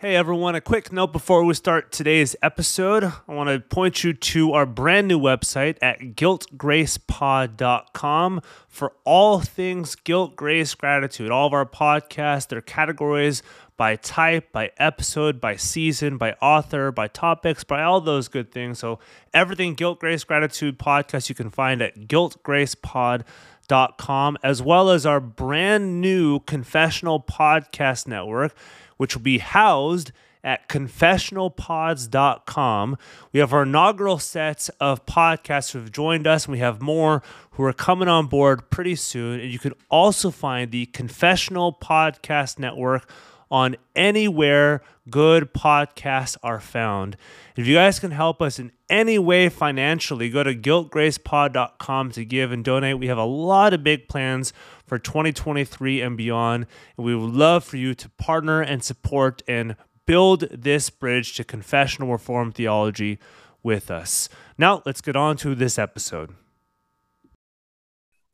Hey 0.00 0.14
everyone, 0.14 0.54
a 0.54 0.60
quick 0.60 0.92
note 0.92 1.12
before 1.12 1.42
we 1.42 1.54
start 1.54 1.90
today's 1.90 2.36
episode. 2.40 3.02
I 3.02 3.34
want 3.34 3.50
to 3.50 3.58
point 3.58 4.04
you 4.04 4.12
to 4.12 4.52
our 4.52 4.64
brand 4.64 5.08
new 5.08 5.18
website 5.18 5.76
at 5.82 6.14
guiltgracepod.com 6.14 8.42
for 8.68 8.92
all 9.02 9.40
things 9.40 9.96
guilt, 9.96 10.36
grace, 10.36 10.76
gratitude. 10.76 11.32
All 11.32 11.48
of 11.48 11.52
our 11.52 11.66
podcasts, 11.66 12.46
their 12.46 12.60
categories 12.60 13.42
by 13.76 13.96
type, 13.96 14.52
by 14.52 14.70
episode, 14.76 15.40
by 15.40 15.56
season, 15.56 16.16
by 16.16 16.34
author, 16.34 16.92
by 16.92 17.08
topics, 17.08 17.64
by 17.64 17.82
all 17.82 18.00
those 18.00 18.28
good 18.28 18.52
things. 18.52 18.78
So 18.78 19.00
everything 19.34 19.74
guilt, 19.74 19.98
grace, 19.98 20.22
gratitude 20.22 20.78
podcast 20.78 21.28
you 21.28 21.34
can 21.34 21.50
find 21.50 21.82
at 21.82 22.06
guiltgracepod.com 22.06 24.38
as 24.44 24.62
well 24.62 24.90
as 24.90 25.04
our 25.04 25.18
brand 25.18 26.00
new 26.00 26.38
confessional 26.38 27.20
podcast 27.20 28.06
network 28.06 28.54
which 28.98 29.16
will 29.16 29.22
be 29.22 29.38
housed 29.38 30.12
at 30.44 30.68
confessionalpods.com. 30.68 32.98
We 33.32 33.40
have 33.40 33.52
our 33.52 33.64
inaugural 33.64 34.18
set 34.18 34.70
of 34.80 35.04
podcasts 35.06 35.72
who 35.72 35.80
have 35.80 35.90
joined 35.90 36.26
us, 36.26 36.44
and 36.44 36.52
we 36.52 36.58
have 36.58 36.80
more 36.80 37.22
who 37.52 37.64
are 37.64 37.72
coming 37.72 38.08
on 38.08 38.26
board 38.26 38.68
pretty 38.70 38.96
soon. 38.96 39.40
And 39.40 39.50
you 39.50 39.58
can 39.58 39.72
also 39.90 40.30
find 40.30 40.70
the 40.70 40.86
Confessional 40.86 41.72
Podcast 41.72 42.58
Network 42.58 43.10
on 43.50 43.76
anywhere 43.96 44.82
good 45.10 45.52
podcasts 45.54 46.36
are 46.42 46.60
found. 46.60 47.16
If 47.56 47.66
you 47.66 47.74
guys 47.74 47.98
can 47.98 48.10
help 48.10 48.42
us 48.42 48.58
in 48.58 48.72
any 48.88 49.18
way 49.18 49.48
financially, 49.48 50.28
go 50.28 50.42
to 50.42 50.54
guiltgracepod.com 50.54 52.12
to 52.12 52.24
give 52.24 52.52
and 52.52 52.64
donate. 52.64 52.98
We 52.98 53.08
have 53.08 53.18
a 53.18 53.24
lot 53.24 53.74
of 53.74 53.82
big 53.82 54.08
plans 54.08 54.52
for 54.88 54.98
2023 54.98 56.00
and 56.00 56.16
beyond, 56.16 56.66
and 56.96 57.06
we 57.06 57.14
would 57.14 57.34
love 57.34 57.64
for 57.64 57.76
you 57.76 57.94
to 57.94 58.08
partner 58.10 58.60
and 58.60 58.82
support 58.82 59.42
and 59.46 59.76
build 60.06 60.48
this 60.50 60.88
bridge 60.90 61.34
to 61.34 61.44
confessional 61.44 62.10
reform 62.10 62.50
theology 62.50 63.18
with 63.62 63.90
us. 63.90 64.28
Now, 64.56 64.82
let's 64.86 65.00
get 65.00 65.16
on 65.16 65.36
to 65.38 65.54
this 65.54 65.78
episode. 65.78 66.34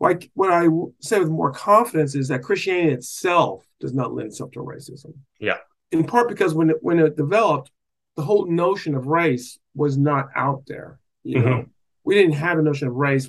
Like 0.00 0.30
what 0.34 0.52
I 0.52 0.69
say 1.00 1.19
with 1.19 1.30
more 1.30 1.52
confidence 1.52 2.14
is 2.14 2.28
that 2.28 2.42
Christianity 2.42 2.92
itself 2.92 3.66
does 3.80 3.94
not 3.94 4.14
lend 4.14 4.28
itself 4.28 4.52
to 4.52 4.61
racism. 4.61 5.14
Yeah. 5.41 5.58
In 5.92 6.05
part 6.05 6.28
because 6.28 6.55
when 6.55 6.70
it, 6.70 6.77
when 6.80 6.98
it 6.98 7.16
developed, 7.16 7.70
the 8.16 8.22
whole 8.22 8.46
notion 8.46 8.94
of 8.94 9.06
race 9.06 9.58
was 9.74 9.96
not 9.96 10.28
out 10.36 10.64
there. 10.66 11.00
You 11.24 11.39
mm-hmm. 11.39 11.48
know, 11.48 11.66
we 12.05 12.14
didn't 12.14 12.34
have 12.34 12.58
a 12.58 12.62
notion 12.62 12.89
of 12.89 12.94
race 12.94 13.28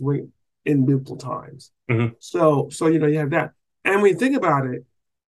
in 0.66 0.86
biblical 0.86 1.18
times. 1.18 1.72
Mm-hmm. 1.90 2.14
So, 2.20 2.70
so 2.72 2.88
you 2.88 3.00
know, 3.00 3.08
you 3.08 3.20
have 3.20 3.32
that. 3.32 3.52
And 3.84 4.02
when 4.02 4.12
you 4.12 4.18
think 4.18 4.36
about 4.36 4.66
it, 4.66 4.86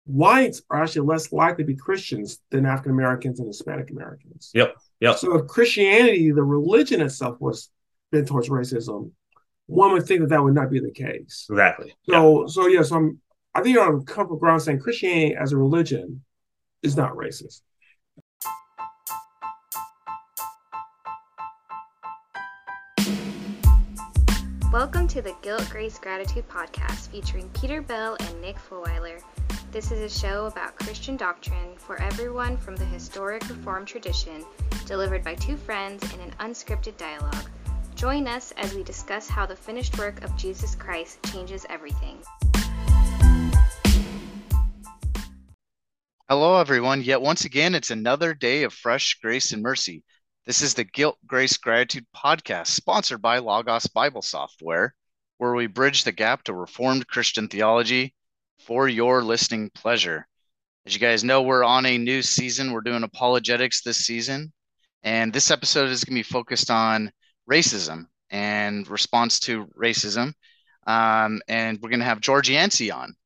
whites 0.07 0.63
are 0.71 0.83
actually 0.83 1.07
less 1.07 1.33
likely 1.33 1.65
to 1.65 1.69
be 1.69 1.77
Christians 1.77 2.41
than 2.51 2.65
African 2.65 2.93
Americans 2.93 3.39
and 3.39 3.49
Hispanic 3.49 3.91
Americans. 3.91 4.51
Yep. 4.55 4.77
Yep. 5.01 5.17
So 5.19 5.37
if 5.37 5.47
Christianity, 5.47 6.31
the 6.31 6.43
religion 6.43 7.01
itself, 7.01 7.41
was 7.41 7.71
bent 8.13 8.29
towards 8.29 8.49
racism, 8.49 9.11
one 9.67 9.93
would 9.93 10.07
think 10.07 10.21
that 10.21 10.29
that 10.29 10.43
would 10.43 10.55
not 10.55 10.71
be 10.71 10.81
the 10.81 10.93
case. 10.93 11.47
Exactly. 11.51 11.95
So, 12.09 12.43
yeah. 12.43 12.47
so 12.47 12.67
yes, 12.67 12.75
yeah, 12.75 12.83
so 12.83 12.97
I'm. 12.97 13.21
I 13.55 13.63
think 13.63 13.75
you're 13.75 13.87
on 13.87 14.05
comfortable 14.05 14.37
ground 14.37 14.61
saying 14.61 14.81
Christianity 14.81 15.35
as 15.35 15.53
a 15.53 15.57
religion 15.57 16.23
is 16.83 16.95
not 16.95 17.13
racist. 17.15 17.63
Welcome 24.77 25.09
to 25.09 25.23
the 25.23 25.35
Guilt, 25.41 25.67
Grace, 25.71 25.99
Gratitude 25.99 26.47
podcast 26.51 27.09
featuring 27.09 27.49
Peter 27.59 27.81
Bell 27.81 28.15
and 28.21 28.41
Nick 28.43 28.57
Fulweiler. 28.59 29.23
This 29.73 29.91
is 29.91 30.01
a 30.01 30.21
show 30.21 30.45
about 30.45 30.77
Christian 30.77 31.17
doctrine 31.17 31.75
for 31.79 31.99
everyone 32.03 32.59
from 32.59 32.77
the 32.77 32.85
historic 32.85 33.49
Reformed 33.49 33.89
tradition, 33.89 34.45
delivered 34.85 35.25
by 35.25 35.35
two 35.37 35.57
friends 35.57 36.03
in 36.13 36.21
an 36.21 36.31
unscripted 36.41 36.99
dialogue. 36.99 37.49
Join 37.95 38.29
us 38.29 38.53
as 38.59 38.75
we 38.75 38.83
discuss 38.83 39.31
how 39.31 39.47
the 39.47 39.57
finished 39.57 39.97
work 39.97 40.23
of 40.23 40.37
Jesus 40.37 40.75
Christ 40.75 41.23
changes 41.33 41.65
everything. 41.71 42.19
Hello, 46.29 46.61
everyone. 46.61 47.03
Yet 47.03 47.23
once 47.23 47.47
again, 47.47 47.75
it's 47.75 47.91
another 47.91 48.35
day 48.35 48.65
of 48.65 48.75
fresh 48.75 49.15
grace 49.23 49.53
and 49.53 49.63
mercy. 49.63 50.05
This 50.47 50.63
is 50.63 50.75
the 50.75 50.85
Guilt, 50.85 51.19
Grace, 51.27 51.57
Gratitude 51.57 52.07
podcast, 52.15 52.69
sponsored 52.69 53.21
by 53.21 53.39
Logos 53.39 53.89
Bible 53.89 54.23
Software, 54.23 54.95
where 55.39 55.57
we 55.57 55.67
bridge 55.67 56.05
the 56.05 56.13
gap 56.13 56.45
to 56.45 56.55
Reformed 56.55 57.09
Christian 57.09 57.49
theology 57.49 58.15
for 58.61 58.89
your 58.89 59.25
listening 59.25 59.71
pleasure. 59.71 60.29
As 60.87 60.95
you 60.95 61.01
guys 61.01 61.25
know, 61.25 61.43
we're 61.43 61.65
on 61.65 61.85
a 61.85 61.99
new 61.99 62.23
season. 62.23 62.71
We're 62.71 62.83
doing 62.83 63.03
apologetics 63.03 63.83
this 63.83 64.07
season. 64.07 64.53
And 65.03 65.33
this 65.33 65.51
episode 65.51 65.89
is 65.89 66.05
going 66.05 66.15
to 66.15 66.21
be 66.21 66.33
focused 66.33 66.71
on 66.71 67.11
racism 67.51 68.05
and 68.31 68.89
response 68.89 69.41
to 69.41 69.67
racism. 69.77 70.33
Um, 70.87 71.43
and 71.49 71.81
we're 71.83 71.91
going 71.91 71.99
to 71.99 72.07
have 72.07 72.21
George 72.21 72.51
Yancey 72.51 72.93
on, 72.93 73.17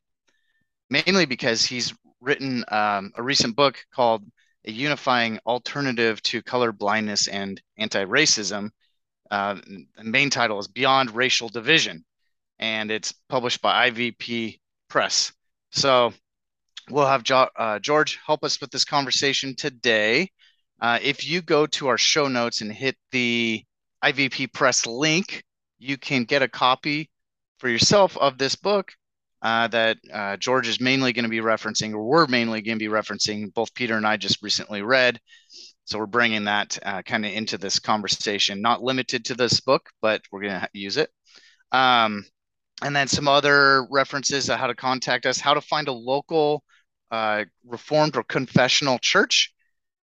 mainly 0.89 1.27
because 1.27 1.67
he's 1.67 1.93
written 2.23 2.65
um, 2.69 3.13
a 3.15 3.23
recent 3.23 3.57
book 3.57 3.85
called 3.95 4.25
a 4.67 4.71
unifying 4.71 5.39
alternative 5.47 6.23
to 6.23 6.43
color 6.43 6.73
blindness 6.73 7.29
and 7.29 7.61
anti-racism. 7.79 8.71
Uh, 9.31 9.55
the 9.97 10.05
main 10.05 10.31
title 10.31 10.59
is 10.59 10.69
Beyond 10.69 11.15
Racial 11.15 11.49
Division, 11.49 12.05
and 12.59 12.91
it's 12.91 13.13
published 13.29 13.63
by 13.63 13.91
IVP 13.91 14.59
Press. 14.89 15.33
So 15.71 16.13
we'll 16.91 17.07
have 17.07 17.23
jo- 17.23 17.49
uh, 17.57 17.79
George 17.79 18.19
help 18.27 18.45
us 18.45 18.61
with 18.61 18.71
this 18.71 18.85
conversation 18.85 19.55
today. 19.55 20.31
Uh, 20.81 20.99
if 21.03 21.29
you 21.29 21.43
go 21.43 21.67
to 21.67 21.89
our 21.89 21.99
show 21.99 22.27
notes 22.29 22.61
and 22.61 22.73
hit 22.73 22.97
the 23.13 23.65
IVP 24.05 24.53
Press 24.53 24.87
link, 24.87 25.45
you 25.79 25.97
can 25.97 26.25
get 26.25 26.43
a 26.43 26.49
copy 26.49 27.11
for 27.59 27.69
yourself 27.69 28.17
of 28.17 28.39
this 28.39 28.57
book 28.57 28.93
uh, 29.43 29.69
that 29.69 29.99
uh, 30.13 30.37
George 30.37 30.69
is 30.69 30.81
mainly 30.81 31.13
going 31.13 31.25
to 31.25 31.31
be 31.31 31.41
referencing, 31.41 31.95
or 31.95 32.03
we're 32.03 32.27
mainly 32.27 32.63
going 32.63 32.79
to 32.79 32.85
be 32.85 32.93
referencing. 32.93 33.53
Both 33.55 33.75
Peter 33.75 33.97
and 33.97 34.07
I 34.07 34.17
just 34.17 34.43
recently 34.43 34.83
read, 34.83 35.19
so 35.85 35.99
we're 35.99 36.07
bringing 36.07 36.45
that 36.45 36.79
uh, 36.85 37.03
kind 37.03 37.25
of 37.25 37.33
into 37.33 37.59
this 37.59 37.79
conversation. 37.79 38.61
Not 38.61 38.83
limited 38.83 39.25
to 39.27 39.35
this 39.35 39.61
book, 39.61 39.89
but 40.03 40.23
we're 40.31 40.43
going 40.43 40.61
to 40.61 40.69
use 40.73 40.97
it. 40.97 41.11
Um, 41.73 42.25
and 42.83 42.95
then 42.95 43.09
some 43.09 43.29
other 43.29 43.87
references 43.91 44.49
how 44.49 44.67
to 44.67 44.75
contact 44.75 45.27
us, 45.27 45.41
how 45.41 45.55
to 45.55 45.61
find 45.61 45.89
a 45.89 45.93
local 45.93 46.63
uh, 47.11 47.45
Reformed 47.67 48.17
or 48.17 48.23
confessional 48.23 48.99
church 48.99 49.53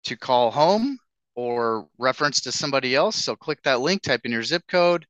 to 0.05 0.17
call 0.17 0.51
home 0.51 0.97
or 1.35 1.87
reference 1.97 2.41
to 2.41 2.51
somebody 2.51 2.95
else. 2.95 3.23
So 3.23 3.35
click 3.35 3.61
that 3.63 3.81
link, 3.81 4.01
type 4.01 4.21
in 4.23 4.31
your 4.31 4.43
zip 4.43 4.63
code, 4.67 5.05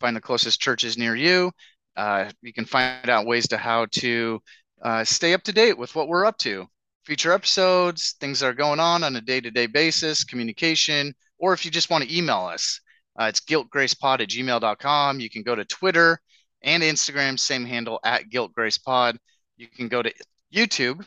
find 0.00 0.16
the 0.16 0.20
closest 0.20 0.60
churches 0.60 0.98
near 0.98 1.14
you, 1.14 1.52
uh, 1.96 2.30
you 2.42 2.52
can 2.52 2.64
find 2.64 3.08
out 3.08 3.26
ways 3.26 3.48
to 3.48 3.56
how 3.56 3.86
to 3.92 4.40
uh, 4.82 5.04
stay 5.04 5.34
up 5.34 5.42
to 5.42 5.52
date 5.52 5.76
with 5.76 5.94
what 5.94 6.08
we're 6.08 6.24
up 6.24 6.38
to, 6.38 6.66
future 7.04 7.32
episodes, 7.32 8.16
things 8.20 8.40
that 8.40 8.46
are 8.46 8.54
going 8.54 8.80
on 8.80 9.02
on 9.04 9.16
a 9.16 9.20
day-to-day 9.20 9.66
basis, 9.66 10.24
communication, 10.24 11.14
or 11.38 11.52
if 11.52 11.64
you 11.64 11.70
just 11.70 11.90
want 11.90 12.04
to 12.04 12.16
email 12.16 12.40
us, 12.40 12.80
uh, 13.20 13.24
it's 13.24 13.40
guiltgracepod 13.40 14.20
at 14.20 14.28
gmail.com. 14.28 15.20
You 15.20 15.28
can 15.30 15.42
go 15.42 15.54
to 15.54 15.64
Twitter 15.64 16.20
and 16.62 16.82
Instagram, 16.82 17.38
same 17.38 17.64
handle 17.64 18.00
at 18.04 18.30
guiltgracepod. 18.30 19.16
You 19.56 19.68
can 19.68 19.88
go 19.88 20.02
to 20.02 20.12
YouTube 20.54 21.04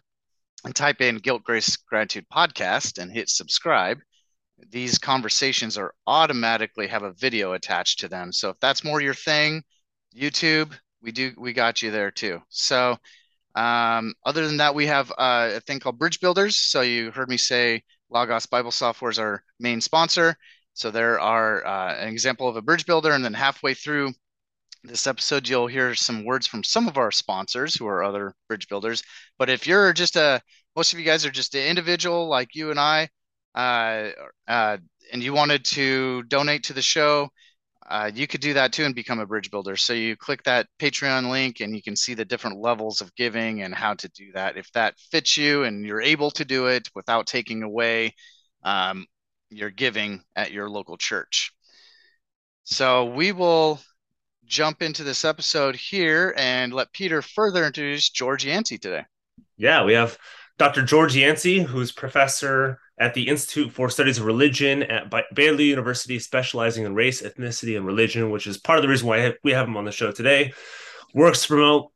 and 0.66 0.76
type 0.76 1.02
in 1.02 1.18
Guilt 1.18 1.44
Grace 1.44 1.76
Gratitude 1.78 2.26
Podcast 2.32 3.02
and 3.02 3.12
hit 3.12 3.30
subscribe. 3.30 4.00
These 4.70 4.98
conversations 4.98 5.78
are 5.78 5.94
automatically 6.08 6.88
have 6.88 7.04
a 7.04 7.14
video 7.14 7.54
attached 7.54 8.00
to 8.00 8.08
them. 8.08 8.32
So 8.32 8.50
if 8.50 8.60
that's 8.60 8.84
more 8.84 9.02
your 9.02 9.14
thing, 9.14 9.64
YouTube, 10.16 10.74
we 11.02 11.12
do 11.12 11.34
we 11.38 11.54
got 11.54 11.82
you 11.82 11.92
there 11.92 12.12
too. 12.12 12.42
So 12.50 12.98
um, 13.56 14.14
other 14.26 14.48
than 14.48 14.58
that, 14.58 14.76
we 14.76 14.88
have 14.88 15.12
uh, 15.12 15.52
a 15.56 15.60
thing 15.62 15.80
called 15.80 16.00
Bridge 16.00 16.20
Builders. 16.20 16.58
So 16.58 16.82
you 16.82 17.12
heard 17.12 17.30
me 17.30 17.38
say 17.38 17.84
Logos 18.10 18.46
Bible 18.46 18.72
Software 18.72 19.12
is 19.12 19.20
our 19.20 19.44
main 19.60 19.82
sponsor. 19.82 20.36
So 20.74 20.90
there 20.90 21.20
are 21.20 21.66
uh, 21.66 21.96
an 21.96 22.10
example 22.10 22.48
of 22.48 22.56
a 22.56 22.62
bridge 22.62 22.86
builder, 22.86 23.12
and 23.12 23.24
then 23.24 23.34
halfway 23.34 23.74
through 23.76 24.14
this 24.84 25.08
episode, 25.08 25.48
you'll 25.48 25.68
hear 25.68 25.96
some 25.96 26.26
words 26.26 26.48
from 26.48 26.64
some 26.64 26.88
of 26.88 26.98
our 26.98 27.12
sponsors 27.12 27.76
who 27.76 27.88
are 27.88 28.04
other 28.04 28.34
bridge 28.48 28.68
builders. 28.68 29.04
But 29.38 29.50
if 29.50 29.68
you're 29.68 29.94
just 29.94 30.16
a 30.16 30.42
most 30.76 30.94
of 30.94 31.00
you 31.00 31.06
guys 31.06 31.26
are 31.26 31.32
just 31.32 31.56
an 31.56 31.66
individual 31.68 32.28
like 32.28 32.56
you 32.56 32.72
and 32.72 32.80
I, 32.80 33.10
uh, 33.56 34.10
uh, 34.48 34.78
and 35.12 35.22
you 35.22 35.34
wanted 35.34 35.64
to 35.66 36.24
donate 36.24 36.64
to 36.64 36.74
the 36.74 36.82
show, 36.82 37.30
uh, 37.90 38.12
you 38.14 38.28
could 38.28 38.42
do 38.42 38.54
that 38.54 38.74
too 38.74 38.86
and 38.86 38.96
become 38.96 39.20
a 39.20 39.26
bridge 39.26 39.52
builder. 39.52 39.76
So 39.76 39.94
you 39.94 40.16
click 40.16 40.44
that 40.44 40.68
Patreon 40.80 41.30
link 41.30 41.60
and 41.60 41.76
you 41.76 41.82
can 41.82 41.96
see 41.96 42.14
the 42.14 42.26
different 42.26 42.60
levels 42.60 43.02
of 43.02 43.14
giving 43.16 43.62
and 43.62 43.74
how 43.74 43.94
to 43.96 44.10
do 44.10 44.32
that. 44.34 44.58
If 44.58 44.72
that 44.74 44.96
fits 45.12 45.38
you 45.38 45.64
and 45.64 45.86
you're 45.86 46.02
able 46.02 46.32
to 46.32 46.46
do 46.46 46.68
it 46.68 46.90
without 46.96 47.28
taking 47.28 47.64
away 47.64 48.14
um, 48.64 49.06
your 49.50 49.70
giving 49.70 50.24
at 50.36 50.52
your 50.52 50.70
local 50.70 50.98
church. 50.98 51.52
So 52.64 53.06
we 53.06 53.32
will 53.32 53.80
jump 54.46 54.82
into 54.82 55.04
this 55.04 55.26
episode 55.26 55.76
here 55.76 56.34
and 56.38 56.74
let 56.74 56.94
Peter 56.94 57.22
further 57.22 57.66
introduce 57.66 58.10
George 58.10 58.46
Yancey 58.46 58.78
today. 58.78 59.04
Yeah, 59.58 59.84
we 59.84 59.94
have 59.94 60.18
Dr. 60.58 60.84
George 60.84 61.16
Yancey, 61.16 61.60
who's 61.60 61.92
professor 61.92 62.80
at 63.04 63.14
the 63.14 63.28
Institute 63.28 63.70
for 63.70 63.90
Studies 63.90 64.18
of 64.18 64.24
Religion 64.24 64.82
at 64.84 65.14
Baylor 65.34 65.60
University, 65.60 66.20
specializing 66.20 66.86
in 66.86 66.96
race, 66.96 67.22
ethnicity, 67.22 67.76
and 67.76 67.86
religion, 67.86 68.30
which 68.30 68.48
is 68.48 68.58
part 68.58 68.80
of 68.80 68.82
the 68.82 68.88
reason 68.88 69.10
why 69.10 69.34
we 69.44 69.52
have 69.52 69.68
him 69.68 69.76
on 69.76 69.84
the 69.84 69.92
show 69.92 70.14
today. 70.14 70.54
Works 71.14 71.42
to 71.42 71.48
promote 71.50 71.92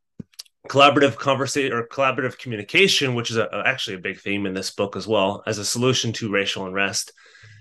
collaborative 0.68 1.16
conversation 1.16 1.72
or 1.72 1.88
collaborative 1.88 2.38
communication, 2.38 3.16
which 3.16 3.32
is 3.32 3.38
a, 3.38 3.48
actually 3.66 3.96
a 3.96 4.00
big 4.00 4.20
theme 4.20 4.46
in 4.46 4.54
this 4.54 4.72
book 4.72 4.98
as 4.98 5.08
well, 5.08 5.44
as 5.48 5.60
a 5.60 5.66
solution 5.66 6.12
to 6.12 6.30
racial 6.30 6.66
unrest. 6.66 7.14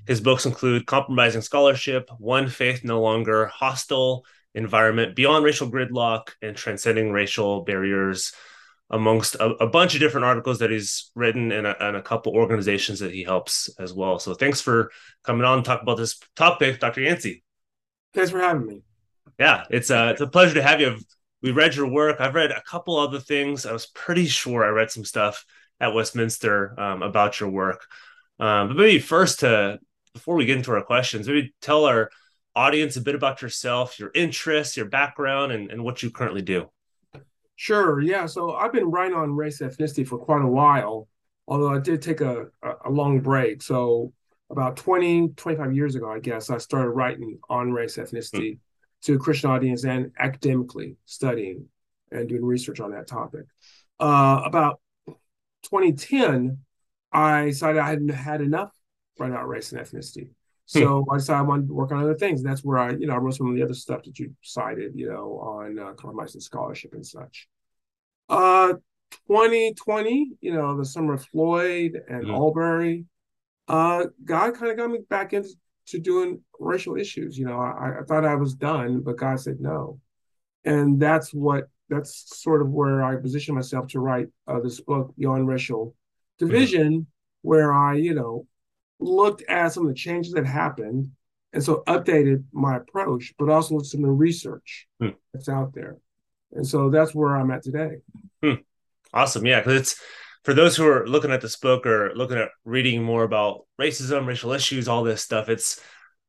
His 0.08 0.20
books 0.20 0.44
include 0.44 0.87
Compromising 0.87 1.43
Scholarship, 1.43 2.10
One 2.19 2.48
Faith 2.48 2.82
No 2.82 3.00
Longer, 3.00 3.46
Hostile 3.46 4.25
Environment, 4.56 5.14
Beyond 5.14 5.44
Racial 5.44 5.70
Gridlock, 5.70 6.31
and 6.43 6.56
Transcending 6.56 7.12
Racial 7.12 7.62
Barriers 7.62 8.32
amongst 8.91 9.35
a, 9.37 9.47
a, 9.56 9.67
bunch 9.67 9.94
of 9.94 10.00
different 10.00 10.25
articles 10.25 10.61
that 10.61 10.71
he's 10.71 11.11
written 11.15 11.50
and 11.50 11.67
a, 11.67 11.87
and 11.88 11.97
a 11.97 12.03
couple 12.03 12.33
organizations 12.35 13.00
that 13.00 13.12
he 13.12 13.25
helps 13.25 13.69
as 13.81 13.93
well. 13.93 14.19
So 14.19 14.35
thanks 14.35 14.61
for 14.61 14.93
coming 15.25 15.44
on 15.44 15.59
and 15.59 15.65
talk 15.65 15.83
about 15.83 15.97
this 15.97 16.21
topic, 16.37 16.79
Dr. 16.79 17.00
Yancey. 17.00 17.43
Thanks 18.15 18.31
for 18.31 18.38
having 18.38 18.67
me. 18.67 18.83
Yeah, 19.38 19.65
it's 19.71 19.91
a, 19.91 20.11
it's 20.11 20.21
a 20.21 20.27
pleasure 20.27 20.55
to 20.55 20.62
have 20.62 20.81
you. 20.81 20.99
We 21.43 21.50
read 21.50 21.75
your 21.75 21.88
work. 21.88 22.21
I've 22.21 22.35
read 22.35 22.53
a 22.53 22.62
couple 22.62 22.97
other 22.97 23.19
things. 23.19 23.67
I 23.67 23.73
was 23.73 23.87
pretty 23.87 24.27
sure 24.27 24.65
I 24.65 24.69
read 24.69 24.91
some 24.91 25.05
stuff 25.05 25.44
at 25.81 25.93
Westminster 25.93 26.79
um, 26.79 27.03
about 27.03 27.41
your 27.41 27.50
work. 27.50 27.85
Um, 28.39 28.69
but 28.69 28.77
maybe 28.77 28.99
first 28.99 29.41
to 29.41 29.79
before 30.15 30.37
we 30.37 30.47
get 30.47 30.56
into 30.56 30.73
our 30.73 30.82
questions, 30.82 31.29
maybe 31.29 31.55
tell 31.61 31.85
our 31.85 32.11
audience 32.55 32.97
a 32.97 33.03
bit 33.03 33.15
about 33.15 33.43
yourself, 33.43 33.99
your 33.99 34.11
interests, 34.15 34.77
your 34.77 34.87
background, 34.87 35.53
and, 35.53 35.71
and 35.71 35.85
what 35.85 36.03
you 36.03 36.11
currently 36.11 36.41
do. 36.41 36.71
Sure. 37.56 38.00
Yeah. 38.00 38.26
So 38.26 38.55
I've 38.55 38.73
been 38.73 38.91
writing 38.91 39.17
on 39.17 39.35
race 39.35 39.61
ethnicity 39.61 40.06
for 40.06 40.19
quite 40.19 40.43
a 40.43 40.49
while, 40.49 41.08
although 41.49 41.75
I 41.75 41.79
did 41.79 42.03
take 42.03 42.20
a, 42.20 42.47
a 42.85 42.91
long 42.91 43.20
break. 43.20 43.62
So 43.62 44.12
about 44.50 44.76
20, 44.76 45.29
25 45.37 45.75
years 45.75 45.94
ago, 45.94 46.11
I 46.11 46.20
guess, 46.20 46.50
I 46.50 46.58
started 46.58 46.91
writing 46.91 47.38
on 47.49 47.73
race 47.73 47.97
ethnicity 47.97 48.53
mm. 48.53 48.58
to 49.03 49.14
a 49.14 49.19
Christian 49.19 49.50
audience 49.50 49.85
and 49.85 50.12
academically 50.19 50.97
studying 51.06 51.67
and 52.12 52.29
doing 52.29 52.44
research 52.44 52.79
on 52.79 52.93
that 52.93 53.06
topic. 53.06 53.47
Uh, 53.99 54.43
about 54.44 54.81
2010, 55.64 56.58
I 57.11 57.47
decided 57.47 57.81
I 57.81 57.88
hadn't 57.88 58.08
had 58.11 58.41
enough 58.43 58.73
writing 59.19 59.35
about 59.35 59.49
race 59.49 59.73
and 59.73 59.81
ethnicity. 59.81 60.29
Hmm. 60.73 60.79
So 60.81 61.07
I 61.11 61.17
decided 61.17 61.39
I 61.39 61.43
wanted 61.43 61.69
to 61.69 61.75
work 61.75 61.93
on 61.93 62.03
other 62.03 62.15
things. 62.15 62.41
And 62.41 62.51
that's 62.51 62.65
where 62.65 62.79
I, 62.79 62.91
you 62.93 63.07
know, 63.07 63.15
I 63.15 63.19
wrote 63.19 63.35
some 63.35 63.49
of 63.49 63.55
the 63.55 63.63
other 63.63 63.75
stuff 63.75 64.03
that 64.05 64.19
you 64.19 64.35
cited, 64.43 64.93
you 64.95 65.09
know, 65.09 65.39
on 65.41 65.79
uh, 65.79 65.93
compromising 65.93 66.41
scholarship 66.41 66.95
and 66.95 67.07
such. 67.07 67.49
Uh, 68.29 68.75
2020, 69.29 70.33
you 70.41 70.53
know, 70.53 70.77
the 70.77 70.85
summer 70.85 71.15
of 71.15 71.25
Floyd 71.27 72.01
and 72.09 72.25
mm-hmm. 72.25 72.35
Arbery, 72.35 73.05
uh, 73.69 74.05
God 74.25 74.55
kind 74.55 74.71
of 74.71 74.77
got 74.77 74.91
me 74.91 74.99
back 75.09 75.33
into 75.33 75.55
doing 76.01 76.41
racial 76.59 76.97
issues. 76.97 77.39
You 77.39 77.47
know, 77.47 77.59
I, 77.59 78.01
I 78.01 78.05
thought 78.07 78.25
I 78.25 78.35
was 78.35 78.55
done, 78.55 79.01
but 79.01 79.17
God 79.17 79.41
said 79.41 79.61
no. 79.61 80.01
And 80.65 81.01
that's 81.01 81.33
what, 81.33 81.69
that's 81.89 82.41
sort 82.43 82.63
of 82.63 82.71
where 82.71 83.05
I 83.05 83.17
positioned 83.17 83.55
myself 83.55 83.87
to 83.89 84.01
write 84.01 84.27
uh, 84.49 84.59
this 84.61 84.81
book, 84.81 85.15
Beyond 85.17 85.47
Racial 85.47 85.87
mm-hmm. 85.87 86.47
Division, 86.47 86.93
mm-hmm. 86.93 87.49
where 87.49 87.73
I, 87.73 87.95
you 87.95 88.15
know, 88.15 88.47
looked 88.98 89.43
at 89.48 89.69
some 89.72 89.84
of 89.84 89.88
the 89.88 89.94
changes 89.94 90.32
that 90.32 90.46
happened 90.46 91.10
and 91.52 91.62
so 91.62 91.82
updated 91.87 92.44
my 92.52 92.76
approach, 92.76 93.34
but 93.38 93.48
also 93.48 93.75
looked 93.75 93.87
at 93.87 93.90
some 93.90 94.00
of 94.00 94.08
the 94.08 94.12
research 94.12 94.87
hmm. 95.00 95.10
that's 95.32 95.48
out 95.48 95.72
there. 95.75 95.96
And 96.52 96.66
so 96.66 96.90
that's 96.90 97.14
where 97.14 97.37
I'm 97.37 97.50
at 97.50 97.62
today. 97.62 97.98
Hmm. 98.43 98.54
Awesome. 99.12 99.46
Yeah. 99.46 99.60
Because 99.60 99.81
it's 99.81 100.00
for 100.44 100.54
those 100.54 100.76
who 100.76 100.87
are 100.87 101.06
looking 101.06 101.32
at 101.32 101.40
this 101.40 101.56
book 101.56 101.87
or 101.87 102.12
looking 102.14 102.38
at 102.38 102.50
reading 102.64 103.02
more 103.02 103.25
about 103.25 103.66
racism, 103.81 104.26
racial 104.26 104.52
issues, 104.52 104.88
all 104.88 105.02
this 105.02 105.22
stuff, 105.22 105.48
it's 105.48 105.81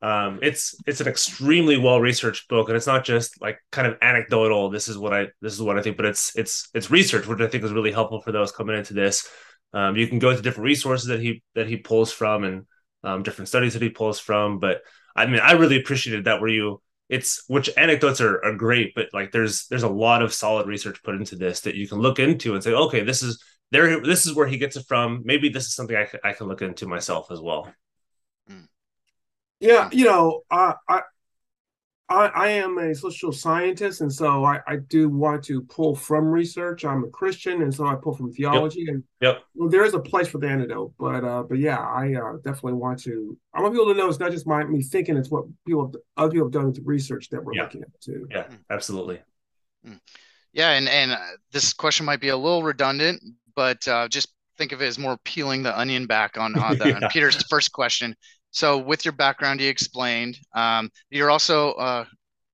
um 0.01 0.39
it's 0.43 0.75
it's 0.85 1.01
an 1.01 1.07
extremely 1.07 1.75
well 1.77 1.99
researched 1.99 2.47
book 2.49 2.67
and 2.67 2.77
it's 2.77 2.85
not 2.85 3.03
just 3.03 3.41
like 3.41 3.57
kind 3.71 3.87
of 3.87 3.97
anecdotal 4.03 4.69
this 4.69 4.87
is 4.87 4.95
what 4.95 5.11
i 5.11 5.25
this 5.41 5.53
is 5.53 5.61
what 5.61 5.75
i 5.75 5.81
think 5.81 5.97
but 5.97 6.05
it's 6.05 6.35
it's 6.35 6.69
it's 6.75 6.91
research 6.91 7.25
which 7.25 7.41
i 7.41 7.47
think 7.47 7.63
is 7.63 7.71
really 7.71 7.91
helpful 7.91 8.21
for 8.21 8.31
those 8.31 8.51
coming 8.51 8.77
into 8.77 8.93
this 8.93 9.27
um, 9.73 9.95
you 9.95 10.07
can 10.07 10.19
go 10.19 10.35
to 10.35 10.41
different 10.41 10.65
resources 10.65 11.07
that 11.07 11.19
he 11.19 11.43
that 11.55 11.67
he 11.67 11.77
pulls 11.77 12.11
from 12.11 12.43
and 12.43 12.65
um, 13.03 13.23
different 13.23 13.49
studies 13.49 13.73
that 13.73 13.81
he 13.81 13.89
pulls 13.89 14.19
from. 14.19 14.59
But 14.59 14.81
I 15.15 15.25
mean, 15.25 15.39
I 15.39 15.53
really 15.53 15.79
appreciated 15.79 16.25
that 16.25 16.41
where 16.41 16.49
you 16.49 16.81
it's 17.09 17.43
which 17.47 17.69
anecdotes 17.77 18.19
are, 18.21 18.43
are 18.43 18.55
great, 18.55 18.93
but 18.95 19.07
like 19.13 19.31
there's 19.31 19.67
there's 19.67 19.83
a 19.83 19.89
lot 19.89 20.21
of 20.21 20.33
solid 20.33 20.67
research 20.67 21.01
put 21.03 21.15
into 21.15 21.35
this 21.35 21.61
that 21.61 21.75
you 21.75 21.87
can 21.87 21.99
look 21.99 22.19
into 22.19 22.53
and 22.53 22.63
say, 22.63 22.73
okay, 22.73 23.03
this 23.03 23.23
is 23.23 23.41
there. 23.71 24.01
This 24.01 24.25
is 24.25 24.35
where 24.35 24.47
he 24.47 24.57
gets 24.57 24.75
it 24.75 24.85
from. 24.87 25.21
Maybe 25.23 25.49
this 25.49 25.65
is 25.65 25.75
something 25.75 25.95
I, 25.95 26.07
I 26.23 26.33
can 26.33 26.47
look 26.47 26.61
into 26.61 26.87
myself 26.87 27.31
as 27.31 27.39
well. 27.39 27.71
Yeah, 29.59 29.89
you 29.91 30.05
know, 30.05 30.41
I, 30.51 30.75
I 30.87 31.01
I, 32.09 32.27
I, 32.27 32.47
am 32.49 32.77
a 32.77 32.95
social 32.95 33.33
scientist, 33.33 33.99
and 33.99 34.11
so 34.11 34.45
I, 34.45 34.61
I, 34.65 34.77
do 34.77 35.09
want 35.09 35.43
to 35.45 35.61
pull 35.63 35.93
from 35.93 36.25
research. 36.25 36.85
I'm 36.85 37.03
a 37.03 37.09
Christian, 37.09 37.61
and 37.61 37.73
so 37.73 37.85
I 37.85 37.95
pull 37.95 38.15
from 38.15 38.31
theology. 38.31 38.85
Yep. 38.85 38.93
And 38.93 39.03
yep. 39.19 39.43
well, 39.55 39.67
there 39.67 39.83
is 39.83 39.93
a 39.93 39.99
place 39.99 40.29
for 40.29 40.37
the 40.37 40.47
antidote, 40.47 40.93
but 40.97 41.25
uh, 41.25 41.43
but 41.43 41.57
yeah, 41.57 41.79
I 41.79 42.13
uh, 42.13 42.37
definitely 42.37 42.73
want 42.73 42.99
to. 43.03 43.37
I 43.53 43.61
want 43.61 43.73
people 43.73 43.87
to 43.87 43.93
know 43.93 44.07
it's 44.07 44.19
not 44.19 44.31
just 44.31 44.47
my 44.47 44.63
me 44.63 44.81
thinking; 44.81 45.17
it's 45.17 45.29
what 45.29 45.45
people 45.65 45.93
other 46.15 46.31
people 46.31 46.45
have 46.45 46.53
done 46.53 46.67
with 46.67 46.79
research 46.85 47.29
that 47.31 47.43
we're 47.43 47.55
yeah. 47.55 47.63
looking 47.63 47.81
at 47.81 48.01
too. 48.01 48.25
Yeah, 48.31 48.47
absolutely. 48.69 49.19
Hmm. 49.85 49.95
Yeah, 50.53 50.71
and 50.71 50.87
and 50.87 51.11
uh, 51.11 51.17
this 51.51 51.73
question 51.73 52.05
might 52.05 52.21
be 52.21 52.29
a 52.29 52.37
little 52.37 52.63
redundant, 52.63 53.21
but 53.53 53.85
uh, 53.85 54.07
just 54.07 54.29
think 54.57 54.71
of 54.71 54.81
it 54.81 54.85
as 54.85 54.97
more 54.97 55.17
peeling 55.23 55.63
the 55.63 55.77
onion 55.77 56.05
back 56.05 56.37
on, 56.37 56.57
on, 56.57 56.77
the, 56.77 56.87
yeah. 56.89 56.95
on 56.95 57.09
Peter's 57.11 57.41
first 57.47 57.71
question. 57.71 58.15
So, 58.57 58.79
with 58.79 59.05
your 59.05 59.11
background, 59.11 59.61
you 59.61 59.69
explained 59.69 60.39
um, 60.55 60.89
you're 61.11 61.29
also 61.29 61.73
uh, 61.73 62.05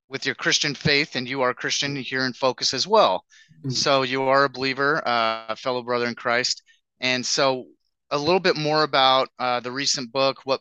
with 0.10 0.26
your 0.26 0.36
Christian 0.36 0.76
faith, 0.76 1.16
and 1.16 1.26
you 1.26 1.44
are 1.44 1.54
Christian 1.54 1.96
here 1.96 2.26
in 2.26 2.34
focus 2.34 2.74
as 2.74 2.86
well. 2.86 3.24
Mm-hmm. 3.60 3.70
So, 3.70 4.02
you 4.02 4.24
are 4.24 4.44
a 4.44 4.50
believer, 4.50 5.02
uh, 5.08 5.46
a 5.48 5.56
fellow 5.56 5.82
brother 5.82 6.06
in 6.08 6.14
Christ. 6.14 6.62
And 7.00 7.26
so, 7.26 7.68
a 8.12 8.18
little 8.18 8.42
bit 8.42 8.58
more 8.58 8.84
about 8.84 9.30
uh, 9.40 9.62
the 9.62 9.72
recent 9.72 10.12
book. 10.12 10.42
What, 10.44 10.60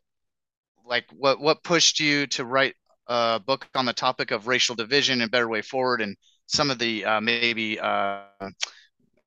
like, 0.86 1.06
what 1.10 1.40
what 1.40 1.64
pushed 1.64 1.98
you 1.98 2.28
to 2.28 2.44
write 2.44 2.76
a 3.08 3.40
book 3.44 3.66
on 3.74 3.84
the 3.84 3.92
topic 3.92 4.30
of 4.30 4.46
racial 4.46 4.76
division 4.76 5.22
and 5.22 5.30
better 5.32 5.48
way 5.48 5.62
forward, 5.62 6.02
and 6.02 6.16
some 6.46 6.70
of 6.70 6.78
the 6.78 7.04
uh, 7.04 7.20
maybe 7.20 7.80
uh, 7.80 8.20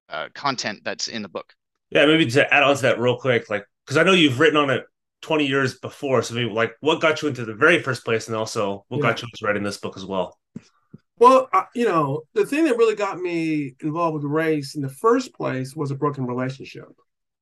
uh, 0.07 0.29
content 0.33 0.79
that's 0.85 1.09
in 1.09 1.23
the 1.23 1.27
book. 1.27 1.53
Yeah, 1.89 2.05
maybe 2.05 2.25
to 2.27 2.53
add 2.53 2.63
on 2.63 2.73
to 2.77 2.81
that 2.83 2.99
real 3.01 3.17
quick, 3.17 3.49
like 3.49 3.65
because 3.85 3.97
I 3.97 4.03
know 4.03 4.13
you've 4.13 4.39
written 4.39 4.55
on 4.55 4.69
it 4.69 4.85
20 5.25 5.47
years 5.47 5.79
before. 5.79 6.21
So 6.21 6.35
maybe 6.35 6.51
like 6.51 6.75
what 6.81 7.01
got 7.01 7.21
you 7.21 7.27
into 7.27 7.45
the 7.45 7.55
very 7.55 7.81
first 7.81 8.05
place 8.05 8.27
and 8.27 8.35
also 8.35 8.85
what 8.89 8.97
yeah. 8.97 9.09
got 9.09 9.21
you 9.21 9.27
into 9.33 9.45
writing 9.45 9.63
this 9.63 9.77
book 9.77 9.97
as 9.97 10.05
well? 10.05 10.37
Well, 11.17 11.49
uh, 11.51 11.63
you 11.73 11.85
know, 11.85 12.21
the 12.35 12.45
thing 12.45 12.65
that 12.65 12.77
really 12.77 12.95
got 12.95 13.19
me 13.19 13.75
involved 13.81 14.13
with 14.15 14.31
race 14.31 14.75
in 14.75 14.83
the 14.83 14.89
first 14.89 15.33
place 15.33 15.75
was 15.75 15.89
a 15.89 15.95
broken 15.95 16.27
relationship. 16.27 16.89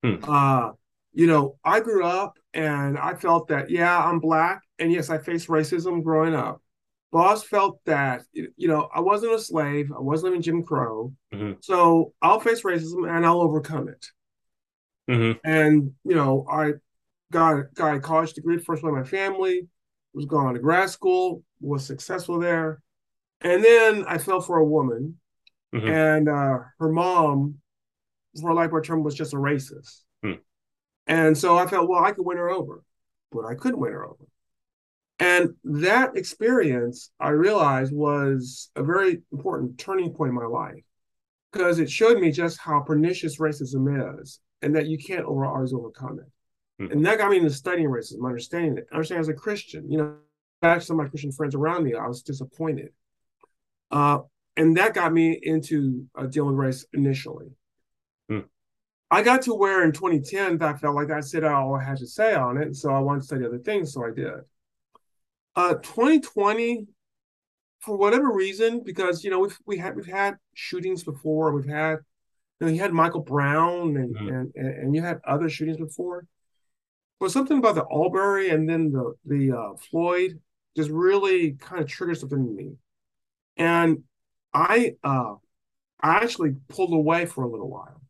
Hmm. 0.01 0.15
Uh, 0.23 0.71
you 1.11 1.27
know, 1.27 1.57
I 1.65 1.81
grew 1.81 2.05
up 2.05 2.37
and 2.53 2.97
I 2.97 3.15
felt 3.15 3.49
that, 3.49 3.69
yeah, 3.69 3.97
I'm 3.97 4.19
black. 4.19 4.61
And 4.79 4.91
yes, 4.91 5.09
I 5.09 5.17
faced 5.17 5.49
racism 5.49 6.03
growing 6.03 6.35
up. 6.35 6.61
Boss 7.11 7.43
felt 7.43 7.79
that, 7.85 8.23
you 8.33 8.67
know, 8.69 8.87
I 8.95 9.01
wasn't 9.01 9.33
a 9.33 9.39
slave. 9.39 9.91
I 9.91 9.99
wasn't 9.99 10.31
living 10.31 10.41
Jim 10.41 10.63
Crow. 10.63 11.13
Mm-hmm. 11.33 11.53
So 11.59 12.13
I'll 12.21 12.39
face 12.39 12.61
racism 12.61 13.13
and 13.13 13.25
I'll 13.25 13.41
overcome 13.41 13.89
it. 13.89 14.05
Mm-hmm. 15.09 15.39
And, 15.43 15.91
you 16.05 16.15
know, 16.15 16.45
I 16.49 16.73
got, 17.33 17.73
got 17.73 17.95
a 17.95 17.99
college 17.99 18.33
degree, 18.33 18.57
first 18.57 18.83
one 18.83 18.93
in 18.93 18.99
my 18.99 19.05
family, 19.05 19.67
was 20.13 20.25
going 20.25 20.53
to 20.53 20.59
grad 20.59 20.89
school, 20.89 21.43
was 21.59 21.85
successful 21.85 22.39
there. 22.39 22.81
And 23.41 23.63
then 23.63 24.05
I 24.07 24.17
fell 24.19 24.39
for 24.39 24.57
a 24.57 24.65
woman, 24.65 25.17
mm-hmm. 25.75 25.87
and 25.87 26.29
uh, 26.29 26.59
her 26.79 26.89
mom, 26.89 27.55
for 28.39 28.77
a 28.77 28.83
term, 28.83 29.03
was 29.03 29.15
just 29.15 29.33
a 29.33 29.37
racist. 29.37 30.01
Mm. 30.23 30.39
And 31.07 31.37
so 31.37 31.57
I 31.57 31.67
felt, 31.67 31.89
well, 31.89 32.03
I 32.03 32.13
could 32.13 32.25
win 32.25 32.37
her 32.37 32.49
over, 32.49 32.83
but 33.31 33.45
I 33.45 33.55
couldn't 33.55 33.79
win 33.79 33.91
her 33.91 34.05
over. 34.05 34.23
And 35.19 35.55
that 35.63 36.15
experience, 36.15 37.11
I 37.19 37.29
realized, 37.29 37.93
was 37.93 38.69
a 38.75 38.83
very 38.83 39.21
important 39.31 39.77
turning 39.77 40.13
point 40.13 40.29
in 40.29 40.35
my 40.35 40.45
life 40.45 40.83
because 41.51 41.79
it 41.79 41.89
showed 41.89 42.19
me 42.19 42.31
just 42.31 42.59
how 42.59 42.79
pernicious 42.79 43.39
racism 43.39 44.21
is 44.21 44.39
and 44.61 44.75
that 44.75 44.87
you 44.87 44.97
can't 44.97 45.25
over, 45.25 45.45
always 45.45 45.73
overcome 45.73 46.19
it. 46.19 46.31
Mm-hmm. 46.81 46.91
And 46.91 47.05
that 47.05 47.17
got 47.17 47.29
me 47.29 47.37
into 47.37 47.51
studying 47.51 47.89
racism, 47.89 48.25
understanding 48.25 48.77
it, 48.77 48.87
understanding 48.91 49.21
as 49.21 49.29
a 49.29 49.33
Christian. 49.33 49.89
You 49.91 49.97
know, 49.97 50.15
back 50.61 50.81
some 50.81 50.99
of 50.99 51.05
my 51.05 51.09
Christian 51.09 51.31
friends 51.31 51.55
around 51.55 51.83
me, 51.83 51.93
I 51.93 52.07
was 52.07 52.23
disappointed. 52.23 52.89
Uh, 53.91 54.19
and 54.57 54.77
that 54.77 54.93
got 54.93 55.13
me 55.13 55.39
into 55.41 56.05
uh, 56.15 56.25
dealing 56.25 56.55
with 56.55 56.65
race 56.65 56.85
initially. 56.93 57.47
Mm. 58.29 58.45
I 59.11 59.21
got 59.21 59.43
to 59.43 59.53
where 59.53 59.83
in 59.83 59.91
2010 59.91 60.61
I 60.61 60.77
felt 60.77 60.95
like 60.95 61.11
I 61.11 61.19
said 61.19 61.43
all 61.43 61.75
I 61.75 61.83
had 61.83 61.97
to 61.97 62.07
say 62.07 62.33
on 62.33 62.57
it, 62.57 62.75
so 62.75 62.91
I 62.91 62.99
wanted 62.99 63.21
to 63.21 63.25
study 63.25 63.45
other 63.45 63.59
things, 63.59 63.93
so 63.93 64.03
I 64.05 64.11
did. 64.11 64.33
Uh, 65.55 65.75
2020, 65.75 66.87
for 67.79 67.97
whatever 67.97 68.31
reason, 68.31 68.81
because 68.83 69.23
you 69.23 69.29
know 69.29 69.39
we've 69.39 69.57
we 69.65 69.77
had 69.77 69.95
we've 69.95 70.05
had 70.05 70.37
shootings 70.53 71.03
before, 71.03 71.51
we've 71.53 71.69
had 71.69 71.97
You, 72.59 72.67
know, 72.67 72.73
you 72.73 72.79
had 72.79 72.93
Michael 72.93 73.21
Brown 73.21 73.97
and, 73.97 74.15
mm-hmm. 74.15 74.27
and, 74.29 74.51
and 74.55 74.95
you 74.95 75.03
had 75.03 75.19
other 75.27 75.49
shootings 75.49 75.77
before. 75.77 76.25
But 77.23 77.31
something 77.31 77.57
about 77.57 77.75
the 77.75 77.85
Arbery 77.85 78.49
and 78.49 78.67
then 78.67 78.91
the 78.91 79.15
the 79.23 79.53
uh, 79.57 79.77
Floyd 79.77 80.41
just 80.75 80.89
really 80.89 81.51
kind 81.53 81.81
of 81.81 81.87
triggered 81.87 82.17
something 82.17 82.37
in 82.37 82.53
me. 82.53 82.73
And 83.55 84.03
I 84.53 84.95
uh 85.05 85.35
I 86.01 86.15
actually 86.15 86.55
pulled 86.67 86.91
away 86.91 87.25
for 87.25 87.45
a 87.45 87.47
little 87.49 87.69
while. 87.69 88.01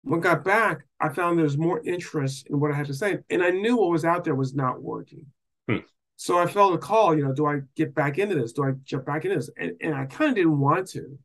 When 0.00 0.20
I 0.20 0.22
got 0.22 0.44
back, 0.44 0.86
I 0.98 1.10
found 1.10 1.36
there 1.36 1.44
was 1.44 1.58
more 1.58 1.84
interest 1.84 2.46
in 2.48 2.58
what 2.58 2.72
I 2.72 2.74
had 2.74 2.86
to 2.86 2.94
say. 2.94 3.18
And 3.28 3.42
I 3.42 3.50
knew 3.50 3.76
what 3.76 3.90
was 3.90 4.06
out 4.06 4.24
there 4.24 4.34
was 4.34 4.54
not 4.54 4.82
working. 4.82 5.26
Hmm. 5.68 5.80
So 6.16 6.38
I 6.38 6.46
felt 6.46 6.72
a 6.72 6.78
call, 6.78 7.14
you 7.14 7.22
know, 7.22 7.34
do 7.34 7.44
I 7.44 7.60
get 7.76 7.94
back 7.94 8.16
into 8.16 8.34
this? 8.34 8.54
Do 8.54 8.64
I 8.64 8.72
jump 8.82 9.04
back 9.04 9.26
into 9.26 9.36
this? 9.36 9.50
And, 9.58 9.72
and 9.82 9.94
I 9.94 10.06
kind 10.06 10.30
of 10.30 10.36
didn't 10.36 10.58
want 10.58 10.88
to. 10.92 11.18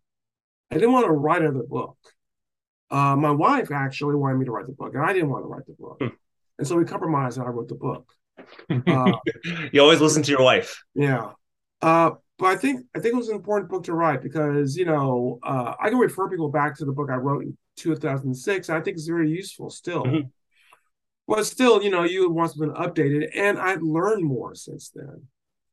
I 0.72 0.76
didn't 0.76 0.92
want 0.92 1.06
to 1.06 1.14
write 1.14 1.42
another 1.42 1.64
book. 1.64 1.96
Uh, 2.92 3.16
my 3.16 3.32
wife 3.32 3.72
actually 3.72 4.16
wanted 4.16 4.40
me 4.40 4.46
to 4.46 4.52
write 4.52 4.66
the 4.66 4.74
book, 4.74 4.94
and 4.94 5.06
I 5.06 5.14
didn't 5.14 5.30
want 5.30 5.46
to 5.46 5.48
write 5.48 5.66
the 5.68 5.76
book. 5.80 6.00
Hmm. 6.02 6.16
And 6.60 6.68
so 6.68 6.76
we 6.76 6.86
compromised, 6.86 7.38
and 7.38 7.48
I 7.48 7.50
wrote 7.50 7.70
the 7.70 7.76
book. 7.76 8.14
Uh, 8.70 9.14
you 9.72 9.82
always 9.82 10.02
listen 10.02 10.22
to 10.24 10.32
your 10.32 10.44
wife. 10.44 10.84
Yeah. 10.94 11.32
Uh, 11.82 12.12
but 12.38 12.48
I 12.48 12.56
think 12.58 12.86
I 12.96 13.00
think 13.00 13.14
it 13.14 13.18
was 13.18 13.30
an 13.30 13.36
important 13.36 13.72
book 13.72 13.86
to 13.86 13.94
write 13.94 14.22
because 14.22 14.78
you 14.78 14.86
know 14.86 15.40
uh, 15.42 15.74
I 15.80 15.90
can 15.90 15.98
refer 15.98 16.30
people 16.30 16.50
back 16.50 16.78
to 16.78 16.86
the 16.86 16.92
book 16.92 17.10
I 17.10 17.16
wrote 17.16 17.44
in 17.44 17.58
2006. 17.78 18.70
I 18.70 18.82
think 18.82 18.96
it's 18.96 19.08
very 19.08 19.30
useful 19.30 19.70
still. 19.70 20.04
Mm-hmm. 20.04 20.28
But 21.28 21.46
still, 21.46 21.82
you 21.82 21.92
know, 21.92 22.04
you 22.04 22.30
want 22.30 22.52
something 22.52 22.76
updated, 22.76 23.30
and 23.36 23.60
I've 23.60 23.84
learned 23.84 24.26
more 24.26 24.56
since 24.56 24.90
then. 24.90 25.24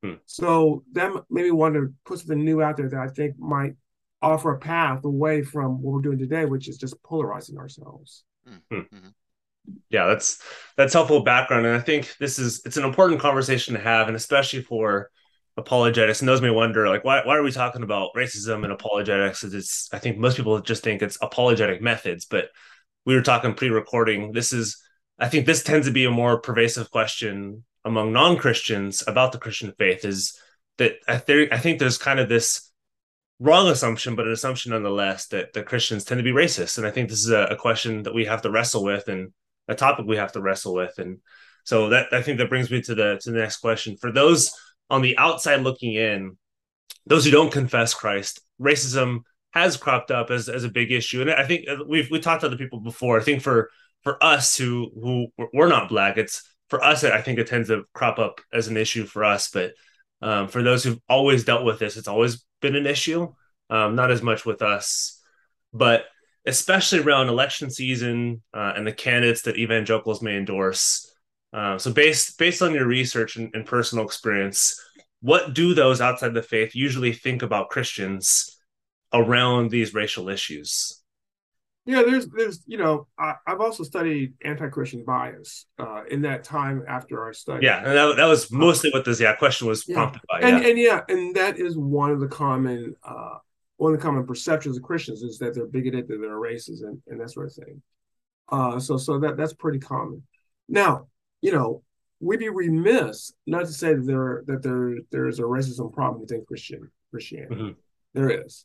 Hmm. 0.02 0.14
So 0.26 0.84
that 0.92 1.10
made 1.30 1.44
me 1.44 1.50
want 1.50 1.74
to 1.74 1.94
put 2.04 2.18
something 2.18 2.44
new 2.44 2.62
out 2.62 2.76
there 2.76 2.90
that 2.90 3.00
I 3.00 3.08
think 3.08 3.38
might 3.38 3.72
offer 4.20 4.52
a 4.52 4.58
path 4.58 5.04
away 5.04 5.42
from 5.42 5.80
what 5.80 5.94
we're 5.94 6.02
doing 6.02 6.18
today, 6.18 6.44
which 6.44 6.68
is 6.68 6.76
just 6.76 7.02
polarizing 7.02 7.58
ourselves. 7.58 8.22
Hmm. 8.46 8.56
Mm-hmm. 8.70 9.08
Yeah, 9.90 10.06
that's 10.06 10.42
that's 10.76 10.92
helpful 10.92 11.22
background, 11.22 11.66
and 11.66 11.76
I 11.76 11.80
think 11.80 12.16
this 12.18 12.38
is 12.38 12.62
it's 12.64 12.76
an 12.76 12.84
important 12.84 13.20
conversation 13.20 13.74
to 13.74 13.80
have, 13.80 14.08
and 14.08 14.16
especially 14.16 14.62
for 14.62 15.10
apologetics. 15.56 16.20
And 16.20 16.28
those 16.28 16.42
may 16.42 16.50
wonder 16.50 16.88
like 16.88 17.04
why, 17.04 17.22
why 17.24 17.36
are 17.36 17.42
we 17.42 17.52
talking 17.52 17.82
about 17.82 18.10
racism 18.14 18.62
and 18.64 18.72
apologetics? 18.72 19.42
It's 19.42 19.88
i 19.92 19.98
think 19.98 20.18
most 20.18 20.36
people 20.36 20.60
just 20.60 20.82
think 20.82 21.02
it's 21.02 21.18
apologetic 21.22 21.80
methods 21.80 22.26
but 22.26 22.50
we 23.06 23.14
were 23.14 23.22
talking 23.22 23.54
pre-recording. 23.54 24.32
This 24.32 24.52
is 24.52 24.82
i 25.18 25.28
think 25.28 25.46
this 25.46 25.62
tends 25.62 25.86
to 25.86 25.92
be 25.92 26.04
a 26.04 26.10
more 26.10 26.40
pervasive 26.40 26.90
question 26.90 27.64
among 27.84 28.12
non-christians 28.12 29.04
about 29.06 29.32
the 29.32 29.38
christian 29.38 29.72
faith 29.78 30.04
is 30.04 30.38
that 30.76 30.94
i, 31.08 31.16
th- 31.16 31.48
I 31.52 31.58
think 31.58 31.78
there's 31.78 31.98
kind 31.98 32.20
of 32.20 32.28
this 32.28 32.70
wrong 33.38 33.68
assumption 33.68 34.16
but 34.16 34.26
an 34.26 34.32
assumption 34.32 34.72
nonetheless 34.72 35.28
that 35.28 35.52
the 35.54 35.62
christians 35.62 36.04
tend 36.04 36.18
to 36.18 36.24
be 36.24 36.32
racist. 36.32 36.76
And 36.76 36.86
i 36.86 36.90
think 36.90 37.08
this 37.08 37.20
is 37.20 37.30
a, 37.30 37.44
a 37.44 37.56
question 37.56 38.02
that 38.02 38.14
we 38.14 38.26
have 38.26 38.42
to 38.42 38.50
wrestle 38.50 38.84
with 38.84 39.08
and 39.08 39.32
a 39.68 39.74
topic 39.74 40.06
we 40.06 40.16
have 40.16 40.32
to 40.32 40.40
wrestle 40.40 40.74
with 40.74 40.98
and 40.98 41.18
so 41.64 41.88
that 41.90 42.12
i 42.12 42.22
think 42.22 42.38
that 42.38 42.48
brings 42.48 42.70
me 42.70 42.80
to 42.80 42.94
the 42.94 43.18
to 43.20 43.30
the 43.30 43.38
next 43.38 43.58
question 43.58 43.96
for 43.96 44.12
those 44.12 44.52
on 44.90 45.02
the 45.02 45.16
outside 45.18 45.62
looking 45.62 45.94
in, 45.94 46.36
those 47.06 47.24
who 47.24 47.30
don't 47.30 47.52
confess 47.52 47.94
Christ, 47.94 48.40
racism 48.60 49.20
has 49.52 49.76
cropped 49.76 50.10
up 50.10 50.30
as, 50.30 50.48
as 50.48 50.64
a 50.64 50.68
big 50.68 50.92
issue. 50.92 51.22
And 51.22 51.30
I 51.30 51.44
think 51.44 51.66
we've 51.86 52.10
we 52.10 52.20
talked 52.20 52.42
to 52.42 52.46
other 52.46 52.56
people 52.56 52.80
before. 52.80 53.18
I 53.18 53.22
think 53.22 53.42
for 53.42 53.70
for 54.02 54.22
us 54.22 54.56
who 54.56 54.90
who 54.94 55.26
we're 55.52 55.68
not 55.68 55.88
black, 55.88 56.16
it's 56.16 56.42
for 56.68 56.82
us. 56.82 57.04
I 57.04 57.20
think 57.22 57.38
it 57.38 57.46
tends 57.46 57.68
to 57.68 57.84
crop 57.94 58.18
up 58.18 58.40
as 58.52 58.68
an 58.68 58.76
issue 58.76 59.06
for 59.06 59.24
us. 59.24 59.50
But 59.50 59.72
um, 60.22 60.48
for 60.48 60.62
those 60.62 60.84
who've 60.84 61.00
always 61.08 61.44
dealt 61.44 61.64
with 61.64 61.78
this, 61.78 61.96
it's 61.96 62.08
always 62.08 62.44
been 62.60 62.76
an 62.76 62.86
issue. 62.86 63.32
Um, 63.68 63.96
not 63.96 64.10
as 64.12 64.22
much 64.22 64.46
with 64.46 64.62
us, 64.62 65.20
but 65.72 66.04
especially 66.46 67.00
around 67.00 67.28
election 67.28 67.70
season 67.70 68.42
uh, 68.54 68.72
and 68.76 68.86
the 68.86 68.92
candidates 68.92 69.42
that 69.42 69.58
evangelicals 69.58 70.22
may 70.22 70.36
endorse. 70.36 71.12
Uh, 71.52 71.78
so 71.78 71.92
based 71.92 72.38
based 72.38 72.62
on 72.62 72.72
your 72.72 72.86
research 72.86 73.36
and, 73.36 73.54
and, 73.54 73.66
personal 73.66 74.04
experience, 74.04 74.80
what 75.20 75.54
do 75.54 75.74
those 75.74 76.00
outside 76.00 76.34
the 76.34 76.42
faith 76.42 76.74
usually 76.74 77.12
think 77.12 77.42
about 77.42 77.70
Christians 77.70 78.58
around 79.12 79.70
these 79.70 79.94
racial 79.94 80.28
issues? 80.28 81.02
Yeah, 81.86 82.02
there's 82.02 82.26
there's 82.26 82.62
you 82.66 82.78
know 82.78 83.06
I, 83.16 83.34
have 83.46 83.60
also 83.60 83.84
studied 83.84 84.34
anti-Christian 84.44 85.04
bias 85.04 85.66
uh, 85.78 86.02
in 86.10 86.22
that 86.22 86.42
time 86.42 86.84
after 86.88 87.22
our 87.22 87.32
study. 87.32 87.64
Yeah, 87.64 87.78
and 87.78 87.96
that, 87.96 88.16
that 88.16 88.26
was 88.26 88.50
mostly 88.50 88.90
what 88.90 89.04
this 89.04 89.20
yeah 89.20 89.36
question 89.36 89.68
was 89.68 89.84
prompted 89.84 90.22
by. 90.28 90.40
And, 90.40 90.62
yeah. 90.62 90.68
and 90.68 90.78
yeah, 90.78 91.00
and 91.08 91.36
that 91.36 91.58
is 91.58 91.78
one 91.78 92.10
of 92.10 92.18
the 92.18 92.28
common 92.28 92.96
uh, 93.04 93.38
one 93.76 93.92
of 93.92 93.98
the 93.98 94.02
common 94.04 94.26
perceptions 94.26 94.76
of 94.76 94.82
Christians 94.82 95.22
is 95.22 95.38
that 95.38 95.54
they're 95.54 95.66
bigoted, 95.66 96.08
that 96.08 96.18
they're 96.18 96.40
racist, 96.40 96.82
and, 96.82 97.00
and 97.08 97.20
that 97.20 97.30
sort 97.30 97.46
of 97.46 97.54
thing. 97.54 97.82
Uh, 98.48 98.78
so 98.78 98.96
so 98.96 99.18
that 99.18 99.36
that's 99.36 99.52
pretty 99.54 99.78
common. 99.78 100.22
Now, 100.68 101.08
you 101.40 101.52
know, 101.52 101.82
we'd 102.20 102.38
be 102.38 102.48
remiss 102.48 103.32
not 103.46 103.66
to 103.66 103.72
say 103.72 103.94
that 103.94 104.06
there 104.06 104.42
that 104.46 104.62
there 104.62 104.96
there's 105.10 105.38
a 105.38 105.42
racism 105.42 105.92
problem 105.92 106.20
within 106.20 106.44
Christian 106.46 106.90
Christianity. 107.10 107.54
Mm-hmm. 107.54 107.72
There 108.14 108.30
is. 108.30 108.64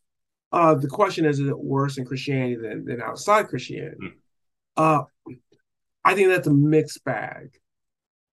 Uh, 0.52 0.76
the 0.76 0.88
question 0.88 1.26
is, 1.26 1.40
is 1.40 1.48
it 1.48 1.58
worse 1.58 1.98
in 1.98 2.06
Christianity 2.06 2.56
than, 2.56 2.86
than 2.86 3.02
outside 3.02 3.48
Christianity? 3.48 3.98
Mm-hmm. 4.02 4.18
Uh, 4.78 5.04
I 6.04 6.16
think 6.16 6.30
that's 6.30 6.48
a 6.48 6.54
mixed 6.54 7.04
bag. 7.04 7.52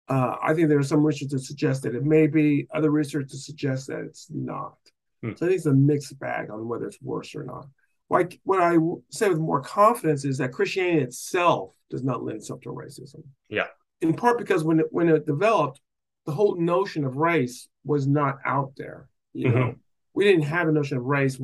Uh, 0.09 0.37
I 0.43 0.55
think 0.55 0.69
there's 0.69 0.89
some 0.89 1.05
research 1.05 1.31
that 1.31 1.41
suggest 1.41 1.83
that 1.83 1.95
it 1.95 2.05
may 2.05 2.27
be, 2.27 2.67
other 2.73 2.91
research 2.91 3.31
that 3.31 3.39
suggests 3.39 3.87
that 3.89 4.01
it's 4.01 4.29
not. 4.31 4.79
Mm-hmm. 5.27 5.37
So 5.37 5.47
I 5.47 5.49
think 5.49 5.59
it's 5.59 5.67
a 5.67 5.73
mixed 5.73 6.19
bag 6.19 6.51
on 6.51 6.69
whether 6.69 6.87
it's 6.87 7.01
worse 7.03 7.35
or 7.35 7.45
not. 7.45 7.67
Like 8.09 8.41
what 8.45 8.61
I 8.61 8.77
say 9.11 9.29
with 9.29 9.39
more 9.39 9.61
confidence 9.61 10.25
is 10.25 10.39
that 10.39 10.53
Christianity 10.53 11.03
itself 11.03 11.73
does 11.91 12.05
not 12.05 12.23
lend 12.23 12.39
itself 12.39 12.61
to 12.63 12.71
racism. 12.71 13.23
Yeah 13.49 13.67
in 14.01 14.15
part 14.15 14.39
because 14.39 14.65
when 14.65 14.81
it 14.81 14.87
when 14.91 15.09
it 15.09 15.27
developed, 15.27 15.81
the 16.25 16.33
whole 16.33 16.57
notion 16.57 17.05
of 17.05 17.17
race 17.17 17.69
was 17.85 18.07
not 18.07 18.39
out 18.45 18.73
there. 18.77 19.09
You 19.33 19.49
mm-hmm. 19.49 19.59
know, 19.59 19.75
we 20.15 20.25
didn't 20.25 20.45
have 20.45 20.69
a 20.69 20.73
notion 20.73 20.99
of 20.99 21.05
race 21.05 21.39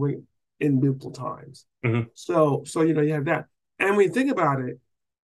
in 0.60 0.80
biblical 0.80 1.10
times. 1.10 1.66
Mm-hmm. 1.84 2.08
So 2.14 2.62
so 2.66 2.82
you 2.82 2.94
know 2.94 3.02
you 3.02 3.14
have 3.14 3.26
that, 3.26 3.46
and 3.78 3.96
when 3.96 4.06
you 4.06 4.12
think 4.12 4.30
about 4.30 4.60
it, 4.60 4.78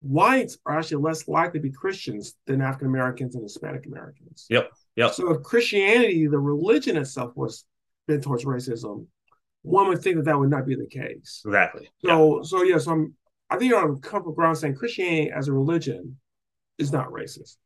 whites 0.02 0.58
are 0.66 0.78
actually 0.78 1.02
less 1.02 1.28
likely 1.28 1.60
to 1.60 1.62
be 1.62 1.70
Christians 1.70 2.34
than 2.46 2.60
African 2.60 2.88
Americans 2.88 3.34
and 3.34 3.42
Hispanic 3.42 3.86
Americans. 3.86 4.46
Yep. 4.50 4.70
Yep. 4.96 5.14
So 5.14 5.30
if 5.32 5.42
Christianity, 5.42 6.26
the 6.26 6.38
religion 6.38 6.96
itself, 6.96 7.32
was 7.34 7.64
bent 8.06 8.22
towards 8.22 8.44
racism, 8.44 9.06
one 9.62 9.88
would 9.88 10.02
think 10.02 10.16
that 10.16 10.26
that 10.26 10.38
would 10.38 10.50
not 10.50 10.66
be 10.66 10.74
the 10.74 10.86
case. 10.86 11.42
Exactly. 11.44 11.90
So 12.04 12.42
so 12.42 12.62
yeah. 12.62 12.78
So 12.78 12.92
I'm 12.92 13.14
I 13.50 13.56
think 13.56 13.70
you're 13.70 13.80
on 13.80 14.00
comfortable 14.00 14.34
ground 14.34 14.58
saying 14.58 14.76
Christianity 14.76 15.30
as 15.30 15.48
a 15.48 15.52
religion 15.52 16.18
is 16.78 16.92
not 16.92 17.08
racist. 17.08 17.56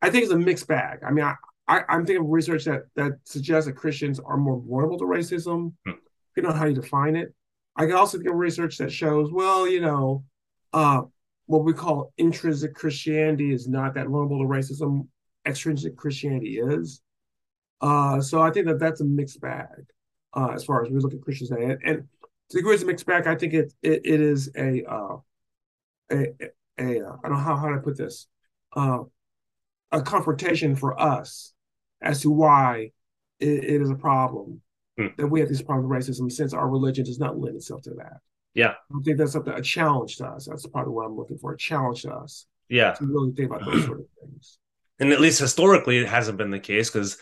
I 0.00 0.10
think 0.10 0.24
it's 0.24 0.32
a 0.32 0.38
mixed 0.38 0.68
bag. 0.68 1.00
I 1.06 1.10
mean, 1.10 1.24
I, 1.24 1.34
I 1.66 1.96
am 1.96 2.06
thinking 2.06 2.24
of 2.24 2.30
research 2.30 2.64
that 2.64 2.82
that 2.96 3.12
suggests 3.24 3.66
that 3.66 3.74
Christians 3.74 4.20
are 4.20 4.36
more 4.36 4.60
vulnerable 4.60 4.98
to 4.98 5.04
racism. 5.04 5.74
Hmm. 5.84 5.92
You 6.36 6.42
know 6.42 6.52
how 6.52 6.66
you 6.66 6.74
define 6.74 7.16
it. 7.16 7.34
I 7.76 7.86
can 7.86 7.94
also 7.94 8.18
think 8.18 8.30
of 8.30 8.36
research 8.36 8.78
that 8.78 8.92
shows, 8.92 9.30
well, 9.30 9.68
you 9.68 9.80
know, 9.80 10.24
uh, 10.72 11.02
what 11.46 11.64
we 11.64 11.72
call 11.72 12.12
intrinsic 12.18 12.74
Christianity 12.74 13.52
is 13.52 13.68
not 13.68 13.94
that 13.94 14.06
vulnerable 14.06 14.38
to 14.38 14.48
racism. 14.48 15.08
Extrinsic 15.46 15.96
Christianity 15.96 16.58
is. 16.58 17.00
Uh, 17.80 18.20
so 18.20 18.40
I 18.40 18.50
think 18.50 18.66
that 18.66 18.78
that's 18.78 19.00
a 19.00 19.04
mixed 19.04 19.40
bag 19.40 19.86
uh, 20.34 20.48
as 20.48 20.64
far 20.64 20.84
as 20.84 20.90
we 20.90 20.98
look 20.98 21.14
at 21.14 21.22
Christians. 21.22 21.50
And, 21.50 21.78
and 21.84 22.08
to 22.50 22.56
the 22.56 22.58
degree 22.58 22.74
it's 22.74 22.82
a 22.82 22.86
mixed 22.86 23.06
bag, 23.06 23.26
I 23.26 23.34
think 23.34 23.54
it 23.54 23.72
it, 23.82 24.00
it 24.04 24.20
is 24.20 24.50
a, 24.56 24.84
uh, 24.84 25.16
a 26.10 26.26
a 26.78 27.06
uh, 27.06 27.16
I 27.22 27.28
don't 27.28 27.32
know 27.32 27.36
how 27.36 27.56
how 27.56 27.68
to 27.68 27.78
put 27.78 27.96
this 27.96 28.26
uh, 28.74 29.00
a 29.92 30.02
confrontation 30.02 30.74
for 30.74 31.00
us 31.00 31.52
as 32.00 32.22
to 32.22 32.30
why 32.30 32.90
it, 33.40 33.64
it 33.64 33.82
is 33.82 33.90
a 33.90 33.94
problem 33.94 34.60
hmm. 34.96 35.08
that 35.16 35.26
we 35.26 35.40
have 35.40 35.48
this 35.48 35.62
problem 35.62 35.88
with 35.88 35.98
racism 35.98 36.30
since 36.30 36.52
our 36.52 36.68
religion 36.68 37.04
does 37.04 37.18
not 37.18 37.38
lend 37.38 37.56
itself 37.56 37.82
to 37.82 37.90
that. 37.94 38.18
Yeah, 38.54 38.74
I 38.94 39.02
think 39.04 39.18
that's 39.18 39.32
something 39.32 39.52
a 39.52 39.62
challenge 39.62 40.16
to 40.16 40.26
us. 40.26 40.46
That's 40.46 40.66
probably 40.66 40.92
what 40.92 41.06
I'm 41.06 41.16
looking 41.16 41.38
for 41.38 41.52
a 41.52 41.58
challenge 41.58 42.02
to 42.02 42.12
us. 42.12 42.46
Yeah, 42.68 42.92
to 42.92 43.06
really 43.06 43.32
think 43.32 43.50
about 43.50 43.64
those 43.64 43.84
sort 43.86 44.00
of 44.00 44.06
things. 44.20 44.58
And 45.00 45.12
at 45.12 45.20
least 45.20 45.38
historically, 45.38 45.98
it 45.98 46.08
hasn't 46.08 46.38
been 46.38 46.50
the 46.50 46.58
case 46.58 46.90
because 46.90 47.18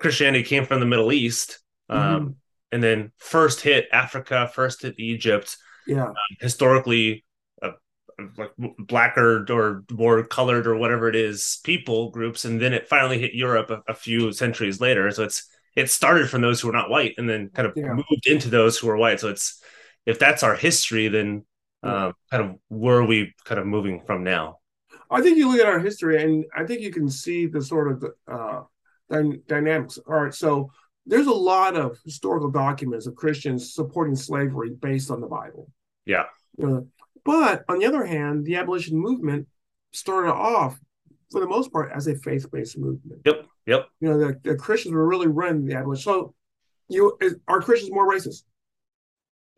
Christianity 0.00 0.44
came 0.44 0.64
from 0.64 0.80
the 0.80 0.86
Middle 0.86 1.12
East, 1.12 1.60
um, 1.88 2.00
mm-hmm. 2.00 2.30
and 2.72 2.82
then 2.82 3.12
first 3.18 3.60
hit 3.60 3.86
Africa, 3.92 4.50
first 4.52 4.82
hit 4.82 4.98
Egypt. 4.98 5.56
Yeah, 5.86 6.06
um, 6.06 6.14
historically, 6.40 7.24
like 8.36 8.50
blacker 8.78 9.46
or 9.50 9.84
more 9.90 10.24
colored 10.24 10.66
or 10.66 10.76
whatever 10.76 11.08
it 11.08 11.16
is 11.16 11.60
people 11.64 12.10
groups 12.10 12.44
and 12.44 12.60
then 12.60 12.72
it 12.72 12.88
finally 12.88 13.18
hit 13.18 13.34
europe 13.34 13.70
a, 13.70 13.82
a, 13.88 13.94
few 13.94 14.32
centuries 14.32 14.80
later 14.80 15.10
so 15.10 15.24
it's 15.24 15.48
it 15.76 15.88
started 15.88 16.28
from 16.28 16.42
those 16.42 16.60
who 16.60 16.68
were 16.68 16.74
not 16.74 16.90
white 16.90 17.14
and 17.18 17.28
then 17.28 17.48
kind 17.50 17.66
of 17.66 17.72
yeah. 17.76 17.92
moved 17.92 18.26
into 18.26 18.48
those 18.48 18.78
who 18.78 18.88
are 18.88 18.96
white 18.96 19.20
so 19.20 19.28
it's 19.28 19.62
if 20.06 20.18
that's 20.18 20.42
our 20.42 20.54
history 20.54 21.08
then 21.08 21.44
um, 21.82 22.12
kind 22.30 22.44
of 22.44 22.56
where 22.68 22.96
are 22.96 23.06
we 23.06 23.34
kind 23.44 23.58
of 23.58 23.66
moving 23.66 24.02
from 24.04 24.22
now 24.22 24.58
i 25.10 25.20
think 25.20 25.38
you 25.38 25.50
look 25.50 25.60
at 25.60 25.66
our 25.66 25.78
history 25.78 26.22
and 26.22 26.44
i 26.54 26.64
think 26.64 26.80
you 26.80 26.92
can 26.92 27.08
see 27.08 27.46
the 27.46 27.62
sort 27.62 27.90
of 27.90 28.04
uh, 28.30 28.60
dy- 29.10 29.40
dynamics 29.46 29.98
all 30.06 30.22
right 30.22 30.34
so 30.34 30.70
there's 31.06 31.26
a 31.26 31.32
lot 31.32 31.76
of 31.76 31.98
historical 32.04 32.50
documents 32.50 33.06
of 33.06 33.14
christians 33.14 33.74
supporting 33.74 34.14
slavery 34.14 34.70
based 34.70 35.10
on 35.10 35.20
the 35.20 35.26
bible 35.26 35.70
yeah 36.06 36.24
know, 36.60 36.86
But 37.24 37.64
on 37.68 37.78
the 37.78 37.86
other 37.86 38.04
hand, 38.04 38.44
the 38.44 38.56
abolition 38.56 38.96
movement 38.96 39.46
started 39.92 40.32
off, 40.32 40.78
for 41.30 41.40
the 41.40 41.46
most 41.46 41.72
part, 41.72 41.92
as 41.94 42.06
a 42.06 42.16
faith-based 42.16 42.78
movement. 42.78 43.22
Yep. 43.24 43.46
Yep. 43.66 43.88
You 44.00 44.08
know, 44.08 44.18
the, 44.18 44.40
the 44.42 44.56
Christians 44.56 44.94
were 44.94 45.06
really 45.06 45.26
running 45.26 45.66
the 45.66 45.74
abolition. 45.74 46.02
So, 46.02 46.34
you 46.88 47.16
is, 47.20 47.36
are 47.46 47.60
Christians 47.60 47.92
more 47.92 48.10
racist? 48.10 48.42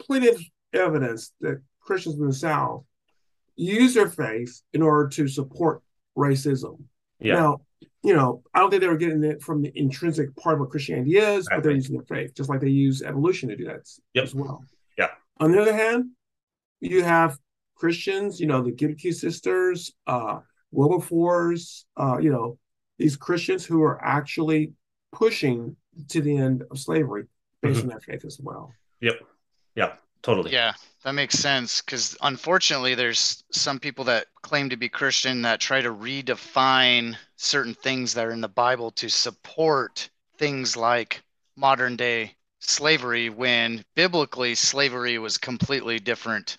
Plenty 0.01 0.29
of 0.29 0.43
evidence 0.75 1.33
that 1.41 1.63
Christians 1.81 2.17
in 2.17 2.27
the 2.27 2.33
South 2.33 2.85
use 3.57 3.95
their 3.95 4.09
faith 4.09 4.61
in 4.73 4.83
order 4.83 5.09
to 5.11 5.29
support 5.29 5.83
racism. 6.17 6.83
Yeah. 7.21 7.35
Now, 7.35 7.61
you 8.03 8.15
know, 8.15 8.43
I 8.53 8.59
don't 8.59 8.71
think 8.71 8.81
they 8.81 8.89
were 8.89 8.97
getting 8.97 9.23
it 9.23 9.43
from 9.43 9.63
the 9.63 9.73
intrinsic 9.75 10.35
part 10.37 10.55
of 10.55 10.61
what 10.61 10.71
Christianity 10.71 11.17
is, 11.17 11.49
but 11.49 11.63
they're 11.63 11.73
using 11.73 11.97
their 11.97 12.05
faith, 12.05 12.35
just 12.35 12.51
like 12.51 12.61
they 12.61 12.69
use 12.69 13.03
evolution 13.03 13.49
to 13.49 13.57
do 13.57 13.65
that 13.67 13.89
yep. 14.15 14.25
as 14.25 14.35
well. 14.35 14.65
Yeah. 14.99 15.11
On 15.39 15.53
the 15.53 15.61
other 15.61 15.75
hand, 15.75 16.11
you 16.81 17.05
have 17.05 17.39
Christians, 17.77 18.41
you 18.41 18.47
know, 18.47 18.63
the 18.63 18.73
Grimké 18.73 19.15
sisters, 19.15 19.93
uh, 20.07 20.41
Wilberforce, 20.73 21.87
uh, 21.97 22.19
you 22.19 22.33
know, 22.33 22.59
these 22.99 23.17
Christians 23.17 23.65
who 23.65 23.83
are 23.83 24.03
actually 24.05 24.73
pushing 25.13 25.77
to 26.09 26.21
the 26.21 26.37
end 26.37 26.65
of 26.71 26.79
slavery 26.79 27.25
based 27.61 27.81
mm-hmm. 27.81 27.83
on 27.83 27.89
their 27.89 28.01
faith 28.01 28.25
as 28.25 28.41
well. 28.43 28.73
Yep. 29.01 29.21
Yeah, 29.75 29.95
totally. 30.23 30.53
Yeah, 30.53 30.73
that 31.05 31.13
makes 31.13 31.39
sense 31.39 31.81
because 31.81 32.17
unfortunately, 32.23 32.95
there's 32.95 33.45
some 33.51 33.79
people 33.79 34.05
that 34.05 34.27
claim 34.43 34.71
to 34.71 34.77
be 34.77 34.89
Christian 34.89 35.43
that 35.43 35.61
try 35.61 35.81
to 35.81 35.93
redefine 35.93 37.17
certain 37.37 37.75
things 37.75 38.15
that 38.15 38.27
are 38.27 38.33
in 38.33 38.41
the 38.41 38.49
Bible 38.49 38.91
to 38.93 39.09
support 39.09 40.09
things 40.39 40.77
like 40.77 41.23
modern 41.57 41.97
day 41.97 42.35
slavery 42.61 43.29
when 43.29 43.85
biblically 43.95 44.55
slavery 44.55 45.19
was 45.19 45.37
completely 45.37 45.99
different 45.99 46.59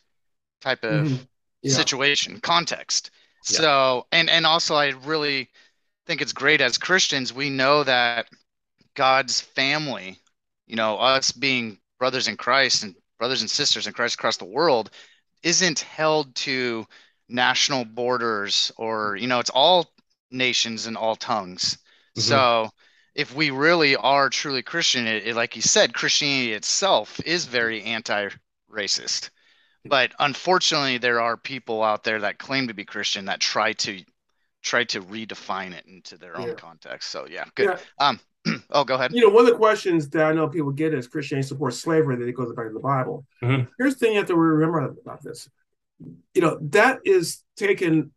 type 0.61 0.83
of 0.83 1.07
mm-hmm. 1.07 1.23
yeah. 1.61 1.73
situation 1.73 2.39
context 2.41 3.11
yeah. 3.49 3.59
so 3.59 4.07
and 4.11 4.29
and 4.29 4.45
also 4.45 4.75
i 4.75 4.89
really 5.05 5.49
think 6.05 6.21
it's 6.21 6.33
great 6.33 6.59
as 6.61 6.77
christians 6.77 7.33
we 7.33 7.49
know 7.49 7.83
that 7.83 8.27
god's 8.95 9.39
family 9.39 10.17
you 10.67 10.75
know 10.75 10.97
us 10.97 11.31
being 11.31 11.77
brothers 11.99 12.27
in 12.27 12.35
christ 12.35 12.83
and 12.83 12.95
brothers 13.17 13.41
and 13.41 13.49
sisters 13.49 13.87
in 13.87 13.93
christ 13.93 14.15
across 14.15 14.37
the 14.37 14.45
world 14.45 14.89
isn't 15.43 15.81
held 15.81 16.33
to 16.35 16.85
national 17.29 17.85
borders 17.85 18.71
or 18.77 19.15
you 19.15 19.27
know 19.27 19.39
it's 19.39 19.49
all 19.49 19.91
nations 20.31 20.87
and 20.87 20.97
all 20.97 21.15
tongues 21.15 21.77
mm-hmm. 22.17 22.21
so 22.21 22.69
if 23.15 23.35
we 23.35 23.51
really 23.51 23.95
are 23.95 24.29
truly 24.29 24.61
christian 24.61 25.07
it, 25.07 25.27
it, 25.27 25.35
like 25.35 25.55
you 25.55 25.61
said 25.61 25.93
christianity 25.93 26.53
itself 26.53 27.19
is 27.25 27.45
very 27.45 27.81
anti-racist 27.83 29.29
but 29.85 30.13
unfortunately 30.19 30.97
there 30.97 31.21
are 31.21 31.37
people 31.37 31.83
out 31.83 32.03
there 32.03 32.19
that 32.19 32.39
claim 32.39 32.67
to 32.67 32.73
be 32.73 32.85
christian 32.85 33.25
that 33.25 33.39
try 33.39 33.73
to 33.73 34.01
try 34.61 34.83
to 34.83 35.01
redefine 35.01 35.73
it 35.73 35.85
into 35.85 36.17
their 36.17 36.33
yeah. 36.39 36.47
own 36.47 36.55
context 36.55 37.09
so 37.09 37.25
yeah 37.29 37.45
good 37.55 37.69
yeah. 37.69 38.07
um 38.07 38.19
oh 38.71 38.83
go 38.83 38.95
ahead 38.95 39.13
you 39.13 39.21
know 39.21 39.29
one 39.29 39.45
of 39.45 39.51
the 39.51 39.57
questions 39.57 40.09
that 40.09 40.25
i 40.25 40.33
know 40.33 40.47
people 40.47 40.71
get 40.71 40.93
is 40.93 41.07
christianity 41.07 41.47
supports 41.47 41.79
slavery 41.79 42.15
that 42.15 42.27
it 42.27 42.33
goes 42.33 42.53
back 42.53 42.67
to 42.67 42.73
the 42.73 42.79
bible 42.79 43.25
mm-hmm. 43.41 43.63
here's 43.77 43.95
the 43.95 43.99
thing 43.99 44.13
you 44.13 44.17
have 44.17 44.27
to 44.27 44.35
remember 44.35 44.95
about 45.01 45.23
this 45.23 45.49
you 46.33 46.41
know 46.41 46.57
that 46.61 46.99
is 47.05 47.43
taking 47.55 48.11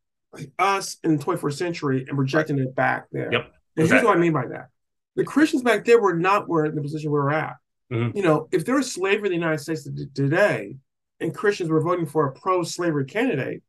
us 0.59 0.97
in 1.05 1.17
the 1.17 1.25
21st 1.25 1.55
century 1.55 2.05
and 2.09 2.17
projecting 2.17 2.59
it 2.59 2.75
back 2.75 3.07
there 3.13 3.33
yep 3.33 3.53
and 3.77 3.85
exactly. 3.85 3.97
here's 3.97 4.05
what 4.05 4.17
i 4.17 4.21
mean 4.21 4.33
by 4.33 4.47
that 4.47 4.69
the 5.15 5.25
christians 5.25 5.63
back 5.63 5.85
there 5.85 6.01
were 6.01 6.15
not 6.15 6.49
where 6.49 6.65
in 6.65 6.75
the 6.75 6.83
position 6.83 7.11
we 7.11 7.19
we're 7.19 7.31
at 7.31 7.57
mm-hmm. 7.93 8.17
you 8.17 8.23
know 8.23 8.49
if 8.51 8.65
there 8.65 8.75
was 8.75 8.93
slavery 8.93 9.29
in 9.29 9.33
the 9.33 9.39
united 9.39 9.59
states 9.59 9.89
today 10.15 10.77
and 11.21 11.35
Christians 11.35 11.71
were 11.71 11.81
voting 11.81 12.07
for 12.07 12.27
a 12.27 12.33
pro 12.33 12.63
slavery 12.63 13.05
candidate, 13.05 13.63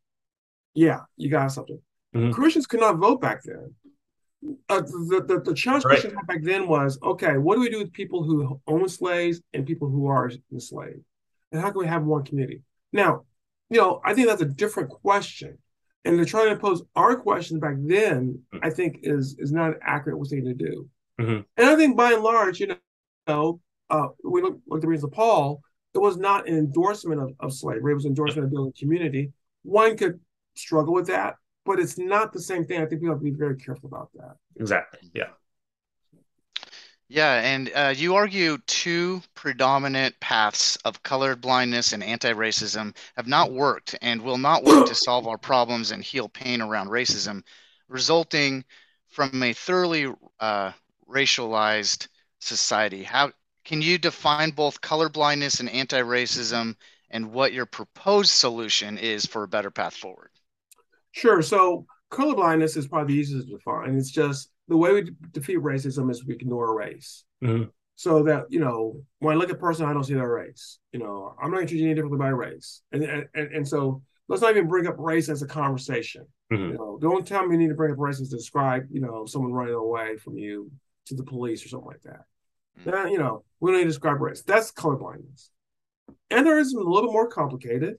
yeah, 0.74 1.02
you 1.16 1.30
got 1.30 1.52
something. 1.52 1.80
Mm-hmm. 2.16 2.32
Christians 2.32 2.68
could 2.68 2.80
not 2.80 2.98
vote 2.98 3.22
back 3.22 3.44
then. 3.44 3.74
Uh, 4.70 4.82
the, 4.82 5.26
the, 5.28 5.42
the 5.42 5.54
challenge 5.54 5.84
right. 5.84 6.02
Had 6.02 6.28
back 6.28 6.44
then 6.44 6.68
was 6.68 7.00
okay, 7.02 7.38
what 7.38 7.56
do 7.56 7.62
we 7.62 7.70
do 7.70 7.80
with 7.80 7.92
people 7.92 8.24
who 8.24 8.62
own 8.68 8.88
slaves 8.88 9.42
and 9.54 9.66
people 9.66 9.90
who 9.90 10.08
are 10.08 10.32
enslaved? 10.52 11.02
And 11.52 11.62
how 11.62 11.72
can 11.72 11.80
we 11.80 11.88
have 11.88 12.04
one 12.04 12.24
community? 12.24 12.62
Now, 12.94 13.24
you 13.70 13.82
know, 13.82 14.00
I 14.06 14.14
think 14.14 14.28
that's 14.28 14.42
a 14.42 14.46
different 14.46 14.90
question. 14.90 15.58
And 16.06 16.18
to 16.20 16.26
try 16.26 16.48
to 16.48 16.56
pose 16.56 16.84
our 16.96 17.16
questions 17.18 17.60
back 17.60 17.76
then, 17.80 18.40
mm-hmm. 18.54 18.66
I 18.66 18.70
think 18.70 19.00
is 19.04 19.36
is 19.40 19.52
not 19.52 19.72
an 19.72 19.80
accurate 19.82 20.26
thing 20.30 20.46
to 20.46 20.54
do. 20.54 20.88
Mm-hmm. 21.20 21.42
And 21.58 21.70
I 21.70 21.76
think 21.76 21.98
by 21.98 22.14
and 22.14 22.24
large, 22.24 22.60
you 22.60 22.78
know, 23.28 23.60
uh, 23.90 24.08
we 24.24 24.42
look 24.42 24.60
like 24.68 24.82
the 24.82 24.88
reasons 24.88 25.06
of 25.06 25.14
Paul, 25.14 25.62
it 25.94 26.00
was 26.00 26.18
not 26.18 26.48
an 26.48 26.58
endorsement 26.58 27.22
of, 27.22 27.34
of 27.40 27.54
slavery. 27.54 27.92
It 27.92 27.96
was 27.96 28.06
an 28.06 28.12
endorsement 28.12 28.46
of 28.46 28.52
building 28.52 28.74
community. 28.78 29.32
One 29.64 29.98
could 29.98 30.20
struggle 30.56 30.94
with 30.94 31.08
that, 31.08 31.36
but 31.68 31.80
it's 31.80 31.98
not 31.98 32.32
the 32.34 32.40
same 32.40 32.66
thing. 32.66 32.82
I 32.82 32.86
think 32.86 33.02
we 33.02 33.10
have 33.10 33.20
to 33.20 33.24
be 33.24 33.32
very 33.32 33.58
careful 33.58 33.90
about 33.90 34.10
that. 34.16 34.38
Exactly. 34.56 35.12
Yeah. 35.14 35.28
Yeah, 37.10 37.36
and 37.36 37.72
uh, 37.74 37.94
you 37.96 38.16
argue 38.16 38.58
two 38.68 39.22
predominant 39.34 40.20
paths 40.20 40.76
of 40.78 41.04
colored 41.04 41.40
blindness 41.40 41.94
and 41.94 42.04
anti-racism 42.04 42.96
have 43.16 43.28
not 43.28 43.54
worked 43.54 43.96
and 44.02 44.22
will 44.22 44.38
not 44.38 44.66
work 44.66 44.88
to 44.88 44.96
solve 44.96 45.26
our 45.26 45.38
problems 45.38 45.92
and 45.92 46.04
heal 46.04 46.28
pain 46.28 46.62
around 46.62 46.90
racism, 46.90 47.44
resulting 47.88 48.66
from 49.08 49.42
a 49.42 49.54
thoroughly 49.54 50.14
uh, 50.42 50.72
racialized 51.10 52.08
society. 52.40 53.04
How 53.04 53.32
can 53.64 53.82
you 53.82 53.98
define 53.98 54.52
both 54.52 54.82
colorblindness 54.82 55.62
and 55.62 55.70
anti 55.70 56.02
racism 56.02 56.76
and 57.10 57.32
what 57.32 57.54
your 57.54 57.66
proposed 57.66 58.32
solution 58.32 58.98
is 58.98 59.26
for 59.26 59.44
a 59.44 59.48
better 59.48 59.72
path 59.72 59.96
forward? 59.96 60.30
Sure. 61.18 61.42
So, 61.42 61.86
colorblindness 62.12 62.78
is 62.78 62.88
probably 62.88 63.16
the 63.16 63.20
easiest 63.20 63.48
to 63.48 63.54
define. 63.54 63.96
It's 63.96 64.12
just 64.12 64.52
the 64.68 64.78
way 64.78 64.94
we 64.94 65.12
defeat 65.32 65.58
racism 65.58 66.12
is 66.12 66.24
we 66.26 66.36
ignore 66.36 66.78
race. 66.78 67.26
Mm-hmm. 67.44 67.70
So 67.96 68.22
that, 68.24 68.46
you 68.50 68.60
know, 68.60 69.02
when 69.20 69.36
I 69.36 69.40
look 69.40 69.50
at 69.50 69.56
a 69.56 69.60
person, 69.60 69.88
I 69.88 69.94
don't 69.94 70.04
see 70.04 70.14
their 70.14 70.32
race. 70.32 70.78
You 70.92 71.00
know, 71.00 71.36
I'm 71.42 71.50
not 71.50 71.68
treating 71.68 71.88
any 71.88 71.96
differently 71.96 72.20
by 72.20 72.28
race. 72.28 72.84
And, 72.92 73.04
and, 73.04 73.26
and 73.34 73.68
so 73.68 74.04
let's 74.28 74.44
not 74.44 74.52
even 74.52 74.68
bring 74.68 74.86
up 74.86 74.96
race 75.00 75.30
as 75.30 75.42
a 75.42 75.48
conversation. 75.48 76.28
Mm-hmm. 76.54 76.64
You 76.64 76.74
know, 76.78 77.00
don't 77.02 77.26
tell 77.26 77.46
me 77.48 77.56
you 77.56 77.62
need 77.62 77.70
to 77.70 77.74
bring 77.74 77.92
up 77.92 77.98
race 77.98 78.20
to 78.20 78.26
describe, 78.26 78.84
you 78.92 79.02
know, 79.02 79.26
someone 79.26 79.52
running 79.52 79.74
away 79.74 80.18
from 80.18 80.38
you 80.38 80.70
to 81.08 81.16
the 81.16 81.24
police 81.24 81.66
or 81.66 81.70
something 81.70 81.88
like 81.88 82.04
that. 82.04 82.26
Mm-hmm. 82.86 83.08
you 83.08 83.18
know, 83.18 83.44
we 83.60 83.72
don't 83.72 83.80
need 83.80 83.86
to 83.86 83.90
describe 83.90 84.22
race. 84.22 84.44
That's 84.44 84.72
colorblindness. 84.72 85.50
Anti-racism 86.30 86.62
is 86.62 86.74
a 86.74 86.80
little 86.80 87.12
more 87.12 87.28
complicated. 87.28 87.96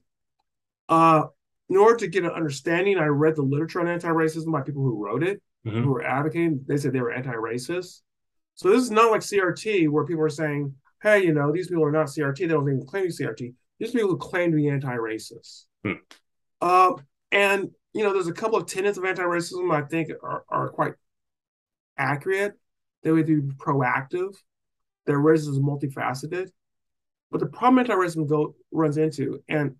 Uh, 0.87 1.23
in 1.69 1.77
order 1.77 1.97
to 1.97 2.07
get 2.07 2.23
an 2.23 2.31
understanding, 2.31 2.97
I 2.97 3.05
read 3.05 3.35
the 3.35 3.43
literature 3.43 3.79
on 3.79 3.87
anti-racism 3.87 4.51
by 4.51 4.61
people 4.61 4.83
who 4.83 5.03
wrote 5.03 5.23
it, 5.23 5.41
mm-hmm. 5.65 5.83
who 5.83 5.91
were 5.91 6.03
advocating. 6.03 6.61
They 6.67 6.77
said 6.77 6.93
they 6.93 7.01
were 7.01 7.11
anti-racist. 7.11 8.01
So 8.55 8.69
this 8.69 8.81
is 8.81 8.91
not 8.91 9.11
like 9.11 9.21
CRT 9.21 9.89
where 9.89 10.05
people 10.05 10.23
are 10.23 10.29
saying, 10.29 10.73
"Hey, 11.01 11.23
you 11.23 11.33
know, 11.33 11.51
these 11.51 11.67
people 11.67 11.85
are 11.85 11.91
not 11.91 12.07
CRT. 12.07 12.37
They 12.39 12.47
don't 12.47 12.67
even 12.67 12.85
claim 12.85 13.09
to 13.09 13.17
be 13.17 13.23
CRT. 13.23 13.53
These 13.79 13.91
people 13.91 14.09
who 14.09 14.17
claim 14.17 14.51
to 14.51 14.57
be 14.57 14.67
anti-racist." 14.67 15.65
Hmm. 15.83 15.93
Uh, 16.59 16.93
and 17.31 17.69
you 17.93 18.03
know, 18.03 18.13
there's 18.13 18.27
a 18.27 18.33
couple 18.33 18.57
of 18.57 18.67
tenets 18.67 18.97
of 18.97 19.05
anti-racism 19.05 19.73
I 19.73 19.87
think 19.87 20.09
are, 20.21 20.43
are 20.49 20.69
quite 20.69 20.93
accurate. 21.97 22.53
They 23.03 23.11
would 23.11 23.27
be 23.27 23.37
proactive 23.37 24.35
that 25.05 25.13
racism 25.13 25.51
is 25.51 25.59
multifaceted. 25.59 26.49
But 27.31 27.39
the 27.39 27.47
problem 27.47 27.79
anti-racism 27.79 28.53
runs 28.71 28.97
into, 28.97 29.43
and 29.47 29.75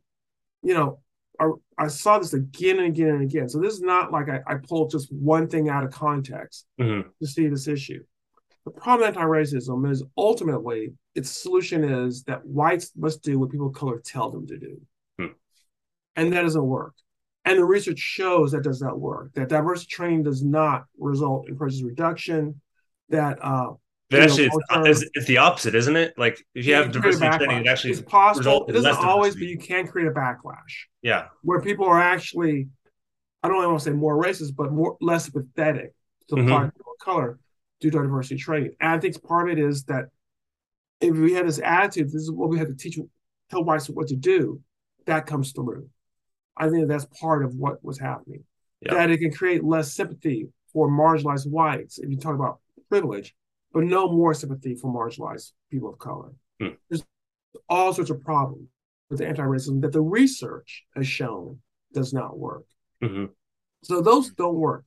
you 0.61 0.73
know, 0.73 0.99
I, 1.39 1.51
I, 1.77 1.87
saw 1.87 2.19
this 2.19 2.33
again 2.33 2.79
and 2.79 2.87
again 2.87 3.09
and 3.09 3.21
again. 3.21 3.47
So 3.47 3.59
this 3.59 3.73
is 3.73 3.81
not 3.81 4.11
like 4.11 4.27
I, 4.29 4.39
I 4.45 4.55
pulled 4.55 4.91
just 4.91 5.11
one 5.11 5.47
thing 5.47 5.69
out 5.69 5.83
of 5.83 5.91
context 5.91 6.65
mm-hmm. 6.79 7.07
to 7.21 7.27
see 7.27 7.47
this 7.47 7.67
issue. 7.67 8.03
The 8.65 8.71
problem 8.71 9.07
with 9.07 9.17
anti-racism 9.17 9.89
is 9.89 10.03
ultimately 10.17 10.93
its 11.15 11.29
solution 11.31 11.83
is 11.83 12.23
that 12.23 12.45
whites 12.45 12.91
must 12.95 13.23
do 13.23 13.39
what 13.39 13.49
people 13.49 13.67
of 13.67 13.73
color 13.73 13.99
tell 14.03 14.29
them 14.29 14.47
to 14.47 14.57
do. 14.57 14.81
Hmm. 15.17 15.27
And 16.15 16.33
that 16.33 16.41
doesn't 16.41 16.65
work. 16.65 16.93
And 17.45 17.57
the 17.57 17.65
research 17.65 17.99
shows 17.99 18.51
that 18.51 18.63
does 18.63 18.81
not 18.81 18.99
work. 18.99 19.33
That 19.33 19.49
diversity 19.49 19.89
training 19.89 20.23
does 20.23 20.43
not 20.43 20.83
result 20.99 21.47
in 21.49 21.57
prejudice 21.57 21.83
reduction. 21.83 22.61
That 23.09 23.39
uh, 23.41 23.71
but 24.09 24.21
actually, 24.21 24.47
know, 24.47 24.83
it's, 24.85 25.01
it's, 25.01 25.11
it's, 25.13 25.25
the 25.27 25.37
opposite, 25.37 25.75
isn't 25.75 25.95
it? 25.95 26.17
Like 26.17 26.43
if 26.55 26.65
you, 26.65 26.71
you 26.71 26.81
have 26.81 26.91
diversity 26.91 27.29
training, 27.37 27.65
it 27.65 27.67
actually 27.67 27.91
it's 27.91 28.01
possible. 28.01 28.65
It 28.67 28.73
doesn't 28.73 28.95
always, 28.95 29.35
but 29.35 29.43
you 29.43 29.57
can 29.57 29.85
create 29.87 30.07
a 30.07 30.11
backlash. 30.11 30.85
Yeah, 31.01 31.27
where 31.43 31.61
people 31.61 31.85
are 31.85 32.01
actually, 32.01 32.69
I 33.43 33.47
don't 33.47 33.57
want 33.57 33.79
to 33.79 33.85
say 33.85 33.91
more 33.91 34.21
racist, 34.21 34.55
but 34.55 34.71
more 34.71 34.97
less 34.99 35.25
sympathetic 35.25 35.93
to 36.29 36.35
mm-hmm. 36.35 36.65
people 36.65 36.91
of 36.91 37.05
color 37.05 37.39
due 37.79 37.91
to 37.91 38.01
diversity 38.01 38.37
training. 38.37 38.71
And 38.79 38.91
I 38.91 38.99
think 38.99 39.21
part 39.23 39.49
of 39.49 39.57
it 39.57 39.61
is 39.61 39.83
that 39.85 40.05
if 41.01 41.15
we 41.15 41.33
had 41.33 41.47
this 41.47 41.59
attitude, 41.63 42.07
this 42.07 42.15
is 42.15 42.31
what 42.31 42.49
we 42.49 42.57
have 42.57 42.67
to 42.67 42.75
teach, 42.75 42.99
tell 43.49 43.63
whites 43.63 43.89
what 43.89 44.07
to 44.07 44.15
do. 44.15 44.61
That 45.05 45.25
comes 45.25 45.53
through. 45.53 45.87
I 46.57 46.69
think 46.69 46.87
that's 46.87 47.05
part 47.05 47.43
of 47.43 47.55
what 47.55 47.83
was 47.83 47.97
happening. 47.97 48.43
Yeah. 48.81 48.95
That 48.95 49.11
it 49.11 49.19
can 49.19 49.31
create 49.31 49.63
less 49.63 49.93
sympathy 49.93 50.49
for 50.73 50.89
marginalized 50.89 51.47
whites. 51.47 51.99
If 51.99 52.09
you 52.09 52.17
talk 52.17 52.35
about 52.35 52.59
privilege, 52.89 53.33
but 53.73 53.83
no 53.83 54.11
more 54.11 54.33
sympathy 54.33 54.75
for 54.75 54.93
marginalized 54.93 55.51
people 55.69 55.89
of 55.89 55.99
color. 55.99 56.31
Hmm. 56.59 56.69
There's 56.89 57.03
all 57.67 57.93
sorts 57.93 58.09
of 58.09 58.21
problems. 58.21 58.67
with 59.09 59.21
anti-racism 59.21 59.81
that 59.81 59.91
the 59.91 60.01
research 60.01 60.85
has 60.95 61.07
shown 61.07 61.59
does 61.93 62.13
not 62.13 62.37
work. 62.37 62.63
Mm-hmm. 63.03 63.25
So 63.83 64.01
those 64.01 64.29
don't 64.31 64.55
work. 64.55 64.85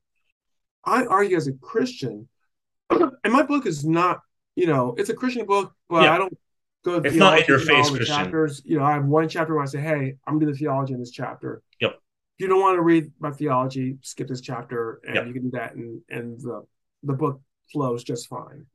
I 0.84 1.04
argue 1.04 1.36
as 1.36 1.48
a 1.48 1.52
Christian, 1.54 2.28
and 2.90 3.32
my 3.32 3.42
book 3.42 3.66
is 3.66 3.84
not, 3.84 4.20
you 4.54 4.66
know, 4.66 4.94
it's 4.96 5.10
a 5.10 5.14
Christian 5.14 5.46
book, 5.46 5.74
but 5.88 6.02
yeah. 6.02 6.14
I 6.14 6.18
don't 6.18 6.38
go. 6.84 6.96
It's 6.96 7.16
not 7.16 7.40
in 7.40 7.44
your 7.48 7.58
face 7.58 7.90
Christian. 7.90 8.06
Chapters. 8.06 8.62
You 8.64 8.78
know, 8.78 8.84
I 8.84 8.92
have 8.92 9.06
one 9.06 9.28
chapter 9.28 9.54
where 9.54 9.62
I 9.62 9.66
say, 9.66 9.80
"Hey, 9.80 10.16
I'm 10.26 10.38
doing 10.38 10.52
the 10.52 10.58
theology 10.58 10.94
in 10.94 11.00
this 11.00 11.10
chapter." 11.10 11.62
Yep. 11.80 11.92
If 11.92 11.98
you 12.38 12.48
don't 12.48 12.60
want 12.60 12.76
to 12.76 12.82
read 12.82 13.12
my 13.18 13.30
theology, 13.30 13.96
skip 14.02 14.28
this 14.28 14.40
chapter, 14.40 15.00
and 15.06 15.14
yep. 15.14 15.26
you 15.26 15.32
can 15.32 15.42
do 15.42 15.50
that, 15.52 15.74
and 15.74 16.00
and 16.08 16.40
the 16.40 16.64
the 17.02 17.14
book 17.14 17.40
flows 17.72 18.04
just 18.04 18.28
fine. 18.28 18.66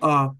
Uh, 0.00 0.30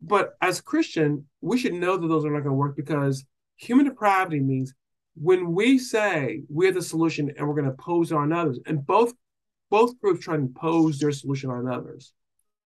but 0.00 0.34
as 0.40 0.58
a 0.58 0.62
Christian, 0.62 1.26
we 1.40 1.58
should 1.58 1.74
know 1.74 1.96
that 1.96 2.06
those 2.06 2.24
are 2.24 2.30
not 2.30 2.40
going 2.40 2.50
to 2.50 2.52
work 2.52 2.76
because 2.76 3.24
human 3.56 3.86
depravity 3.86 4.40
means 4.40 4.74
when 5.14 5.52
we 5.54 5.78
say 5.78 6.42
we're 6.48 6.72
the 6.72 6.82
solution 6.82 7.32
and 7.36 7.48
we're 7.48 7.54
going 7.54 7.64
to 7.64 7.72
pose 7.72 8.12
on 8.12 8.32
others, 8.32 8.60
and 8.66 8.86
both 8.86 9.12
both 9.70 9.98
groups 10.00 10.24
try 10.24 10.36
to 10.36 10.42
impose 10.42 10.98
their 10.98 11.10
solution 11.10 11.50
on 11.50 11.66
others, 11.66 12.12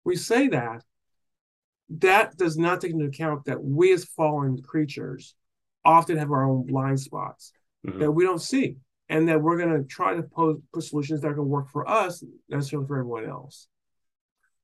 we 0.04 0.14
say 0.14 0.48
that 0.48 0.82
that 1.88 2.36
does 2.36 2.56
not 2.56 2.80
take 2.80 2.92
into 2.92 3.06
account 3.06 3.44
that 3.46 3.62
we 3.62 3.92
as 3.92 4.04
fallen 4.04 4.60
creatures 4.62 5.34
often 5.84 6.16
have 6.16 6.30
our 6.30 6.44
own 6.44 6.66
blind 6.66 7.00
spots 7.00 7.52
mm-hmm. 7.86 7.98
that 7.98 8.10
we 8.10 8.24
don't 8.24 8.42
see, 8.42 8.76
and 9.08 9.28
that 9.28 9.40
we're 9.40 9.56
going 9.56 9.76
to 9.76 9.88
try 9.88 10.14
to 10.14 10.22
pose 10.22 10.60
put 10.72 10.82
solutions 10.84 11.20
that 11.20 11.28
are 11.28 11.34
going 11.34 11.46
to 11.46 11.50
work 11.50 11.70
for 11.70 11.88
us, 11.88 12.22
necessarily 12.48 12.86
for 12.86 12.98
everyone 12.98 13.24
else. 13.24 13.68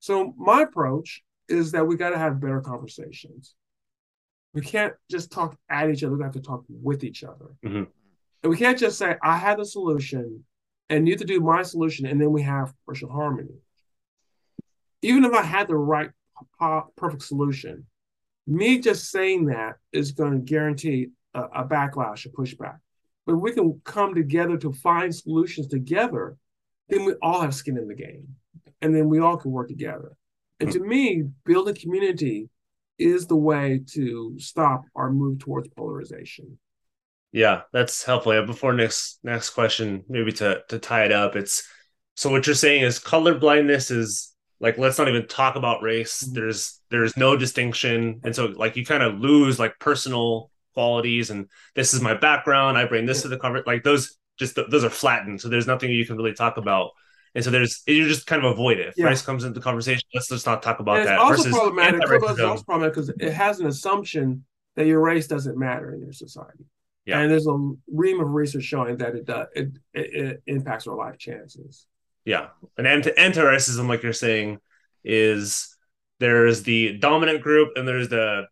So 0.03 0.35
my 0.37 0.63
approach 0.63 1.23
is 1.49 1.71
that 1.73 1.87
we 1.87 1.95
got 1.95 2.11
to 2.11 2.19
have 2.19 2.41
better 2.41 2.61
conversations. 2.61 3.55
We 4.53 4.61
can't 4.61 4.95
just 5.09 5.31
talk 5.31 5.57
at 5.71 5.91
each 5.91 6.03
other. 6.03 6.17
We 6.17 6.25
have 6.25 6.33
to 6.33 6.41
talk 6.41 6.65
with 6.69 7.05
each 7.05 7.23
other. 7.23 7.55
Mm-hmm. 7.65 7.85
And 8.43 8.51
we 8.51 8.57
can't 8.57 8.77
just 8.77 8.99
say, 8.99 9.15
I 9.23 9.37
have 9.37 9.61
a 9.61 9.65
solution 9.65 10.43
and 10.91 11.07
you 11.07 11.15
have 11.15 11.21
to 11.21 11.27
do 11.27 11.39
my 11.39 11.63
solution, 11.63 12.07
and 12.07 12.21
then 12.21 12.33
we 12.33 12.43
have 12.43 12.75
racial 12.85 13.13
harmony. 13.13 13.55
Even 15.03 15.25
if 15.25 15.33
I 15.33 15.43
had 15.43 15.69
the 15.69 15.77
right 15.77 16.11
perfect 16.97 17.23
solution, 17.23 17.87
me 18.49 18.81
just 18.81 19.09
saying 19.09 19.47
that 19.47 19.77
is 19.93 20.11
going 20.11 20.33
to 20.33 20.39
guarantee 20.39 21.11
a, 21.33 21.43
a 21.43 21.65
backlash, 21.65 22.27
a 22.27 22.29
pushback. 22.29 22.79
But 23.25 23.37
if 23.37 23.41
we 23.41 23.53
can 23.53 23.81
come 23.85 24.17
together 24.17 24.57
to 24.57 24.73
find 24.73 25.15
solutions 25.15 25.69
together, 25.69 26.37
then 26.89 27.05
we 27.05 27.15
all 27.23 27.41
have 27.41 27.55
skin 27.55 27.79
in 27.79 27.87
the 27.87 27.95
game. 27.95 28.35
And 28.83 28.95
then 28.95 29.09
we 29.09 29.21
all 29.21 29.37
can 29.37 29.51
work 29.51 29.69
together. 29.69 30.13
And 30.61 30.71
to 30.73 30.81
me, 30.81 31.25
building 31.45 31.75
a 31.75 31.79
community 31.79 32.49
is 32.99 33.27
the 33.27 33.37
way 33.37 33.81
to 33.95 34.35
stop 34.39 34.85
our 34.95 35.11
move 35.11 35.39
towards 35.41 35.69
polarization. 35.69 36.59
Yeah, 37.33 37.63
that's 37.73 38.05
helpful. 38.05 38.35
Yeah, 38.35 38.43
before 38.43 38.75
next 38.75 39.19
next 39.25 39.51
question, 39.51 40.05
maybe 40.09 40.33
to 40.33 40.63
to 40.69 40.79
tie 40.79 41.05
it 41.05 41.13
up, 41.13 41.35
it's 41.35 41.67
so 42.15 42.31
what 42.31 42.47
you're 42.47 42.55
saying 42.55 42.83
is 42.83 42.99
color 42.99 43.39
blindness 43.39 43.91
is 43.91 44.35
like 44.61 44.77
let's 44.79 44.99
not 44.99 45.09
even 45.09 45.27
talk 45.27 45.57
about 45.57 45.83
race. 45.83 46.23
Mm-hmm. 46.23 46.35
There's 46.35 46.81
there's 46.91 47.17
no 47.17 47.37
distinction, 47.37 48.21
and 48.23 48.37
so 48.37 48.47
like 48.47 48.77
you 48.77 48.85
kind 48.85 49.03
of 49.03 49.19
lose 49.19 49.59
like 49.59 49.79
personal 49.79 50.51
qualities, 50.75 51.31
and 51.31 51.49
this 51.75 51.95
is 51.95 52.01
my 52.01 52.15
background. 52.15 52.77
I 52.77 52.85
bring 52.85 53.07
this 53.07 53.19
yeah. 53.19 53.23
to 53.23 53.29
the 53.29 53.39
cover. 53.39 53.63
Like 53.67 53.83
those 53.83 54.19
just 54.39 54.57
those 54.57 54.85
are 54.85 54.91
flattened, 54.91 55.41
so 55.41 55.49
there's 55.49 55.67
nothing 55.67 55.91
you 55.91 56.07
can 56.07 56.17
really 56.17 56.35
talk 56.35 56.59
about 56.59 56.91
and 57.35 57.45
so 57.45 57.51
there's 57.51 57.83
you 57.87 58.07
just 58.09 58.27
kind 58.27 58.45
of 58.45 58.53
avoid 58.53 58.79
it. 58.79 58.89
If 58.89 58.95
yeah. 58.99 59.07
race 59.07 59.23
comes 59.23 59.45
into 59.45 59.59
the 59.59 59.65
conversation, 59.65 60.03
let's 60.15 60.29
just 60.29 60.47
not 60.47 60.63
talk 60.63 60.81
about 60.81 60.99
and 60.99 61.09
that. 61.09 61.15
It's 61.15 61.47
also 61.47 61.51
problematic. 61.51 62.03
It's 62.03 62.41
also 62.41 62.65
problematic 62.65 62.95
because 62.95 63.09
it 63.09 63.33
has 63.33 63.61
an 63.61 63.67
assumption 63.67 64.45
that 64.77 64.87
your 64.87 65.01
race 65.01 65.27
doesn't 65.27 65.57
matter 65.59 65.95
in 65.95 66.01
your 66.01 66.13
society. 66.13 66.65
Yeah. 67.07 67.21
And 67.21 67.31
there's 67.31 67.47
a 67.47 67.73
ream 67.93 68.21
of 68.21 68.29
research 68.31 68.65
showing 68.65 68.99
that 68.99 69.15
it 69.15 69.25
does 69.25 69.47
it, 69.55 69.71
it, 69.93 70.15
it 70.15 70.43
impacts 70.47 70.87
our 70.87 70.95
life 70.95 71.19
chances. 71.19 71.87
Yeah. 72.25 72.49
And 72.79 72.87
anti 72.87 73.11
anti-racism, 73.17 73.89
like 73.89 74.03
you're 74.03 74.13
saying, 74.13 74.59
is 75.03 75.77
there's 76.21 76.63
the 76.63 76.99
dominant 76.99 77.43
group 77.43 77.73
and 77.77 77.89
there's 77.89 78.09
the 78.09 78.47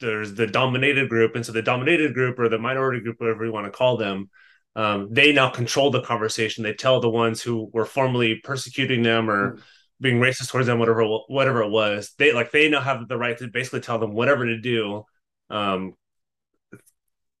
there's 0.00 0.34
the 0.34 0.46
dominated 0.46 1.08
group. 1.08 1.34
And 1.34 1.44
so 1.44 1.52
the 1.52 1.62
dominated 1.62 2.14
group 2.14 2.38
or 2.38 2.48
the 2.48 2.58
minority 2.58 3.00
group, 3.00 3.18
whatever 3.18 3.44
you 3.44 3.52
want 3.52 3.66
to 3.66 3.72
call 3.72 3.96
them, 3.96 4.30
um, 4.76 5.08
they 5.10 5.32
now 5.32 5.48
control 5.48 5.90
the 5.90 6.02
conversation. 6.02 6.62
They 6.62 6.74
tell 6.74 7.00
the 7.00 7.08
ones 7.08 7.40
who 7.40 7.70
were 7.72 7.86
formerly 7.86 8.36
persecuting 8.44 9.02
them 9.02 9.30
or 9.30 9.56
mm. 9.56 9.62
being 10.02 10.20
racist 10.20 10.50
towards 10.50 10.66
them, 10.66 10.78
whatever 10.78 11.02
whatever 11.28 11.62
it 11.62 11.70
was. 11.70 12.12
They 12.18 12.32
like 12.32 12.52
they 12.52 12.68
now 12.68 12.82
have 12.82 13.08
the 13.08 13.16
right 13.16 13.36
to 13.38 13.48
basically 13.48 13.80
tell 13.80 13.98
them 13.98 14.12
whatever 14.12 14.44
to 14.44 14.60
do, 14.60 15.04
um, 15.48 15.94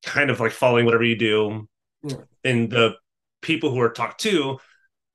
kind 0.02 0.30
of 0.30 0.40
like 0.40 0.52
following 0.52 0.86
whatever 0.86 1.04
you 1.04 1.18
do. 1.18 1.68
Yeah. 2.02 2.16
And 2.42 2.70
the 2.70 2.94
people 3.42 3.70
who 3.70 3.80
are 3.80 3.90
talked 3.90 4.22
to 4.22 4.58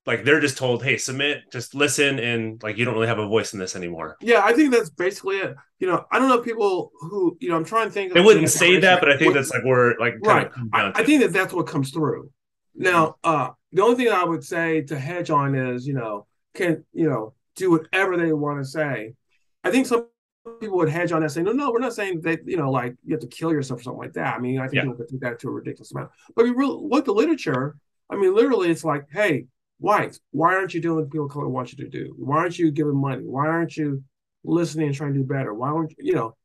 like 0.05 0.23
they're 0.23 0.39
just 0.39 0.57
told, 0.57 0.83
"Hey, 0.83 0.97
submit, 0.97 1.43
just 1.51 1.75
listen," 1.75 2.19
and 2.19 2.61
like 2.63 2.77
you 2.77 2.85
don't 2.85 2.95
really 2.95 3.07
have 3.07 3.19
a 3.19 3.27
voice 3.27 3.53
in 3.53 3.59
this 3.59 3.75
anymore. 3.75 4.17
Yeah, 4.21 4.41
I 4.43 4.53
think 4.53 4.71
that's 4.71 4.89
basically 4.89 5.37
it. 5.37 5.55
You 5.79 5.87
know, 5.87 6.05
I 6.11 6.17
don't 6.17 6.29
know 6.29 6.39
people 6.39 6.91
who 7.01 7.37
you 7.39 7.49
know. 7.49 7.55
I'm 7.55 7.65
trying 7.65 7.87
to 7.87 7.91
think. 7.91 8.13
They 8.13 8.21
wouldn't 8.21 8.49
say 8.49 8.79
that, 8.79 8.99
but 8.99 9.11
I 9.11 9.17
think 9.17 9.33
that's 9.33 9.51
like 9.51 9.63
where 9.63 9.95
like 9.99 10.15
right. 10.23 10.49
I, 10.73 10.91
I, 10.95 11.03
think 11.03 11.21
that 11.21 11.33
that's 11.33 11.53
what 11.53 11.67
comes 11.67 11.91
through. 11.91 12.31
Now, 12.73 13.17
uh, 13.23 13.49
the 13.71 13.83
only 13.83 13.95
thing 13.95 14.11
I 14.11 14.23
would 14.23 14.43
say 14.43 14.81
to 14.83 14.97
hedge 14.97 15.29
on 15.29 15.53
is 15.55 15.85
you 15.85 15.93
know 15.93 16.25
can 16.55 16.83
you 16.93 17.07
know 17.07 17.33
do 17.55 17.71
whatever 17.71 18.17
they 18.17 18.33
want 18.33 18.59
to 18.59 18.65
say. 18.65 19.13
I 19.63 19.69
think 19.69 19.85
some 19.85 20.07
people 20.59 20.77
would 20.77 20.89
hedge 20.89 21.11
on 21.11 21.21
that, 21.21 21.29
saying, 21.29 21.45
"No, 21.45 21.51
no, 21.51 21.71
we're 21.71 21.79
not 21.79 21.93
saying 21.93 22.21
that 22.21 22.39
you 22.47 22.57
know 22.57 22.71
like 22.71 22.95
you 23.05 23.13
have 23.13 23.21
to 23.21 23.27
kill 23.27 23.51
yourself 23.51 23.81
or 23.81 23.83
something 23.83 23.99
like 23.99 24.13
that." 24.13 24.35
I 24.35 24.39
mean, 24.39 24.59
I 24.59 24.63
think 24.63 24.77
yeah. 24.77 24.81
people 24.81 24.97
could 24.97 25.09
take 25.09 25.21
that 25.21 25.39
to 25.41 25.49
a 25.49 25.51
ridiculous 25.51 25.91
amount. 25.91 26.09
But 26.35 26.43
if 26.43 26.47
you 26.49 26.57
really 26.57 26.87
look 26.89 26.99
at 26.99 27.05
the 27.05 27.13
literature, 27.13 27.77
I 28.09 28.15
mean, 28.15 28.33
literally, 28.33 28.71
it's 28.71 28.83
like, 28.83 29.05
hey, 29.11 29.45
whites, 29.81 30.19
why 30.31 30.53
aren't 30.53 30.73
you 30.73 30.81
doing 30.81 30.97
what 30.97 31.11
people 31.11 31.25
of 31.25 31.31
color 31.31 31.49
want 31.49 31.73
you 31.73 31.83
to 31.83 31.89
do? 31.89 32.13
Why 32.17 32.37
aren't 32.37 32.57
you 32.57 32.71
giving 32.71 32.95
money? 32.95 33.23
Why 33.23 33.47
aren't 33.47 33.75
you 33.75 34.03
listening 34.43 34.87
and 34.87 34.95
trying 34.95 35.13
to 35.13 35.19
do 35.19 35.25
better? 35.25 35.53
Why 35.53 35.69
aren't 35.69 35.91
you, 35.91 35.97
you 35.99 36.13
know, 36.13 36.35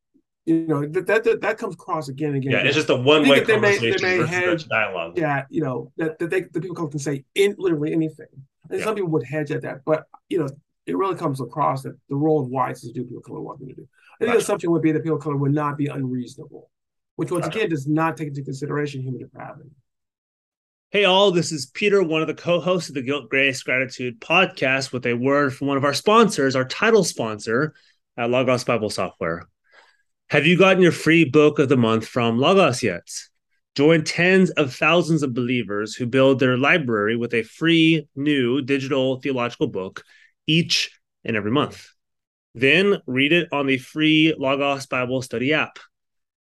you 0.46 0.66
know 0.66 0.86
that 0.86 1.06
that 1.06 1.40
that, 1.40 1.58
comes 1.58 1.74
across 1.74 2.08
again 2.08 2.28
and 2.28 2.38
again. 2.38 2.52
Yeah, 2.52 2.58
it's 2.60 2.76
just 2.76 2.88
a 2.88 2.96
one 2.96 3.28
way 3.28 3.40
conversation 3.40 4.00
they 4.00 4.18
may, 4.18 4.18
they 4.18 4.18
may 4.20 4.26
hedge, 4.26 4.68
dialogue. 4.68 5.18
Yeah, 5.18 5.44
you 5.50 5.60
know 5.60 5.92
that, 5.96 6.18
that 6.20 6.30
they 6.30 6.42
the 6.42 6.60
people 6.60 6.86
can 6.86 7.00
say 7.00 7.24
in 7.34 7.56
literally 7.58 7.92
anything, 7.92 8.28
and 8.70 8.78
yeah. 8.78 8.84
some 8.84 8.94
people 8.94 9.10
would 9.10 9.24
hedge 9.24 9.50
at 9.50 9.62
that, 9.62 9.84
but 9.84 10.04
you 10.28 10.38
know 10.38 10.48
it 10.86 10.96
really 10.96 11.16
comes 11.16 11.40
across 11.40 11.82
that 11.82 11.96
the 12.08 12.14
role 12.14 12.40
of 12.40 12.48
whites 12.48 12.84
is 12.84 12.92
to 12.92 12.94
do 12.94 13.02
people 13.02 13.18
of 13.18 13.24
color 13.24 13.40
want 13.40 13.58
them 13.58 13.68
to 13.68 13.74
do. 13.74 13.82
I 13.82 14.18
think 14.18 14.28
gotcha. 14.28 14.38
the 14.38 14.42
assumption 14.42 14.70
would 14.70 14.82
be 14.82 14.92
that 14.92 15.02
people 15.02 15.16
of 15.16 15.22
color 15.22 15.36
would 15.36 15.52
not 15.52 15.76
be 15.76 15.88
unreasonable, 15.88 16.70
which 17.16 17.32
once 17.32 17.46
gotcha. 17.46 17.58
again 17.58 17.70
does 17.70 17.88
not 17.88 18.16
take 18.16 18.28
into 18.28 18.42
consideration 18.42 19.02
human 19.02 19.20
depravity. 19.20 19.70
Hey, 20.90 21.04
all, 21.04 21.32
this 21.32 21.50
is 21.50 21.66
Peter, 21.66 22.00
one 22.00 22.20
of 22.20 22.28
the 22.28 22.34
co 22.34 22.60
hosts 22.60 22.90
of 22.90 22.94
the 22.94 23.02
Guilt, 23.02 23.28
Grace, 23.28 23.60
Gratitude 23.64 24.20
podcast, 24.20 24.92
with 24.92 25.04
a 25.04 25.14
word 25.14 25.52
from 25.52 25.66
one 25.66 25.76
of 25.76 25.84
our 25.84 25.92
sponsors, 25.92 26.54
our 26.54 26.64
title 26.64 27.02
sponsor 27.02 27.74
at 28.16 28.30
Logos 28.30 28.62
Bible 28.62 28.88
Software. 28.88 29.48
Have 30.30 30.46
you 30.46 30.56
gotten 30.56 30.80
your 30.80 30.92
free 30.92 31.24
book 31.24 31.58
of 31.58 31.68
the 31.68 31.76
month 31.76 32.06
from 32.06 32.38
Logos 32.38 32.84
yet? 32.84 33.10
Join 33.74 34.04
tens 34.04 34.50
of 34.50 34.72
thousands 34.72 35.24
of 35.24 35.34
believers 35.34 35.96
who 35.96 36.06
build 36.06 36.38
their 36.38 36.56
library 36.56 37.16
with 37.16 37.34
a 37.34 37.42
free 37.42 38.06
new 38.14 38.62
digital 38.62 39.20
theological 39.20 39.66
book 39.66 40.04
each 40.46 40.92
and 41.24 41.36
every 41.36 41.50
month. 41.50 41.88
Then 42.54 43.02
read 43.08 43.32
it 43.32 43.48
on 43.50 43.66
the 43.66 43.78
free 43.78 44.36
Logos 44.38 44.86
Bible 44.86 45.20
Study 45.20 45.52
app. 45.52 45.80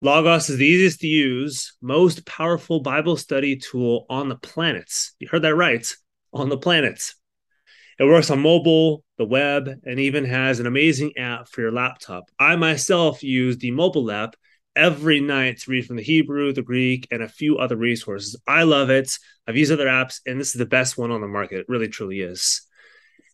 Logos 0.03 0.49
is 0.49 0.57
the 0.57 0.65
easiest 0.65 0.99
to 0.99 1.07
use, 1.07 1.77
most 1.81 2.25
powerful 2.25 2.81
Bible 2.81 3.15
study 3.15 3.55
tool 3.55 4.05
on 4.09 4.27
the 4.27 4.35
planets. 4.35 5.15
You 5.17 5.29
heard 5.29 5.43
that 5.43 5.55
right, 5.55 5.87
on 6.33 6.49
the 6.49 6.57
planets. 6.57 7.15
It 7.97 8.03
works 8.03 8.29
on 8.29 8.41
mobile, 8.41 9.05
the 9.17 9.23
web, 9.23 9.69
and 9.85 10.01
even 10.01 10.25
has 10.25 10.59
an 10.59 10.67
amazing 10.67 11.13
app 11.17 11.47
for 11.47 11.61
your 11.61 11.71
laptop. 11.71 12.25
I 12.37 12.57
myself 12.57 13.23
use 13.23 13.57
the 13.59 13.71
mobile 13.71 14.11
app 14.11 14.35
every 14.75 15.21
night 15.21 15.59
to 15.59 15.71
read 15.71 15.85
from 15.85 15.95
the 15.95 16.03
Hebrew, 16.03 16.51
the 16.51 16.63
Greek, 16.63 17.07
and 17.09 17.23
a 17.23 17.29
few 17.29 17.57
other 17.57 17.77
resources. 17.77 18.35
I 18.45 18.63
love 18.63 18.89
it. 18.89 19.17
I've 19.47 19.55
used 19.55 19.71
other 19.71 19.87
apps, 19.87 20.19
and 20.25 20.37
this 20.37 20.53
is 20.53 20.59
the 20.59 20.65
best 20.65 20.97
one 20.97 21.11
on 21.11 21.21
the 21.21 21.27
market. 21.27 21.61
It 21.61 21.69
really, 21.69 21.87
truly 21.87 22.19
is. 22.19 22.61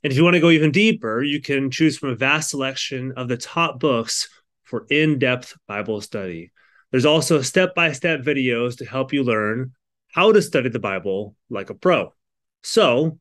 And 0.03 0.13
if 0.13 0.17
you 0.17 0.23
want 0.23 0.35
to 0.35 0.39
go 0.39 0.51
even 0.51 0.69
deeper, 0.69 1.23
you 1.23 1.41
can 1.41 1.71
choose 1.71 1.97
from 1.97 2.09
a 2.09 2.15
vast 2.15 2.51
selection 2.51 3.13
of 3.17 3.27
the 3.27 3.37
top 3.37 3.79
books 3.79 4.29
for 4.69 4.85
in 4.89 5.19
depth 5.19 5.57
Bible 5.67 6.01
study. 6.01 6.51
There's 6.91 7.05
also 7.05 7.41
step 7.41 7.75
by 7.75 7.91
step 7.91 8.21
videos 8.21 8.77
to 8.77 8.85
help 8.85 9.13
you 9.13 9.23
learn 9.23 9.73
how 10.13 10.31
to 10.31 10.41
study 10.41 10.69
the 10.69 10.79
Bible 10.79 11.35
like 11.49 11.69
a 11.69 11.75
pro. 11.75 12.13
So 12.63 13.19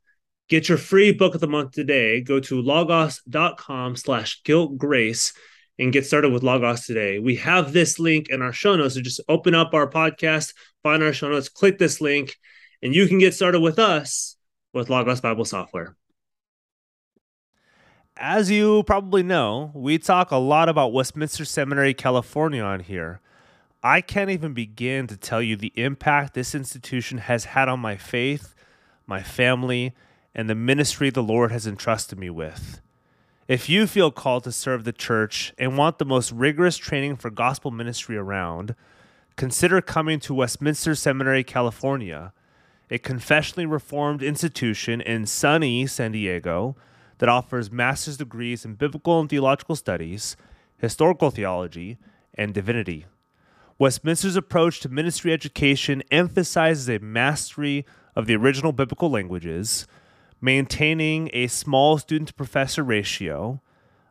get 0.48 0.68
your 0.68 0.78
free 0.78 1.12
book 1.12 1.34
of 1.34 1.40
the 1.40 1.46
month 1.46 1.72
today. 1.72 2.20
Go 2.20 2.40
to 2.40 2.60
logos.com 2.60 3.96
slash 3.96 4.42
guilt 4.44 4.78
grace 4.78 5.32
and 5.78 5.92
get 5.92 6.06
started 6.06 6.32
with 6.32 6.42
Logos 6.42 6.86
today. 6.86 7.18
We 7.18 7.36
have 7.36 7.72
this 7.72 7.98
link 7.98 8.28
in 8.30 8.42
our 8.42 8.52
show 8.52 8.76
notes. 8.76 8.94
So 8.94 9.00
just 9.00 9.20
open 9.28 9.54
up 9.54 9.74
our 9.74 9.88
podcast, 9.88 10.52
find 10.82 11.02
our 11.02 11.12
show 11.12 11.28
notes, 11.28 11.48
click 11.48 11.78
this 11.78 12.00
link, 12.00 12.36
and 12.82 12.94
you 12.94 13.06
can 13.06 13.18
get 13.18 13.34
started 13.34 13.60
with 13.60 13.78
us 13.78 14.36
with 14.72 14.90
Logos 14.90 15.20
Bible 15.20 15.44
software. 15.44 15.97
As 18.20 18.50
you 18.50 18.82
probably 18.82 19.22
know, 19.22 19.70
we 19.74 19.96
talk 19.96 20.32
a 20.32 20.38
lot 20.38 20.68
about 20.68 20.92
Westminster 20.92 21.44
Seminary, 21.44 21.94
California 21.94 22.60
on 22.60 22.80
here. 22.80 23.20
I 23.80 24.00
can't 24.00 24.28
even 24.28 24.54
begin 24.54 25.06
to 25.06 25.16
tell 25.16 25.40
you 25.40 25.54
the 25.54 25.72
impact 25.76 26.34
this 26.34 26.52
institution 26.52 27.18
has 27.18 27.44
had 27.44 27.68
on 27.68 27.78
my 27.78 27.94
faith, 27.96 28.56
my 29.06 29.22
family, 29.22 29.94
and 30.34 30.50
the 30.50 30.56
ministry 30.56 31.10
the 31.10 31.22
Lord 31.22 31.52
has 31.52 31.64
entrusted 31.64 32.18
me 32.18 32.28
with. 32.28 32.80
If 33.46 33.68
you 33.68 33.86
feel 33.86 34.10
called 34.10 34.42
to 34.44 34.52
serve 34.52 34.82
the 34.82 34.92
church 34.92 35.54
and 35.56 35.78
want 35.78 35.98
the 35.98 36.04
most 36.04 36.32
rigorous 36.32 36.76
training 36.76 37.18
for 37.18 37.30
gospel 37.30 37.70
ministry 37.70 38.16
around, 38.16 38.74
consider 39.36 39.80
coming 39.80 40.18
to 40.20 40.34
Westminster 40.34 40.96
Seminary, 40.96 41.44
California, 41.44 42.32
a 42.90 42.98
confessionally 42.98 43.70
reformed 43.70 44.24
institution 44.24 45.00
in 45.00 45.24
sunny 45.24 45.86
San 45.86 46.10
Diego 46.10 46.74
that 47.18 47.28
offers 47.28 47.70
master's 47.70 48.16
degrees 48.16 48.64
in 48.64 48.74
biblical 48.74 49.20
and 49.20 49.28
theological 49.28 49.76
studies, 49.76 50.36
historical 50.78 51.30
theology, 51.30 51.98
and 52.34 52.54
divinity. 52.54 53.06
Westminster's 53.78 54.36
approach 54.36 54.80
to 54.80 54.88
ministry 54.88 55.32
education 55.32 56.02
emphasizes 56.10 56.88
a 56.88 56.98
mastery 56.98 57.84
of 58.16 58.26
the 58.26 58.34
original 58.34 58.72
biblical 58.72 59.10
languages, 59.10 59.86
maintaining 60.40 61.30
a 61.32 61.46
small 61.46 61.98
student 61.98 62.28
to 62.28 62.34
professor 62.34 62.82
ratio, 62.82 63.60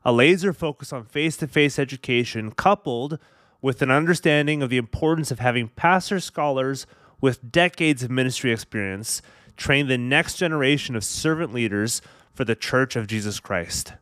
a 0.05 0.13
laser 0.13 0.53
focus 0.53 0.93
on 0.93 1.03
face 1.03 1.35
to 1.37 1.47
face 1.47 1.77
education, 1.77 2.51
coupled 2.51 3.19
with 3.61 3.81
an 3.81 3.91
understanding 3.91 4.61
of 4.61 4.69
the 4.69 4.77
importance 4.77 5.31
of 5.31 5.39
having 5.39 5.67
pastor 5.69 6.19
scholars 6.19 6.85
with 7.19 7.51
decades 7.51 8.03
of 8.03 8.11
ministry 8.11 8.51
experience 8.51 9.21
train 9.57 9.87
the 9.87 9.97
next 9.97 10.35
generation 10.35 10.95
of 10.95 11.03
servant 11.03 11.53
leaders 11.53 12.01
for 12.37 12.45
the 12.45 12.55
Church 12.55 12.95
of 12.95 13.07
Jesus 13.07 13.39
Christ. 13.39 13.93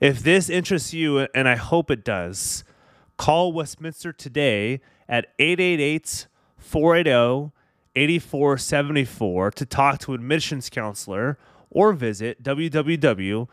If 0.00 0.24
this 0.24 0.50
interests 0.50 0.92
you, 0.92 1.28
and 1.34 1.48
I 1.48 1.54
hope 1.54 1.88
it 1.90 2.04
does, 2.04 2.64
Call 3.16 3.52
Westminster 3.52 4.12
today 4.12 4.80
at 5.08 5.26
888 5.38 6.26
480 6.58 7.52
8474 7.94 9.50
to 9.52 9.66
talk 9.66 10.00
to 10.00 10.14
admissions 10.14 10.68
counselor 10.68 11.38
or 11.70 11.92
visit 11.92 12.42
www.wscal.edu. 12.42 13.48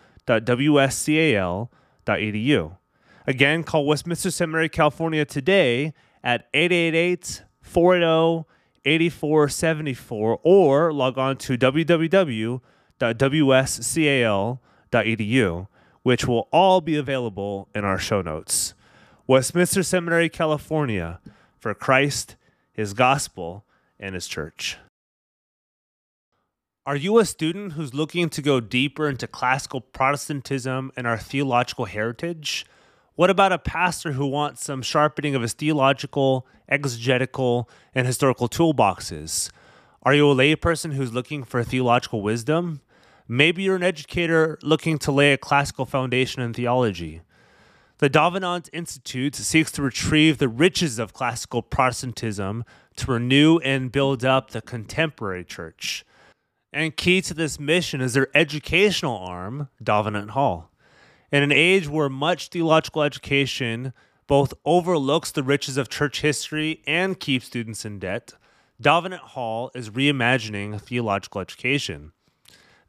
Again, 3.28 3.64
call 3.64 3.86
Westminster 3.86 4.32
Seminary, 4.32 4.70
California 4.70 5.26
today 5.26 5.94
at 6.24 6.48
888 6.54 7.44
480 7.62 8.48
8474 8.86 10.40
or 10.44 10.94
log 10.94 11.18
on 11.18 11.36
to 11.38 11.58
www.wscal.edu, 11.58 12.62
which 16.04 16.26
will 16.26 16.48
all 16.52 16.82
be 16.82 16.96
available 16.96 17.68
in 17.76 17.84
our 17.84 18.00
show 18.00 18.22
notes. 18.22 18.74
Westminster 19.28 19.84
Seminary, 19.84 20.30
California, 20.30 21.20
for 21.60 21.74
Christ, 21.74 22.36
His 22.72 22.94
gospel, 22.94 23.66
and 24.00 24.16
His 24.16 24.28
church. 24.28 24.78
Are 26.86 26.96
you 26.96 27.20
a 27.20 27.26
student 27.26 27.74
who's 27.74 27.94
looking 27.94 28.30
to 28.30 28.42
go 28.42 28.62
deeper 28.62 29.10
into 29.10 29.28
classical 29.28 29.82
Protestantism 29.82 30.92
and 30.96 31.06
our 31.06 31.18
theological 31.18 31.84
heritage? 31.84 32.66
What 33.16 33.30
about 33.30 33.52
a 33.52 33.58
pastor 33.58 34.14
who 34.14 34.26
wants 34.28 34.64
some 34.64 34.82
sharpening 34.82 35.36
of 35.36 35.42
his 35.42 35.52
theological, 35.52 36.48
exegetical, 36.70 37.70
and 37.94 38.08
historical 38.08 38.48
toolboxes? 38.48 39.52
Are 40.04 40.14
you 40.14 40.32
a 40.32 40.36
layperson 40.36 40.94
who's 40.94 41.12
looking 41.12 41.44
for 41.44 41.62
theological 41.64 42.22
wisdom? 42.22 42.80
Maybe 43.28 43.64
you're 43.64 43.76
an 43.76 43.84
educator 43.84 44.58
looking 44.64 44.98
to 45.00 45.12
lay 45.12 45.34
a 45.34 45.38
classical 45.38 45.86
foundation 45.86 46.42
in 46.42 46.54
theology. 46.54 47.22
The 47.98 48.10
Davenant 48.10 48.70
Institute 48.72 49.36
seeks 49.36 49.72
to 49.74 49.82
retrieve 49.82 50.38
the 50.38 50.48
riches 50.48 50.98
of 50.98 51.14
classical 51.14 51.62
Protestantism 51.62 52.64
to 52.96 53.12
renew 53.12 53.58
and 53.58 53.92
build 53.92 54.24
up 54.24 54.52
the 54.52 54.62
contemporary 54.62 55.44
church. 55.44 56.06
And 56.72 56.96
key 56.96 57.22
to 57.24 57.34
this 57.34 57.60
mission 57.60 58.00
is 58.00 58.14
their 58.14 58.30
educational 58.34 59.18
arm, 59.18 59.70
Davenant 59.84 60.32
Hall. 60.32 60.72
In 61.32 61.44
an 61.44 61.52
age 61.52 61.90
where 61.90 62.10
much 62.10 62.48
theological 62.48 63.04
education 63.04 63.94
both 64.28 64.54
overlooks 64.64 65.32
the 65.32 65.44
riches 65.44 65.76
of 65.76 65.90
church 65.90 66.22
history 66.22 66.84
and 66.88 67.20
keeps 67.20 67.48
students 67.48 67.84
in 67.84 68.00
debt, 68.00 68.34
Davenant 68.80 69.22
Hall 69.22 69.72
is 69.74 69.90
reimagining 69.90 70.80
theological 70.80 71.42
education. 71.42 72.12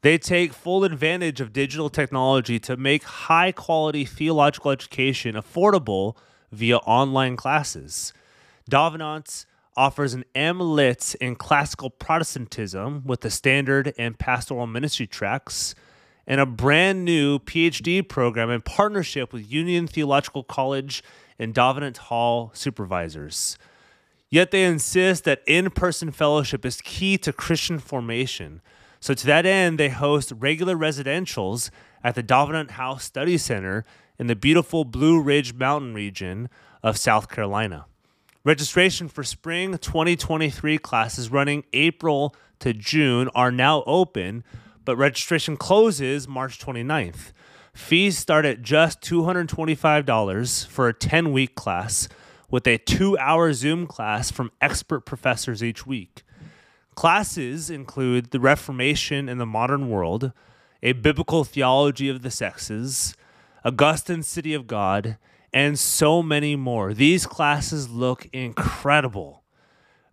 They 0.01 0.17
take 0.17 0.53
full 0.53 0.83
advantage 0.83 1.41
of 1.41 1.51
digital 1.51 1.89
technology 1.89 2.59
to 2.59 2.77
make 2.77 3.03
high 3.03 3.51
quality 3.51 4.05
theological 4.05 4.71
education 4.71 5.35
affordable 5.35 6.15
via 6.51 6.77
online 6.77 7.35
classes. 7.35 8.13
Davenant 8.69 9.45
offers 9.75 10.13
an 10.13 10.25
M.Lit 10.35 11.15
in 11.21 11.35
classical 11.35 11.89
Protestantism 11.89 13.03
with 13.05 13.21
the 13.21 13.29
standard 13.29 13.93
and 13.97 14.17
pastoral 14.17 14.67
ministry 14.67 15.07
tracks, 15.07 15.75
and 16.27 16.39
a 16.39 16.45
brand 16.45 17.03
new 17.03 17.39
PhD 17.39 18.07
program 18.07 18.49
in 18.49 18.61
partnership 18.61 19.33
with 19.33 19.51
Union 19.51 19.87
Theological 19.87 20.43
College 20.43 21.03
and 21.39 21.53
Davenant 21.53 21.97
Hall 21.97 22.51
supervisors. 22.53 23.57
Yet 24.29 24.51
they 24.51 24.63
insist 24.63 25.23
that 25.23 25.41
in 25.47 25.71
person 25.71 26.11
fellowship 26.11 26.65
is 26.65 26.81
key 26.81 27.17
to 27.19 27.33
Christian 27.33 27.79
formation. 27.79 28.61
So, 28.99 29.13
to 29.13 29.25
that 29.27 29.45
end, 29.45 29.79
they 29.79 29.89
host 29.89 30.33
regular 30.35 30.75
residentials 30.75 31.69
at 32.03 32.15
the 32.15 32.23
Davenant 32.23 32.71
House 32.71 33.03
Study 33.03 33.37
Center 33.37 33.85
in 34.17 34.27
the 34.27 34.35
beautiful 34.35 34.83
Blue 34.83 35.21
Ridge 35.21 35.53
Mountain 35.53 35.93
region 35.93 36.49
of 36.83 36.97
South 36.97 37.29
Carolina. 37.29 37.85
Registration 38.43 39.07
for 39.07 39.23
spring 39.23 39.77
2023 39.77 40.77
classes 40.77 41.29
running 41.29 41.63
April 41.73 42.35
to 42.59 42.73
June 42.73 43.29
are 43.35 43.51
now 43.51 43.83
open, 43.85 44.43
but 44.83 44.97
registration 44.97 45.55
closes 45.55 46.27
March 46.27 46.59
29th. 46.59 47.31
Fees 47.73 48.17
start 48.17 48.45
at 48.45 48.61
just 48.61 49.01
$225 49.01 50.67
for 50.67 50.87
a 50.89 50.93
10 50.93 51.31
week 51.31 51.55
class 51.55 52.09
with 52.49 52.67
a 52.67 52.77
two 52.77 53.17
hour 53.17 53.53
Zoom 53.53 53.87
class 53.87 54.31
from 54.31 54.51
expert 54.59 55.01
professors 55.01 55.63
each 55.63 55.85
week. 55.85 56.23
Classes 56.99 57.69
include 57.69 58.31
the 58.31 58.41
Reformation 58.41 59.29
in 59.29 59.37
the 59.37 59.45
Modern 59.45 59.89
World, 59.89 60.33
a 60.83 60.91
biblical 60.91 61.45
theology 61.45 62.09
of 62.09 62.23
the 62.23 62.29
sexes, 62.29 63.15
Augustine's 63.63 64.27
City 64.27 64.53
of 64.53 64.67
God, 64.67 65.17
and 65.53 65.79
so 65.79 66.21
many 66.21 66.57
more. 66.57 66.93
These 66.93 67.25
classes 67.25 67.89
look 67.89 68.27
incredible. 68.33 69.43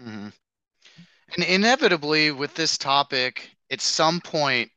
Mm-hmm. 0.06 0.28
And 1.34 1.44
inevitably, 1.44 2.30
with 2.30 2.54
this 2.54 2.78
topic, 2.78 3.50
at 3.70 3.80
some 3.80 4.20
point, 4.20 4.70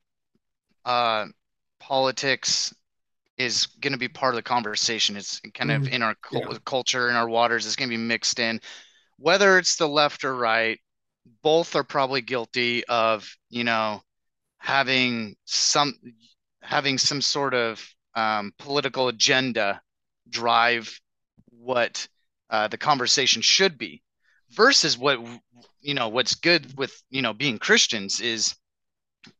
uh, 0.86 1.28
politics 1.80 2.74
is 3.38 3.68
going 3.68 3.94
to 3.94 4.00
be 4.00 4.08
part 4.08 4.34
of 4.34 4.38
the 4.38 4.44
conversation. 4.44 5.16
It's 5.16 5.40
kind 5.54 5.72
of 5.72 5.84
mm-hmm. 5.84 5.94
in 5.94 6.04
our 6.04 6.16
yeah. 6.32 6.42
culture, 6.66 7.10
in 7.10 7.16
our 7.16 7.30
waters. 7.30 7.66
It's 7.66 7.76
going 7.76 7.90
to 7.90 7.96
be 7.96 8.02
mixed 8.02 8.40
in. 8.40 8.60
Whether 9.18 9.58
it's 9.58 9.76
the 9.76 9.88
left 9.88 10.24
or 10.24 10.36
right, 10.36 10.80
both 11.44 11.76
are 11.76 11.84
probably 11.84 12.22
guilty 12.22 12.84
of, 12.86 13.30
you 13.50 13.64
know, 13.64 14.02
having 14.58 15.36
some 15.46 15.94
having 16.62 16.98
some 16.98 17.22
sort 17.22 17.54
of 17.54 17.88
um, 18.16 18.52
political 18.58 19.08
agenda 19.08 19.82
drive 20.30 21.00
what 21.50 22.08
uh, 22.50 22.68
the 22.68 22.78
conversation 22.78 23.42
should 23.42 23.78
be 23.78 24.02
versus 24.52 24.98
what 24.98 25.20
you 25.82 25.94
know 25.94 26.10
what's 26.10 26.36
good 26.36 26.78
with 26.78 27.02
you 27.10 27.22
know 27.22 27.34
being 27.34 27.58
christians 27.58 28.20
is 28.20 28.56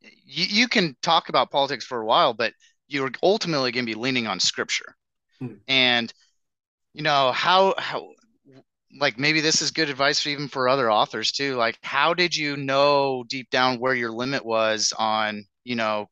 you, 0.02 0.46
you 0.46 0.68
can 0.68 0.96
talk 1.02 1.30
about 1.30 1.52
politics 1.52 1.86
for 1.86 2.02
a 2.02 2.06
while 2.06 2.34
but 2.34 2.54
you're 2.88 3.12
ultimately 3.24 3.72
going 3.72 3.86
to 3.86 3.92
be 3.92 4.00
leaning 4.00 4.28
on 4.28 4.40
scripture 4.40 4.96
hmm. 5.40 5.54
and 5.68 6.14
you 6.94 7.04
know 7.04 7.32
how 7.32 7.74
how 7.78 8.08
like 9.00 9.20
maybe 9.20 9.42
this 9.42 9.62
is 9.62 9.72
good 9.72 9.90
advice 9.90 10.26
even 10.26 10.48
for 10.48 10.68
other 10.68 10.92
authors 10.92 11.32
too 11.32 11.56
like 11.56 11.78
how 11.84 12.14
did 12.14 12.36
you 12.36 12.58
know 12.58 13.24
deep 13.28 13.50
down 13.50 13.80
where 13.80 13.94
your 13.94 14.12
limit 14.12 14.44
was 14.44 14.94
on 14.98 15.44
you 15.64 15.76
know 15.76 16.08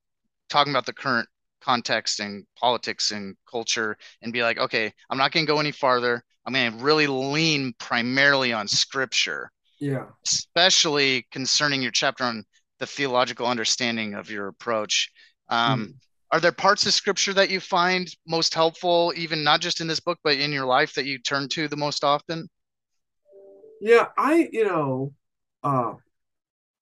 talking 0.49 0.71
about 0.71 0.85
the 0.85 0.93
current 0.93 1.27
context 1.61 2.19
and 2.19 2.45
politics 2.57 3.11
and 3.11 3.35
culture 3.49 3.97
and 4.21 4.31
be 4.31 4.43
like 4.43 4.57
okay 4.57 4.93
i'm 5.09 5.17
not 5.17 5.31
going 5.31 5.45
to 5.45 5.51
go 5.51 5.59
any 5.59 5.71
farther 5.71 6.23
I'm 6.47 6.53
going 6.53 6.71
to 6.71 6.83
really 6.83 7.07
lean 7.07 7.73
primarily 7.77 8.53
on 8.53 8.69
scripture. 8.69 9.51
Yeah. 9.79 10.05
Especially 10.25 11.27
concerning 11.29 11.81
your 11.81 11.91
chapter 11.91 12.23
on 12.23 12.45
the 12.79 12.87
theological 12.87 13.45
understanding 13.45 14.13
of 14.13 14.31
your 14.31 14.47
approach. 14.47 15.11
Um, 15.49 15.87
mm. 15.87 15.93
are 16.31 16.39
there 16.39 16.53
parts 16.53 16.85
of 16.85 16.93
scripture 16.93 17.33
that 17.33 17.49
you 17.49 17.59
find 17.59 18.07
most 18.25 18.53
helpful, 18.53 19.13
even 19.17 19.43
not 19.43 19.59
just 19.59 19.81
in 19.81 19.87
this 19.87 19.99
book, 19.99 20.19
but 20.23 20.37
in 20.37 20.53
your 20.53 20.65
life 20.65 20.93
that 20.93 21.05
you 21.05 21.19
turn 21.19 21.49
to 21.49 21.67
the 21.67 21.75
most 21.75 22.05
often? 22.05 22.49
Yeah, 23.81 24.07
I, 24.17 24.49
you 24.51 24.65
know, 24.65 25.13
uh, 25.63 25.93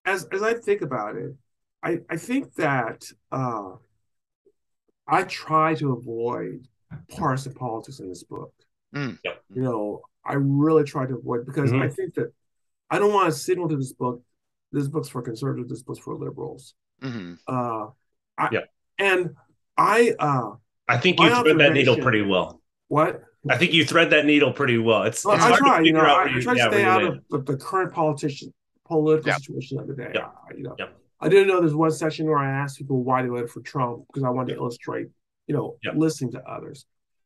as 0.06 0.25
as 0.32 0.43
I 0.43 0.54
think 0.54 0.82
about 0.82 1.15
it, 1.15 1.36
I 1.84 1.99
I 2.10 2.17
think 2.17 2.54
that 2.56 3.04
uh, 3.32 3.71
I 5.08 5.23
try 5.23 5.75
to 5.75 5.93
avoid 5.93 6.67
partisan 7.10 7.54
politics 7.54 7.99
in 7.99 8.08
this 8.08 8.23
book. 8.23 8.54
Mm. 8.95 9.17
You 9.53 9.62
know, 9.62 10.01
I 10.25 10.34
really 10.34 10.84
try 10.84 11.05
to 11.05 11.15
avoid 11.15 11.45
because 11.45 11.71
Mhm. 11.71 11.81
I 11.81 11.89
think 11.89 12.13
that 12.15 12.34
I 12.89 12.99
don't 12.99 13.13
want 13.13 13.31
to 13.31 13.38
signal 13.38 13.67
to 13.69 13.75
this 13.77 13.93
book. 13.93 14.21
This 14.71 14.88
book's 14.88 15.10
for 15.10 15.21
conservatives. 15.21 15.69
This 15.69 15.81
book's 15.84 15.99
for 15.99 16.15
liberals. 16.15 16.73
hmm 17.01 17.34
Uh, 17.47 17.88
I, 18.38 18.49
Yeah. 18.51 18.60
And 18.97 19.36
I, 19.77 20.15
uh, 20.19 20.51
I 20.88 20.97
think 20.97 21.19
you 21.19 21.29
thread 21.29 21.58
that 21.60 21.73
needle 21.73 21.97
pretty 21.97 22.21
well. 22.21 22.62
what? 22.88 23.21
I 23.49 23.58
think 23.58 23.73
you 23.73 23.86
thread 23.86 24.10
that 24.12 24.25
needle 24.25 24.51
pretty 24.53 24.77
well. 24.79 25.03
It's, 25.03 25.23
Well, 25.23 25.36
it's 25.36 25.43
I 25.45 25.55
try. 25.58 25.79
to 25.79 25.86
You 25.86 25.93
know, 25.93 25.99
I, 26.01 26.23
I 26.23 26.39
try 26.41 26.53
to 26.53 26.60
yeah, 26.60 26.69
stay 26.69 26.84
out 26.84 27.03
of 27.03 27.19
the, 27.29 27.39
the 27.39 27.58
current 27.58 27.93
politician 27.93 28.53
political 28.86 29.27
Yeah. 29.29 29.38
situation 29.38 29.79
of 29.79 29.88
the 29.88 29.93
day. 29.95 30.12
Yeah. 30.15 30.27
I- 30.49 30.53
you 30.55 30.63
know. 30.63 30.75
I 31.19 31.29
didn't 31.29 31.47
know 31.47 31.60
there's 31.60 31.75
one 31.75 31.91
session 31.91 32.25
where 32.27 32.38
I 32.38 32.49
asked 32.49 32.77
people 32.77 33.03
why 33.03 33.21
they 33.21 33.27
voted 33.29 33.49
for 33.49 33.62
Trump 33.62 34.05
because 34.08 34.23
I 34.23 34.29
wanted 34.29 34.53
to 34.53 34.60
illustrate, 34.60 35.08
you 35.47 35.55
know, 35.55 35.77
listening 35.95 36.31
to 36.34 36.43
others. 36.49 36.86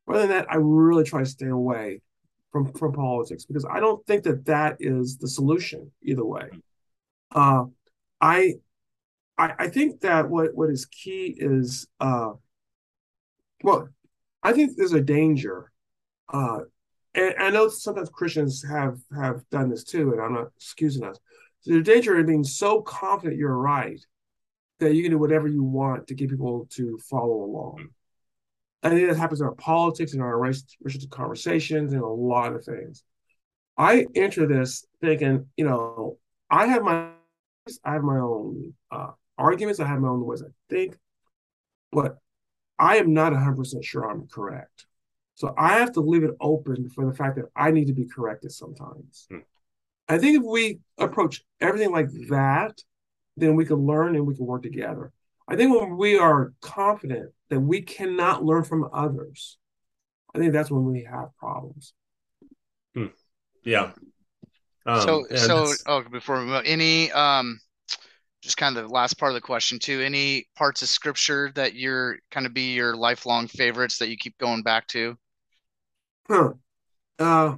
Other 0.10 0.20
than 0.22 0.30
that, 0.30 0.52
I 0.52 0.56
really 0.56 1.04
try 1.04 1.20
to 1.20 1.30
stay 1.30 1.48
away 1.48 2.02
from 2.52 2.72
from 2.74 2.94
politics 2.94 3.46
because 3.46 3.66
I 3.70 3.80
don't 3.80 4.06
think 4.08 4.24
that 4.24 4.46
that 4.46 4.78
is 4.80 5.18
the 5.18 5.28
solution 5.28 5.92
either 6.02 6.26
way. 6.26 6.50
Uh, 7.32 7.66
I, 8.20 8.56
I 9.38 9.54
I 9.60 9.68
think 9.68 10.02
that 10.02 10.30
what 10.30 10.56
what 10.56 10.70
is 10.70 10.86
key 10.88 11.36
is 11.38 11.88
uh, 12.00 12.32
well, 13.64 13.90
I 14.42 14.54
think 14.54 14.76
there's 14.76 14.94
a 14.94 15.02
danger. 15.02 15.72
Uh, 16.32 16.60
and 17.16 17.36
I 17.40 17.50
know 17.50 17.68
sometimes 17.70 18.10
Christians 18.10 18.64
have 18.68 19.00
have 19.16 19.48
done 19.50 19.70
this 19.70 19.84
too, 19.84 20.12
and 20.12 20.22
I'm 20.22 20.34
not 20.34 20.52
excusing 20.56 21.04
us. 21.04 21.18
There's 21.66 21.82
a 21.82 21.84
danger 21.84 22.18
in 22.18 22.26
being 22.26 22.44
so 22.44 22.82
confident 22.82 23.38
you're 23.38 23.56
right 23.56 24.00
that 24.80 24.96
you 24.96 25.04
can 25.04 25.12
do 25.12 25.18
whatever 25.18 25.48
you 25.48 25.64
want 25.64 26.08
to 26.08 26.16
get 26.16 26.30
people 26.30 26.68
to 26.72 26.98
follow 27.10 27.44
along. 27.44 27.90
I 28.82 28.90
think 28.90 29.10
that 29.10 29.18
happens 29.18 29.42
in 29.42 29.48
our 29.48 29.56
politics 29.56 30.14
and 30.14 30.22
our 30.22 30.38
race, 30.38 30.64
racial 30.82 31.08
conversations 31.10 31.94
and 31.94 32.02
a 32.02 32.08
lot 32.08 32.54
of 32.54 32.64
things. 32.64 33.04
I 33.78 34.08
enter 34.16 34.46
this 34.48 34.86
thinking, 35.02 35.48
you 35.58 35.66
know, 35.66 36.18
I 36.50 36.68
have 36.68 36.84
my 36.84 37.10
I 37.84 37.94
have 37.94 38.04
my 38.04 38.18
own 38.18 38.74
uh, 38.92 39.12
arguments, 39.38 39.80
I 39.80 39.88
have 39.88 40.00
my 40.00 40.08
own 40.08 40.26
ways 40.26 40.42
I 40.42 40.52
think, 40.70 40.98
but 41.92 42.18
I 42.78 42.98
am 42.98 43.14
not 43.14 43.34
100% 43.34 43.84
sure 43.84 44.10
I'm 44.10 44.28
correct. 44.28 44.86
So 45.36 45.54
I 45.58 45.80
have 45.80 45.92
to 45.94 46.02
leave 46.02 46.24
it 46.24 46.36
open 46.42 46.90
for 46.90 47.06
the 47.06 47.14
fact 47.14 47.36
that 47.36 47.46
I 47.56 47.72
need 47.72 47.88
to 47.88 47.94
be 47.94 48.06
corrected 48.06 48.52
sometimes. 48.52 49.28
Hmm. 49.30 49.40
I 50.08 50.18
think 50.18 50.40
if 50.40 50.44
we 50.44 50.80
approach 50.98 51.44
everything 51.62 51.92
like 51.92 52.10
that, 52.30 52.82
then 53.38 53.56
we 53.56 53.66
can 53.66 53.78
learn 53.78 54.16
and 54.16 54.26
we 54.26 54.36
can 54.36 54.46
work 54.46 54.64
together. 54.64 55.12
I 55.50 55.56
think 55.56 55.78
when 55.78 55.98
we 55.98 56.18
are 56.18 56.54
confident 56.62 57.32
that 57.50 57.60
we 57.60 57.82
cannot 57.82 58.44
learn 58.44 58.64
from 58.64 58.90
others, 58.94 59.58
I 60.34 60.40
think 60.40 60.54
that's 60.54 60.72
when 60.72 60.86
we 60.86 61.04
have 61.04 61.36
problems. 61.38 61.94
Yeah. 63.64 63.92
Um, 64.86 65.02
so 65.02 65.26
so 65.36 65.74
oh 65.86 66.04
before 66.04 66.40
we 66.40 66.46
move 66.46 66.64
any 66.66 67.12
um 67.12 67.60
just 68.42 68.56
kind 68.56 68.78
of 68.78 68.88
the 68.88 68.94
last 68.94 69.20
part 69.20 69.32
of 69.32 69.36
the 69.36 69.42
question 69.42 69.78
too 69.78 70.00
any 70.00 70.48
parts 70.56 70.82
of 70.82 70.88
scripture 70.88 71.52
that 71.56 71.76
you're 71.76 72.18
kind 72.32 72.46
of 72.46 72.54
be 72.54 72.74
your 72.74 72.96
lifelong 72.96 73.48
favorites 73.48 73.98
that 73.98 74.08
you 74.08 74.16
keep 74.16 74.38
going 74.38 74.64
back 74.64 74.88
to 74.88 75.18
Huh. 76.30 76.54
Uh, 77.18 77.56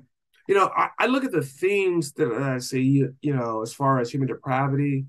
you 0.47 0.55
know, 0.55 0.71
I, 0.75 0.89
I 0.97 1.07
look 1.07 1.25
at 1.25 1.31
the 1.31 1.41
themes 1.41 2.13
that 2.13 2.31
I 2.31 2.59
see, 2.59 2.81
you, 2.81 3.15
you 3.21 3.35
know, 3.35 3.61
as 3.61 3.73
far 3.73 3.99
as 3.99 4.09
human 4.09 4.29
depravity. 4.29 5.05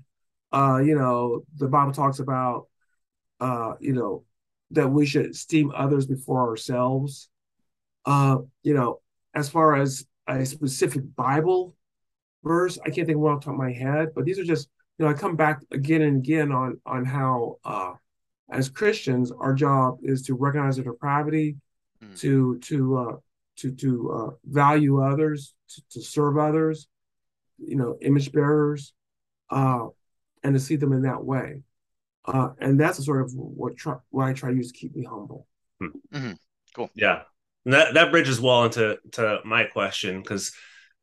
Uh, 0.51 0.81
you 0.83 0.95
know, 0.95 1.43
the 1.57 1.67
Bible 1.67 1.93
talks 1.93 2.19
about, 2.19 2.67
uh, 3.45 3.73
you 3.87 3.93
know, 3.97 4.23
that 4.71 4.89
we 4.95 5.05
should 5.05 5.27
esteem 5.35 5.67
others 5.83 6.05
before 6.15 6.41
ourselves. 6.49 7.29
Uh, 8.05 8.37
you 8.67 8.73
know, 8.73 8.89
as 9.33 9.49
far 9.49 9.67
as 9.83 10.05
a 10.27 10.45
specific 10.45 11.03
Bible 11.15 11.75
verse, 12.43 12.75
I 12.85 12.89
can't 12.93 13.05
think 13.07 13.17
of 13.17 13.23
one 13.25 13.33
off 13.33 13.41
the 13.41 13.45
top 13.45 13.55
of 13.59 13.65
my 13.67 13.73
head, 13.85 14.05
but 14.15 14.25
these 14.25 14.39
are 14.39 14.49
just, 14.55 14.69
you 14.97 15.05
know, 15.05 15.11
I 15.11 15.15
come 15.23 15.35
back 15.35 15.57
again 15.71 16.01
and 16.01 16.17
again 16.17 16.51
on 16.51 16.69
on 16.85 17.05
how, 17.05 17.57
uh, 17.63 17.93
as 18.49 18.69
Christians, 18.69 19.31
our 19.31 19.53
job 19.65 19.99
is 20.03 20.21
to 20.23 20.33
recognize 20.35 20.77
the 20.77 20.83
depravity, 20.83 21.57
Mm. 22.03 22.19
to 22.19 22.59
to 22.69 22.77
uh, 22.97 23.15
to 23.59 23.71
to 23.83 23.89
uh, 24.17 24.31
value 24.43 25.01
others, 25.01 25.53
to, 25.69 25.81
to 25.91 26.01
serve 26.01 26.37
others, 26.37 26.87
you 27.57 27.77
know, 27.79 27.97
image 28.01 28.31
bearers, 28.31 28.93
uh, 29.49 29.87
and 30.43 30.53
to 30.55 30.59
see 30.59 30.77
them 30.77 30.93
in 30.93 31.03
that 31.03 31.23
way. 31.23 31.61
Uh, 32.25 32.49
and 32.59 32.79
that's 32.79 32.97
the 32.97 33.03
sort 33.03 33.21
of 33.21 33.33
what 33.35 33.75
try, 33.75 33.95
what 34.09 34.25
I 34.25 34.33
try 34.33 34.51
to 34.51 34.55
use 34.55 34.71
to 34.71 34.77
keep 34.77 34.95
me 34.95 35.03
humble. 35.03 35.47
Cool. 36.75 36.89
Yeah, 36.95 37.23
and 37.65 37.73
that 37.73 37.93
that 37.95 38.11
bridges 38.11 38.39
well 38.39 38.65
into 38.65 38.97
to 39.13 39.39
my 39.45 39.65
question 39.65 40.21
because 40.21 40.53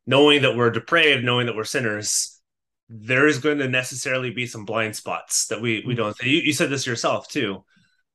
knowing 0.07 0.43
that 0.43 0.57
we're 0.57 0.71
depraved, 0.71 1.25
knowing 1.25 1.47
that 1.47 1.55
we're 1.57 1.65
sinners, 1.65 2.41
there 2.89 3.27
is 3.29 3.39
going 3.39 3.59
to 3.59 3.69
necessarily 3.69 4.31
be 4.31 4.47
some 4.47 4.65
blind 4.65 4.97
spots 4.97 5.47
that 5.49 5.61
we 5.61 5.85
we 5.87 5.95
don't. 5.95 6.19
You, 6.23 6.39
you 6.39 6.53
said 6.53 6.71
this 6.71 6.87
yourself 6.87 7.29
too, 7.29 7.65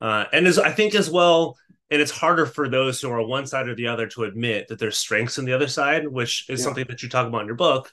uh, 0.01 0.25
and 0.33 0.47
as 0.47 0.57
I 0.59 0.71
think 0.71 0.95
as 0.95 1.09
well, 1.09 1.55
and 1.91 2.01
it's 2.01 2.11
harder 2.11 2.45
for 2.45 2.67
those 2.67 2.99
who 2.99 3.09
are 3.11 3.21
on 3.21 3.29
one 3.29 3.45
side 3.45 3.69
or 3.69 3.75
the 3.75 3.87
other 3.87 4.07
to 4.07 4.23
admit 4.23 4.67
that 4.69 4.79
there's 4.79 4.97
strengths 4.97 5.37
on 5.39 5.45
the 5.45 5.53
other 5.53 5.67
side, 5.67 6.07
which 6.07 6.49
is 6.49 6.59
Yeah. 6.59 6.63
something 6.65 6.85
that 6.89 7.03
you 7.03 7.09
talk 7.09 7.27
about 7.27 7.41
in 7.41 7.47
your 7.47 7.55
book. 7.55 7.91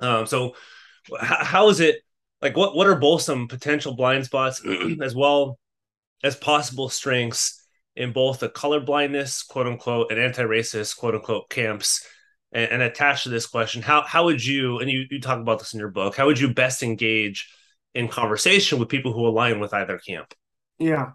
Um, 0.00 0.26
so, 0.26 0.54
h- 1.12 1.18
how 1.20 1.68
is 1.68 1.80
it 1.80 1.96
like? 2.42 2.56
What 2.56 2.74
what 2.74 2.86
are 2.86 2.96
both 2.96 3.22
some 3.22 3.48
potential 3.48 3.94
blind 3.94 4.24
spots 4.24 4.62
as 5.02 5.14
well 5.14 5.58
as 6.22 6.36
possible 6.36 6.88
strengths? 6.88 7.58
in 7.98 8.12
both 8.12 8.38
the 8.38 8.48
colorblindness, 8.48 9.46
quote 9.46 9.66
unquote, 9.66 10.12
and 10.12 10.20
anti-racist, 10.20 10.96
quote 10.96 11.16
unquote, 11.16 11.50
camps. 11.50 12.06
And, 12.50 12.70
and 12.70 12.82
attached 12.82 13.24
to 13.24 13.28
this 13.28 13.44
question, 13.44 13.82
how 13.82 14.04
how 14.04 14.24
would 14.24 14.42
you, 14.42 14.78
and 14.78 14.88
you, 14.88 15.04
you 15.10 15.20
talk 15.20 15.38
about 15.38 15.58
this 15.58 15.74
in 15.74 15.80
your 15.80 15.90
book, 15.90 16.16
how 16.16 16.24
would 16.24 16.40
you 16.40 16.54
best 16.54 16.82
engage 16.82 17.46
in 17.94 18.08
conversation 18.08 18.78
with 18.78 18.88
people 18.88 19.12
who 19.12 19.26
align 19.26 19.60
with 19.60 19.74
either 19.74 19.98
camp? 19.98 20.32
Yeah, 20.78 21.10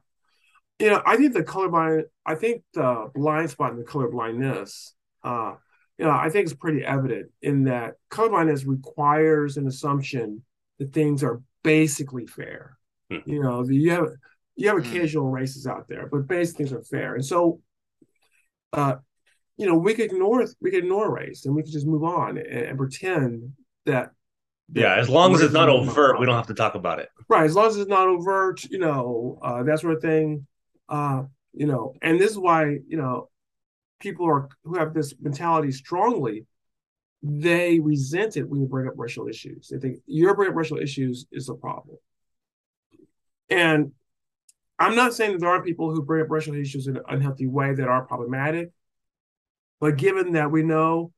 you 0.77 0.91
know, 0.91 1.01
I 1.03 1.17
think 1.17 1.33
the 1.33 1.41
colorblind, 1.41 2.03
I 2.23 2.35
think 2.35 2.61
the 2.75 3.09
blind 3.15 3.49
spot 3.49 3.71
in 3.71 3.79
the 3.79 3.83
colorblindness, 3.83 4.91
uh, 5.23 5.55
you 5.97 6.05
know, 6.05 6.11
I 6.11 6.29
think 6.29 6.45
it's 6.45 6.53
pretty 6.53 6.85
evident 6.85 7.31
in 7.41 7.63
that 7.63 7.95
colorblindness 8.11 8.67
requires 8.67 9.57
an 9.57 9.65
assumption 9.65 10.43
that 10.79 10.93
things 10.93 11.23
are 11.23 11.41
basically 11.63 12.25
fair. 12.27 12.77
Hmm. 13.09 13.19
You 13.25 13.41
know, 13.41 13.63
you 13.63 13.91
have 13.91 14.07
you 14.55 14.67
have 14.69 14.77
Hmm. 14.77 14.83
occasional 14.83 15.29
races 15.29 15.67
out 15.67 15.87
there, 15.87 16.07
but 16.07 16.27
basic 16.27 16.57
things 16.57 16.73
are 16.73 16.83
fair. 16.83 17.15
And 17.15 17.25
so, 17.25 17.61
uh, 18.73 18.95
you 19.57 19.67
know, 19.67 19.77
we 19.77 19.93
could 19.93 20.05
ignore 20.05 20.45
we 20.61 20.71
could 20.71 20.83
ignore 20.83 21.13
race 21.13 21.45
and 21.45 21.55
we 21.55 21.63
could 21.63 21.71
just 21.71 21.87
move 21.87 22.03
on 22.03 22.37
and, 22.37 22.47
and 22.47 22.77
pretend 22.77 23.53
that. 23.85 24.11
Yeah, 24.73 24.95
as 24.95 25.09
long 25.09 25.35
as 25.35 25.41
it's 25.41 25.53
not 25.53 25.69
overt, 25.69 26.19
we 26.19 26.25
don't 26.25 26.35
have 26.35 26.47
to 26.47 26.53
talk 26.53 26.73
about 26.75 26.99
it. 26.99 27.09
Right, 27.29 27.45
as 27.45 27.55
long 27.55 27.67
as 27.67 27.77
it's 27.77 27.89
not 27.89 28.07
overt, 28.07 28.63
you 28.63 28.79
know, 28.79 29.37
uh, 29.41 29.61
that 29.63 29.79
sort 29.79 29.93
of 29.93 30.01
thing. 30.01 30.47
Uh, 30.89 31.23
you 31.53 31.67
know, 31.67 31.93
and 32.01 32.19
this 32.19 32.31
is 32.31 32.37
why, 32.37 32.79
you 32.87 32.97
know, 32.97 33.29
people 33.99 34.25
are 34.25 34.49
who 34.63 34.77
have 34.77 34.93
this 34.93 35.13
mentality 35.21 35.71
strongly, 35.71 36.45
they 37.23 37.79
resent 37.79 38.35
it 38.35 38.49
when 38.49 38.59
you 38.59 38.67
bring 38.67 38.87
up 38.87 38.95
racial 38.97 39.27
issues. 39.27 39.69
They 39.69 39.79
think 39.79 39.99
your 40.05 40.35
bringing 40.35 40.51
up 40.51 40.57
racial 40.57 40.77
issues 40.77 41.25
is 41.31 41.47
a 41.47 41.55
problem. 41.55 41.97
And 43.49 43.93
I'm 44.77 44.95
not 44.95 45.13
saying 45.13 45.31
that 45.31 45.39
there 45.39 45.49
aren't 45.49 45.65
people 45.65 45.89
who 45.91 46.03
bring 46.03 46.23
up 46.23 46.29
racial 46.29 46.53
issues 46.55 46.87
in 46.87 46.97
an 46.97 47.03
unhealthy 47.07 47.47
way 47.47 47.73
that 47.73 47.87
are 47.87 48.03
problematic, 48.03 48.71
but 49.79 49.97
given 49.97 50.33
that 50.33 50.51
we 50.51 50.63
know 50.63 51.13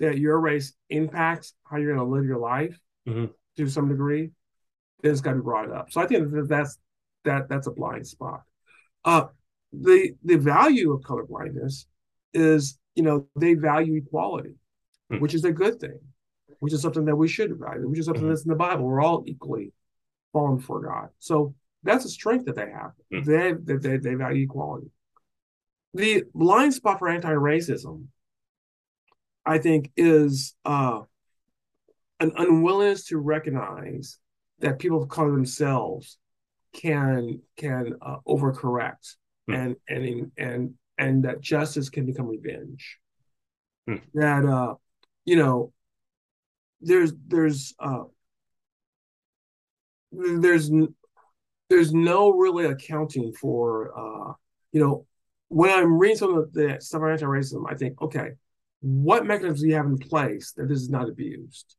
that 0.00 0.18
your 0.18 0.40
race 0.40 0.72
impacts 0.90 1.54
how 1.64 1.76
you're 1.76 1.94
going 1.94 2.04
to 2.04 2.12
live 2.12 2.24
your 2.24 2.38
life 2.38 2.76
Mhm. 3.06 3.32
to 3.56 3.68
some 3.68 3.88
degree, 3.88 4.32
then 5.02 5.12
it's 5.12 5.20
got 5.20 5.30
to 5.30 5.36
be 5.36 5.42
brought 5.42 5.70
up. 5.70 5.92
So 5.92 6.00
I 6.00 6.06
think 6.06 6.32
that 6.32 6.48
that's 6.48 6.78
that 7.22 7.48
that's 7.48 7.68
a 7.68 7.70
blind 7.70 8.06
spot. 8.06 8.42
Uh, 9.04 9.28
the 9.72 10.16
the 10.24 10.36
value 10.36 10.92
of 10.92 11.02
colorblindness 11.02 11.86
is, 12.32 12.78
you 12.96 13.02
know, 13.04 13.28
they 13.36 13.54
value 13.54 13.94
equality, 13.96 14.56
Hmm. 15.10 15.18
which 15.20 15.34
is 15.34 15.44
a 15.44 15.52
good 15.52 15.78
thing, 15.80 15.98
which 16.60 16.72
is 16.72 16.80
something 16.82 17.04
that 17.04 17.16
we 17.16 17.28
should 17.28 17.58
value, 17.58 17.88
which 17.88 17.98
is 17.98 18.06
something 18.06 18.24
Mhm. 18.24 18.28
that's 18.30 18.44
in 18.44 18.50
the 18.50 18.56
Bible. 18.56 18.84
We're 18.86 19.02
all 19.02 19.22
equally 19.26 19.72
fallen 20.32 20.58
for 20.58 20.80
God. 20.80 21.10
So 21.18 21.54
that's 21.82 22.04
a 22.06 22.08
strength 22.08 22.46
that 22.46 22.54
they 22.56 22.70
have. 22.70 22.92
Hmm. 23.12 23.22
They, 23.22 23.52
they 23.52 23.96
they 23.98 24.14
value 24.14 24.44
equality. 24.44 24.90
The 25.92 26.24
blind 26.34 26.74
spot 26.74 26.98
for 26.98 27.08
anti-racism, 27.08 28.06
I 29.46 29.58
think, 29.58 29.92
is 29.96 30.54
uh, 30.64 31.02
an 32.20 32.32
unwillingness 32.36 33.04
to 33.08 33.18
recognize 33.18 34.18
that 34.60 34.78
people 34.78 35.02
of 35.02 35.08
color 35.08 35.32
themselves 35.32 36.18
can 36.72 37.42
can 37.56 37.94
uh, 38.00 38.16
overcorrect 38.26 39.16
Hmm. 39.46 39.54
and 39.54 39.76
and 39.88 40.32
and 40.38 40.74
and 40.96 41.24
that 41.24 41.40
justice 41.42 41.90
can 41.90 42.06
become 42.06 42.26
revenge. 42.26 42.98
Hmm. 43.86 43.96
That 44.14 44.44
uh, 44.46 44.74
you 45.24 45.36
know, 45.36 45.72
there's 46.80 47.12
there's 47.26 47.74
uh, 47.78 48.04
there's 50.12 50.70
there's 51.70 51.94
no 51.94 52.30
really 52.30 52.66
accounting 52.66 53.32
for 53.32 53.92
uh, 53.96 54.32
you 54.72 54.80
know, 54.80 55.06
when 55.48 55.70
I'm 55.70 55.98
reading 55.98 56.16
some 56.18 56.36
of 56.36 56.52
the 56.52 56.78
stuff 56.80 57.02
on 57.02 57.12
anti-racism, 57.12 57.64
I 57.68 57.74
think, 57.74 58.02
okay, 58.02 58.32
what 58.80 59.24
mechanisms 59.24 59.62
do 59.62 59.68
you 59.68 59.76
have 59.76 59.86
in 59.86 59.98
place 59.98 60.52
that 60.56 60.68
this 60.68 60.80
is 60.80 60.90
not 60.90 61.08
abused? 61.08 61.76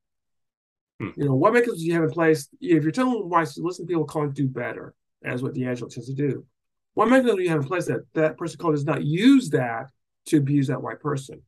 Hmm. 1.00 1.10
You 1.18 1.26
know, 1.26 1.36
what 1.36 1.54
mechanisms 1.54 1.82
do 1.82 1.88
you 1.88 1.94
have 1.94 2.04
in 2.04 2.10
place? 2.10 2.48
If 2.62 2.84
you're 2.84 2.92
telling 2.92 3.30
whites 3.30 3.56
to 3.56 3.62
listen 3.62 3.86
to 3.86 3.90
people 3.90 4.06
calling 4.06 4.32
do 4.32 4.48
better, 4.48 4.96
as 5.24 5.44
what 5.44 5.54
DiAngelo 5.54 5.90
tends 5.90 6.08
to 6.08 6.14
do, 6.14 6.46
what 6.94 7.10
mechanism 7.10 7.38
do 7.38 7.44
you 7.44 7.50
have 7.50 7.62
in 7.62 7.68
place 7.68 7.86
that 7.88 8.06
that 8.14 8.38
person 8.38 8.58
called 8.58 8.76
does 8.76 8.86
not 8.86 9.04
use 9.04 9.50
that 9.50 9.90
to 10.28 10.38
abuse 10.38 10.68
that 10.68 10.82
white 10.82 11.02
person? 11.02 11.42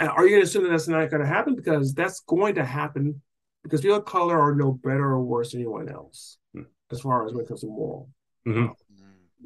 And 0.00 0.08
are 0.08 0.24
you 0.24 0.30
going 0.30 0.42
to 0.42 0.46
assume 0.46 0.62
that 0.64 0.70
that's 0.70 0.88
not 0.88 1.10
going 1.10 1.22
to 1.22 1.26
happen? 1.26 1.54
Because 1.56 1.92
that's 1.94 2.20
going 2.20 2.54
to 2.56 2.64
happen 2.64 3.20
because 3.64 3.80
people 3.80 3.96
of 3.96 4.04
color 4.04 4.38
are 4.38 4.54
no 4.54 4.72
better 4.72 5.04
or 5.04 5.22
worse 5.22 5.52
than 5.52 5.60
anyone 5.60 5.88
else 5.88 6.38
Hmm. 6.54 6.62
as 6.90 7.00
far 7.00 7.26
as 7.26 7.32
when 7.32 7.44
it 7.44 7.48
comes 7.48 7.60
to 7.62 7.66
moral. 7.66 8.08
Mhm. 8.46 8.74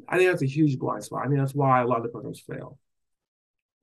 I 0.07 0.17
think 0.17 0.29
that's 0.29 0.43
a 0.43 0.47
huge 0.47 0.77
blind 0.77 1.03
spot. 1.03 1.25
I 1.25 1.27
think 1.27 1.39
that's 1.39 1.55
why 1.55 1.81
a 1.81 1.87
lot 1.87 1.97
of 1.97 2.03
the 2.03 2.09
programs 2.09 2.39
fail. 2.39 2.77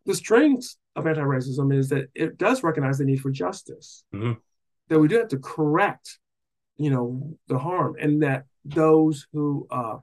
The 0.07 0.15
strength 0.15 0.77
of 0.97 1.07
anti-racism 1.07 1.75
is 1.75 1.89
that 1.91 2.09
it 2.15 2.39
does 2.39 2.63
recognize 2.63 2.99
the 2.99 3.05
need 3.05 3.21
for 3.21 3.31
justice. 3.31 4.05
Mhm. 4.13 4.41
That 4.89 4.99
we 5.01 5.09
do 5.09 5.19
have 5.19 5.29
to 5.29 5.39
correct, 5.39 6.19
you 6.77 6.91
know, 6.91 7.37
the 7.49 7.59
harm, 7.59 7.97
and 7.99 8.23
that 8.23 8.47
those 8.65 9.27
who 9.33 9.67
uh, 9.71 9.99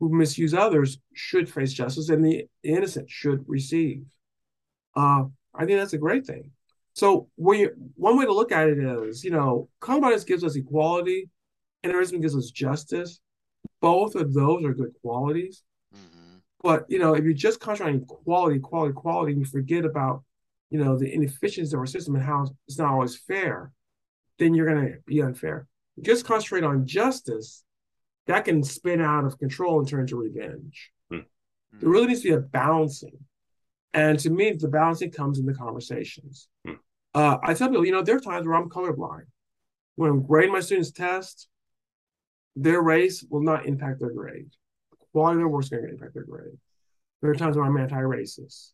who 0.00 0.08
misuse 0.10 0.52
others 0.54 0.98
should 1.14 1.48
face 1.48 1.72
justice, 1.72 2.08
and 2.10 2.24
the 2.24 2.48
innocent 2.62 3.08
should 3.08 3.48
receive. 3.48 4.04
Uh, 4.94 5.26
I 5.54 5.64
think 5.64 5.78
that's 5.78 5.92
a 5.92 5.98
great 5.98 6.26
thing. 6.26 6.50
So, 6.94 7.28
we 7.36 7.68
one 7.96 8.16
way 8.16 8.24
to 8.24 8.32
look 8.32 8.52
at 8.52 8.68
it 8.68 8.78
is, 8.78 9.24
you 9.24 9.30
know, 9.30 9.68
colorblindness 9.80 10.26
gives 10.26 10.44
us 10.44 10.56
equality, 10.56 11.28
anti-racism 11.82 12.20
gives 12.20 12.36
us 12.36 12.50
justice. 12.50 13.20
Both 13.80 14.14
of 14.14 14.32
those 14.32 14.64
are 14.64 14.74
good 14.74 14.92
qualities. 15.02 15.62
Mhm. 15.94 16.40
But 16.62 16.86
you 16.88 16.98
know, 16.98 17.14
if 17.14 17.24
you 17.24 17.34
just 17.34 17.60
concentrate 17.60 17.94
on 17.94 18.04
quality, 18.04 18.58
quality, 18.60 18.94
quality, 18.94 19.32
and 19.32 19.40
you 19.40 19.46
forget 19.46 19.84
about, 19.84 20.22
you 20.70 20.78
know, 20.78 20.96
the 20.98 21.12
inefficiencies 21.12 21.72
of 21.72 21.80
our 21.80 21.86
system 21.86 22.14
and 22.14 22.24
how 22.24 22.46
it's 22.68 22.78
not 22.78 22.92
always 22.92 23.16
fair, 23.16 23.72
then 24.38 24.54
you're 24.54 24.66
going 24.66 24.86
to 24.92 24.98
be 25.06 25.20
unfair. 25.20 25.66
Just 26.00 26.24
concentrate 26.24 26.64
on 26.64 26.86
justice, 26.86 27.64
that 28.26 28.44
can 28.44 28.62
spin 28.62 29.00
out 29.00 29.24
of 29.24 29.38
control 29.38 29.78
and 29.78 29.88
turn 29.88 30.00
into 30.00 30.16
revenge. 30.16 30.90
Hmm. 31.10 31.20
There 31.72 31.90
really 31.90 32.08
needs 32.08 32.22
to 32.22 32.28
be 32.28 32.34
a 32.34 32.40
balancing, 32.40 33.18
and 33.94 34.18
to 34.18 34.30
me, 34.30 34.52
the 34.52 34.68
balancing 34.68 35.10
comes 35.10 35.38
in 35.38 35.46
the 35.46 35.54
conversations. 35.54 36.48
Hmm. 36.66 36.74
Uh, 37.14 37.38
I 37.42 37.54
tell 37.54 37.68
people, 37.68 37.86
you 37.86 37.92
know, 37.92 38.02
there 38.02 38.16
are 38.16 38.20
times 38.20 38.46
where 38.46 38.56
I'm 38.56 38.68
colorblind. 38.68 39.26
When 39.94 40.10
I'm 40.10 40.26
grading 40.26 40.52
my 40.52 40.60
students' 40.60 40.90
tests, 40.90 41.48
their 42.56 42.82
race 42.82 43.24
will 43.30 43.42
not 43.42 43.66
impact 43.66 44.00
their 44.00 44.10
grade 44.10 44.50
The 44.90 45.06
quality 45.12 45.34
of 45.34 45.38
their 45.38 45.48
work 45.48 45.62
is 45.62 45.70
going 45.70 45.84
to 45.84 45.90
impact 45.90 46.14
their 46.14 46.24
grade. 46.24 46.58
There 47.22 47.30
are 47.30 47.36
times 47.36 47.56
when 47.56 47.66
I'm 47.66 47.76
anti-racist. 47.76 48.72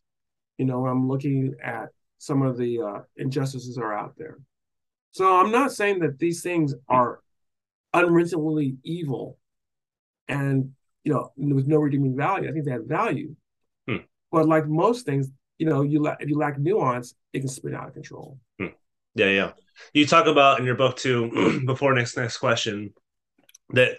You 0.57 0.65
know, 0.65 0.87
I'm 0.87 1.07
looking 1.07 1.55
at 1.63 1.89
some 2.17 2.41
of 2.41 2.57
the 2.57 2.81
uh, 2.81 2.99
injustices 3.15 3.75
that 3.75 3.83
are 3.83 3.97
out 3.97 4.15
there. 4.17 4.39
So 5.11 5.37
I'm 5.37 5.51
not 5.51 5.71
saying 5.71 5.99
that 5.99 6.19
these 6.19 6.41
things 6.41 6.73
are 6.87 7.21
unreasonably 7.93 8.77
evil 8.83 9.37
and 10.27 10.71
you 11.03 11.11
know 11.11 11.31
with 11.35 11.67
no 11.67 11.77
redeeming 11.77 12.15
value. 12.15 12.49
I 12.49 12.53
think 12.53 12.65
they 12.65 12.71
have 12.71 12.85
value. 12.85 13.35
But 14.31 14.47
like 14.47 14.67
most 14.67 15.05
things, 15.05 15.29
you 15.57 15.67
know, 15.67 15.81
you 15.81 16.01
la- 16.01 16.15
if 16.19 16.29
you 16.29 16.37
lack 16.37 16.57
nuance, 16.57 17.13
it 17.33 17.39
can 17.39 17.47
spin 17.49 17.75
out 17.75 17.87
of 17.87 17.93
control. 17.93 18.39
Yeah, 18.59 19.27
yeah. 19.27 19.51
You 19.93 20.05
talk 20.05 20.25
about 20.27 20.59
in 20.59 20.65
your 20.65 20.75
book 20.75 20.95
too, 20.97 21.61
before 21.65 21.93
next 21.93 22.15
next 22.17 22.37
question, 22.37 22.93
that 23.71 23.97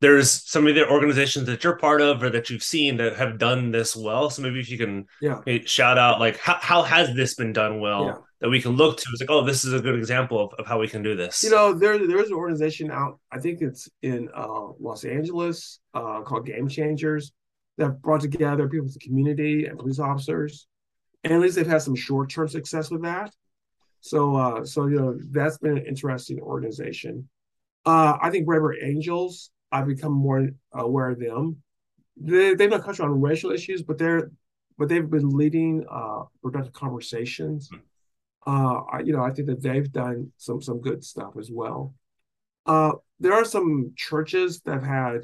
there's 0.00 0.30
some 0.50 0.66
of 0.66 0.74
the 0.74 0.88
organizations 0.88 1.46
that 1.46 1.62
you're 1.64 1.76
part 1.76 2.00
of 2.00 2.22
or 2.22 2.30
that 2.30 2.50
you've 2.50 2.62
seen 2.62 2.96
that 2.98 3.16
have 3.16 3.38
done 3.38 3.70
this 3.70 3.94
well. 3.96 4.28
So 4.28 4.42
maybe 4.42 4.60
if 4.60 4.70
you 4.70 4.76
can 4.78 5.06
Yeah. 5.22 5.40
shout 5.64 5.98
out 5.98 6.20
like 6.20 6.36
how, 6.38 6.54
how 6.60 6.82
has 6.82 7.14
this 7.14 7.34
been 7.34 7.52
done 7.52 7.80
well 7.80 8.04
Yeah. 8.06 8.14
that 8.40 8.48
we 8.50 8.60
can 8.60 8.72
look 8.72 8.98
to? 8.98 9.04
It's 9.12 9.20
like, 9.22 9.30
oh, 9.30 9.44
this 9.44 9.64
is 9.64 9.72
a 9.72 9.80
good 9.80 9.94
example 9.94 10.40
of, 10.44 10.52
of 10.58 10.66
how 10.66 10.78
we 10.78 10.88
can 10.88 11.02
do 11.02 11.14
this. 11.16 11.42
You 11.42 11.50
know, 11.50 11.72
there 11.72 11.96
there's 12.06 12.28
an 12.28 12.34
organization 12.34 12.90
out. 12.90 13.18
I 13.32 13.38
think 13.38 13.62
it's 13.62 13.88
in 14.02 14.28
uh, 14.34 14.68
Los 14.80 15.04
Angeles 15.04 15.78
uh, 15.94 16.20
called 16.22 16.44
Game 16.46 16.68
Changers 16.68 17.32
that 17.78 18.00
brought 18.02 18.20
together 18.20 18.68
people 18.68 18.84
with 18.84 18.94
the 18.94 19.00
community 19.00 19.66
and 19.66 19.78
police 19.78 19.98
officers, 19.98 20.66
and 21.22 21.32
at 21.32 21.40
least 21.40 21.56
they've 21.56 21.66
had 21.66 21.82
some 21.82 21.96
short 21.96 22.30
term 22.30 22.48
success 22.48 22.90
with 22.90 23.02
that. 23.02 23.34
So, 24.00 24.36
uh, 24.36 24.64
so 24.64 24.86
you 24.86 24.96
know, 24.96 25.18
that's 25.30 25.58
been 25.58 25.78
an 25.78 25.86
interesting 25.86 26.40
organization. 26.40 27.28
Uh, 27.86 28.16
I 28.20 28.30
think 28.30 28.46
Braver 28.46 28.74
Angels. 28.82 29.50
I've 29.72 29.86
become 29.86 30.12
more 30.12 30.50
aware 30.72 31.10
of 31.10 31.18
them. 31.18 31.56
They 32.16 32.54
they've 32.54 32.70
not 32.70 32.84
touched 32.84 33.00
on 33.00 33.20
racial 33.20 33.50
issues, 33.50 33.82
but 33.82 33.98
they're 33.98 34.30
but 34.78 34.88
they've 34.88 35.08
been 35.08 35.30
leading 35.30 35.84
uh, 35.90 36.22
productive 36.42 36.72
conversations 36.72 37.70
uh, 38.46 38.82
I, 38.92 39.00
you 39.00 39.12
know, 39.12 39.22
I 39.22 39.30
think 39.32 39.48
that 39.48 39.62
they've 39.62 39.90
done 39.90 40.32
some 40.36 40.60
some 40.60 40.80
good 40.80 41.04
stuff 41.04 41.34
as 41.38 41.50
well. 41.50 41.94
Uh, 42.66 42.92
there 43.20 43.32
are 43.32 43.44
some 43.44 43.92
churches 43.96 44.60
that 44.62 44.74
have 44.74 44.82
had, 44.82 45.20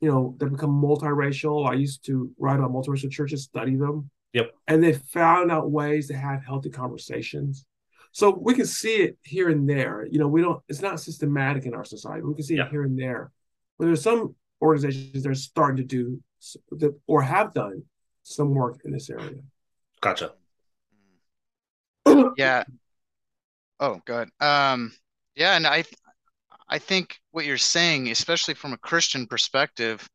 you 0.00 0.10
know, 0.10 0.34
that 0.38 0.50
become 0.50 0.70
multiracial. 0.70 1.68
I 1.68 1.74
used 1.74 2.04
to 2.06 2.30
write 2.38 2.60
on 2.60 2.72
multiracial 2.72 3.10
churches, 3.10 3.44
study 3.44 3.76
them. 3.76 4.10
Yep. 4.32 4.52
And 4.68 4.82
they 4.82 4.92
found 4.92 5.50
out 5.50 5.70
ways 5.70 6.08
to 6.08 6.16
have 6.16 6.44
healthy 6.44 6.68
conversations. 6.70 7.64
So 8.12 8.30
we 8.30 8.54
can 8.54 8.66
see 8.66 8.96
it 8.96 9.18
here 9.22 9.48
and 9.48 9.68
there. 9.68 10.06
You 10.10 10.18
know, 10.18 10.28
we 10.28 10.42
don't. 10.42 10.62
It's 10.68 10.80
not 10.82 11.00
systematic 11.00 11.64
in 11.66 11.74
our 11.74 11.84
society. 11.84 12.22
We 12.22 12.34
can 12.34 12.44
see 12.44 12.56
Yeah. 12.56 12.66
it 12.66 12.70
here 12.70 12.82
and 12.82 12.98
there. 12.98 13.30
But 13.78 13.86
there's 13.86 14.02
some 14.02 14.34
organizations 14.60 15.22
that 15.22 15.30
are 15.30 15.34
starting 15.34 15.76
to 15.76 15.84
do 15.84 16.22
s- 16.40 16.56
or 17.06 17.22
have 17.22 17.52
done 17.54 17.84
some 18.22 18.50
work 18.54 18.80
in 18.84 18.90
this 18.92 19.10
area. 19.10 19.42
Gotcha. 20.00 20.32
Yeah. 22.36 22.64
Oh, 23.80 24.00
good. 24.04 24.30
Um, 24.40 24.92
yeah, 25.34 25.56
and 25.56 25.66
I 25.66 25.84
I 26.68 26.78
think 26.78 27.18
what 27.30 27.44
you're 27.44 27.58
saying, 27.58 28.08
especially 28.10 28.54
from 28.54 28.72
a 28.72 28.78
Christian 28.78 29.26
perspective, 29.26 30.08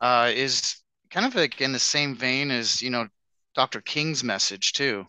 uh, 0.00 0.30
is 0.34 0.76
kind 1.10 1.26
of 1.26 1.34
like 1.34 1.60
in 1.60 1.72
the 1.72 1.78
same 1.78 2.14
vein 2.14 2.50
as, 2.50 2.80
you 2.80 2.90
know, 2.90 3.08
Dr. 3.54 3.80
King's 3.80 4.24
message 4.24 4.72
too. 4.72 5.06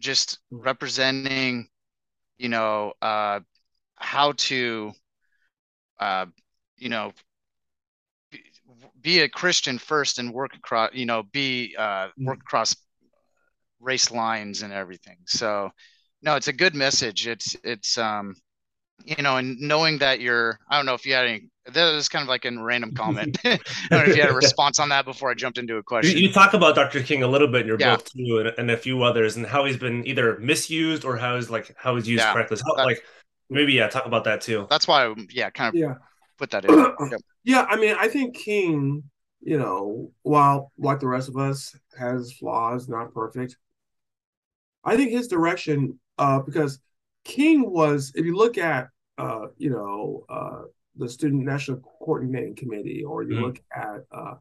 Just 0.00 0.38
representing, 0.50 1.68
you 2.38 2.48
know, 2.48 2.92
uh, 3.02 3.40
how 3.96 4.32
to, 4.32 4.92
uh, 6.00 6.26
you 6.78 6.88
know, 6.88 7.12
be, 9.00 9.20
a 9.20 9.28
Christian 9.28 9.78
first 9.78 10.18
and 10.18 10.32
work 10.32 10.54
across, 10.54 10.90
you 10.94 11.06
know, 11.06 11.22
be 11.22 11.74
uh, 11.78 12.08
work 12.18 12.40
across 12.40 12.74
race 13.80 14.10
lines 14.10 14.62
and 14.62 14.72
everything. 14.72 15.18
So, 15.26 15.70
no, 16.22 16.36
it's 16.36 16.48
a 16.48 16.52
good 16.52 16.74
message. 16.74 17.26
It's 17.26 17.56
it's 17.62 17.98
um, 17.98 18.34
you 19.04 19.22
know, 19.22 19.36
and 19.36 19.58
knowing 19.60 19.98
that 19.98 20.20
you're, 20.20 20.58
I 20.68 20.76
don't 20.76 20.86
know 20.86 20.94
if 20.94 21.04
you 21.06 21.14
had 21.14 21.26
any. 21.26 21.48
That 21.72 21.92
was 21.92 22.08
kind 22.08 22.22
of 22.22 22.28
like 22.28 22.44
a 22.44 22.50
random 22.60 22.92
comment. 22.94 23.38
I 23.44 23.58
don't 23.90 24.06
know 24.06 24.10
if 24.10 24.16
you 24.16 24.22
had 24.22 24.30
a 24.30 24.34
response 24.34 24.78
on 24.80 24.88
that 24.88 25.04
before 25.04 25.30
I 25.30 25.34
jumped 25.34 25.58
into 25.58 25.76
a 25.76 25.82
question. 25.82 26.18
you 26.18 26.32
talk 26.32 26.54
about 26.54 26.74
Dr. 26.74 27.02
King 27.02 27.22
a 27.22 27.28
little 27.28 27.46
bit 27.48 27.62
in 27.62 27.66
your 27.68 27.78
Yeah. 27.78 27.96
book 27.96 28.06
too, 28.06 28.38
and, 28.38 28.52
and 28.58 28.70
a 28.70 28.76
few 28.76 29.02
others, 29.02 29.36
and 29.36 29.46
how 29.46 29.64
he's 29.64 29.76
been 29.76 30.06
either 30.06 30.38
misused 30.38 31.04
or 31.04 31.16
how 31.16 31.36
he's 31.36 31.50
like 31.50 31.74
how 31.76 31.94
he's 31.96 32.08
used 32.08 32.22
Yeah. 32.24 32.32
correctly. 32.32 32.56
So, 32.56 32.64
That- 32.76 32.86
like 32.86 33.02
maybe 33.50 33.72
yeah, 33.74 33.88
talk 33.88 34.06
about 34.06 34.24
that 34.24 34.40
too. 34.40 34.66
That's 34.70 34.88
why, 34.88 35.06
I, 35.06 35.14
yeah, 35.30 35.50
kind 35.50 35.68
of 35.74 35.78
Yeah. 35.80 35.94
put 36.38 36.50
that 36.50 36.64
in. 36.64 36.70
Yep. 37.10 37.20
Yeah, 37.44 37.66
I 37.68 37.76
mean, 37.76 37.94
I 37.98 38.08
think 38.08 38.36
King, 38.36 39.02
you 39.40 39.58
know, 39.58 40.10
while 40.22 40.72
like 40.78 41.00
the 41.00 41.08
rest 41.08 41.28
of 41.28 41.36
us 41.36 41.76
has 41.98 42.32
flaws, 42.32 42.88
not 42.88 43.12
perfect. 43.14 43.56
I 44.84 44.96
think 44.96 45.10
his 45.10 45.28
direction, 45.28 45.98
uh, 46.18 46.40
because 46.40 46.80
King 47.24 47.70
was, 47.70 48.12
if 48.14 48.24
you 48.24 48.34
look 48.36 48.58
at, 48.58 48.88
uh, 49.18 49.46
you 49.56 49.70
know, 49.70 50.24
uh, 50.28 50.62
the 50.96 51.08
Student 51.08 51.44
National 51.44 51.78
Coordinating 52.00 52.54
Committee, 52.54 53.04
or 53.04 53.22
you 53.22 53.34
Mhm. 53.36 53.40
look 53.42 53.62
at, 53.74 54.04
uh, 54.10 54.34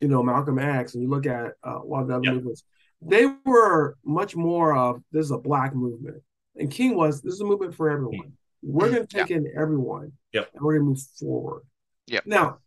you 0.00 0.08
know, 0.08 0.22
Malcolm 0.22 0.58
X, 0.58 0.94
and 0.94 1.02
you 1.02 1.08
look 1.08 1.26
at 1.26 1.54
uh, 1.62 1.80
a 1.82 1.84
lot 1.84 2.02
of 2.02 2.08
the 2.08 2.14
other 2.16 2.24
Yeah. 2.24 2.32
movements, 2.34 2.64
they 3.02 3.26
were 3.44 3.96
much 4.04 4.36
more 4.36 4.76
of 4.76 5.02
this 5.12 5.24
is 5.26 5.30
a 5.30 5.38
black 5.38 5.74
movement, 5.74 6.22
and 6.56 6.70
King 6.70 6.96
was 6.96 7.22
this 7.22 7.34
is 7.34 7.40
a 7.40 7.44
movement 7.44 7.74
for 7.74 7.88
everyone. 7.88 8.36
We're 8.62 8.90
going 8.90 9.06
to 9.06 9.16
take 9.16 9.30
in 9.30 9.50
everyone, 9.56 10.12
Yep. 10.32 10.50
and 10.54 10.62
we're 10.62 10.74
going 10.74 10.84
to 10.84 10.88
move 10.90 11.02
forward. 11.18 11.62
Yep. 12.08 12.26
Now, 12.26 12.58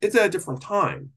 it's 0.00 0.14
at 0.14 0.26
a 0.26 0.28
different 0.28 0.62
time, 0.62 1.12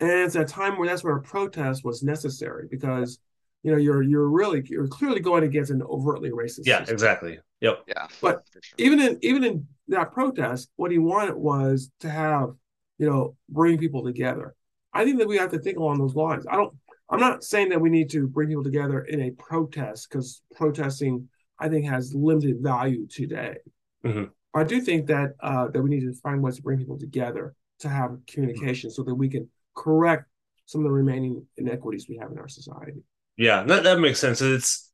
and 0.00 0.10
it's 0.10 0.36
a 0.36 0.44
time 0.44 0.78
where 0.78 0.88
that's 0.88 1.04
where 1.04 1.16
a 1.16 1.22
protest 1.22 1.84
was 1.84 2.02
necessary 2.02 2.66
because 2.70 3.18
you 3.64 3.72
know 3.72 3.78
you're 3.78 4.02
you're 4.02 4.28
really 4.28 4.62
you're 4.66 4.86
clearly 4.86 5.20
going 5.20 5.42
against 5.42 5.72
an 5.72 5.82
overtly 5.82 6.30
racist. 6.30 6.66
Yeah, 6.66 6.78
system. 6.78 6.94
exactly. 6.94 7.38
Yep. 7.60 7.84
Yeah. 7.88 8.06
But 8.20 8.44
sure. 8.52 8.62
Even 8.78 9.00
in 9.00 9.18
even 9.22 9.42
in 9.42 9.66
that 9.88 10.12
protest, 10.12 10.70
what 10.76 10.92
he 10.92 10.98
wanted 10.98 11.34
was 11.34 11.90
to 12.00 12.08
have 12.08 12.50
you 12.98 13.08
know, 13.08 13.36
bring 13.48 13.78
people 13.78 14.04
together. 14.04 14.54
I 14.92 15.04
think 15.04 15.18
that 15.18 15.28
we 15.28 15.36
have 15.36 15.50
to 15.50 15.58
think 15.58 15.78
along 15.78 15.98
those 15.98 16.14
lines. 16.14 16.46
I 16.48 16.56
don't. 16.56 16.74
I'm 17.10 17.20
not 17.20 17.44
saying 17.44 17.68
that 17.68 17.80
we 17.80 17.90
need 17.90 18.10
to 18.10 18.26
bring 18.26 18.48
people 18.48 18.64
together 18.64 19.02
in 19.02 19.20
a 19.22 19.30
protest 19.32 20.08
because 20.08 20.42
protesting, 20.54 21.28
I 21.58 21.68
think, 21.68 21.86
has 21.86 22.14
limited 22.14 22.60
value 22.60 23.06
today. 23.06 23.56
Mm-hmm. 24.04 24.24
I 24.54 24.64
do 24.64 24.80
think 24.80 25.06
that 25.08 25.32
uh, 25.40 25.68
that 25.68 25.82
we 25.82 25.90
need 25.90 26.00
to 26.00 26.14
find 26.14 26.42
ways 26.42 26.56
to 26.56 26.62
bring 26.62 26.78
people 26.78 26.98
together 26.98 27.54
to 27.80 27.88
have 27.88 28.16
communication 28.26 28.90
so 28.90 29.02
that 29.02 29.14
we 29.14 29.28
can 29.28 29.48
correct 29.74 30.26
some 30.66 30.80
of 30.80 30.84
the 30.84 30.92
remaining 30.92 31.44
inequities 31.56 32.06
we 32.08 32.16
have 32.16 32.30
in 32.30 32.38
our 32.38 32.48
society. 32.48 33.02
Yeah, 33.36 33.64
that, 33.64 33.82
that 33.84 34.00
makes 34.00 34.20
sense. 34.20 34.40
It's 34.40 34.90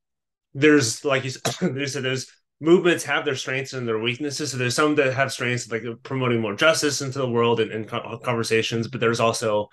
there's 0.55 1.05
like 1.05 1.25
you 1.25 1.31
said, 1.87 2.03
there's 2.03 2.31
movements 2.61 3.05
have 3.05 3.25
their 3.25 3.35
strengths 3.35 3.73
and 3.73 3.89
their 3.89 3.99
weaknesses. 3.99 4.51
So 4.51 4.59
there's 4.59 4.75
some 4.75 4.95
that 4.97 5.15
have 5.15 5.33
strengths 5.33 5.71
like 5.71 5.83
promoting 6.03 6.41
more 6.41 6.55
justice 6.55 7.01
into 7.01 7.19
the 7.19 7.31
world 7.31 7.61
and, 7.61 7.71
and 7.71 7.89
conversations, 8.23 8.89
but 8.89 9.01
there's 9.01 9.21
also 9.21 9.69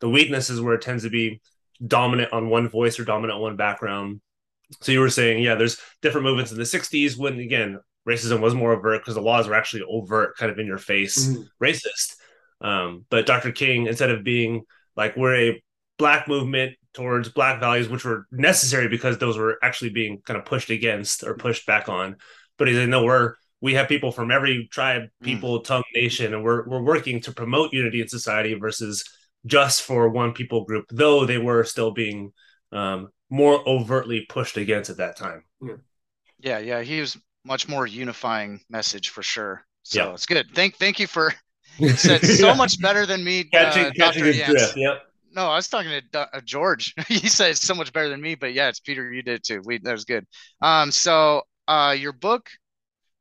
the 0.00 0.08
weaknesses 0.08 0.60
where 0.60 0.74
it 0.74 0.82
tends 0.82 1.04
to 1.04 1.10
be 1.10 1.40
dominant 1.86 2.32
on 2.32 2.48
one 2.48 2.68
voice 2.68 2.98
or 2.98 3.04
dominant 3.04 3.36
on 3.36 3.42
one 3.42 3.56
background. 3.56 4.20
So 4.80 4.92
you 4.92 5.00
were 5.00 5.10
saying, 5.10 5.42
yeah, 5.42 5.54
there's 5.54 5.78
different 6.00 6.24
movements 6.24 6.52
in 6.52 6.58
the 6.58 6.64
60s 6.64 7.18
when 7.18 7.38
again 7.38 7.78
racism 8.08 8.40
was 8.40 8.54
more 8.54 8.72
overt 8.72 9.02
because 9.02 9.14
the 9.14 9.20
laws 9.20 9.46
were 9.46 9.54
actually 9.54 9.82
overt, 9.82 10.36
kind 10.36 10.50
of 10.50 10.58
in 10.58 10.66
your 10.66 10.78
face 10.78 11.26
mm-hmm. 11.26 11.42
racist. 11.62 12.16
Um, 12.62 13.04
but 13.10 13.26
Dr. 13.26 13.52
King, 13.52 13.86
instead 13.86 14.10
of 14.10 14.24
being 14.24 14.62
like 14.96 15.16
we're 15.16 15.50
a 15.50 15.62
black 15.98 16.28
movement 16.28 16.76
towards 16.92 17.28
black 17.28 17.60
values, 17.60 17.88
which 17.88 18.04
were 18.04 18.26
necessary 18.30 18.88
because 18.88 19.18
those 19.18 19.38
were 19.38 19.58
actually 19.62 19.90
being 19.90 20.20
kind 20.24 20.38
of 20.38 20.44
pushed 20.44 20.70
against 20.70 21.22
or 21.22 21.34
pushed 21.34 21.66
back 21.66 21.88
on. 21.88 22.16
But 22.58 22.68
he 22.68 22.74
said, 22.74 22.88
no, 22.88 23.04
we're 23.04 23.34
we 23.60 23.74
have 23.74 23.88
people 23.88 24.10
from 24.10 24.30
every 24.30 24.68
tribe, 24.70 25.02
mm. 25.02 25.24
people, 25.24 25.60
mm. 25.60 25.64
tongue, 25.64 25.82
nation, 25.94 26.34
and 26.34 26.42
we're 26.42 26.66
we're 26.66 26.82
working 26.82 27.20
to 27.22 27.32
promote 27.32 27.72
unity 27.72 28.00
in 28.00 28.08
society 28.08 28.54
versus 28.54 29.04
just 29.46 29.82
for 29.82 30.08
one 30.08 30.32
people 30.32 30.64
group, 30.64 30.86
though 30.90 31.24
they 31.24 31.38
were 31.38 31.64
still 31.64 31.90
being 31.90 32.32
um, 32.72 33.08
more 33.30 33.66
overtly 33.68 34.26
pushed 34.28 34.56
against 34.56 34.90
at 34.90 34.98
that 34.98 35.16
time. 35.16 35.44
Yeah, 35.62 35.74
yeah, 36.38 36.58
yeah. 36.58 36.82
He 36.82 37.00
was 37.00 37.16
much 37.44 37.68
more 37.68 37.86
unifying 37.86 38.60
message 38.68 39.10
for 39.10 39.22
sure. 39.22 39.64
So 39.82 40.08
yeah. 40.08 40.14
it's 40.14 40.26
good. 40.26 40.46
Thank 40.54 40.76
thank 40.76 40.98
you 40.98 41.06
for 41.06 41.32
said 41.96 42.24
so 42.24 42.48
yeah. 42.48 42.54
much 42.54 42.80
better 42.80 43.06
than 43.06 43.24
me. 43.24 43.44
Catching, 43.44 43.86
uh, 43.86 43.90
catching 43.96 44.24
Dr. 44.24 44.52
Drift. 44.52 44.76
Yep. 44.76 45.02
No, 45.32 45.46
I 45.46 45.56
was 45.56 45.68
talking 45.68 45.90
to 46.12 46.20
uh, 46.20 46.40
George. 46.44 46.94
he 47.08 47.28
said 47.28 47.52
it's 47.52 47.62
so 47.62 47.74
much 47.74 47.92
better 47.92 48.08
than 48.08 48.20
me, 48.20 48.34
but 48.34 48.52
yeah, 48.52 48.68
it's 48.68 48.80
Peter. 48.80 49.12
You 49.12 49.22
did 49.22 49.44
too. 49.44 49.62
We 49.64 49.78
that 49.78 49.92
was 49.92 50.04
good. 50.04 50.26
Um, 50.60 50.90
so 50.90 51.42
uh, 51.68 51.94
your 51.98 52.12
book 52.12 52.50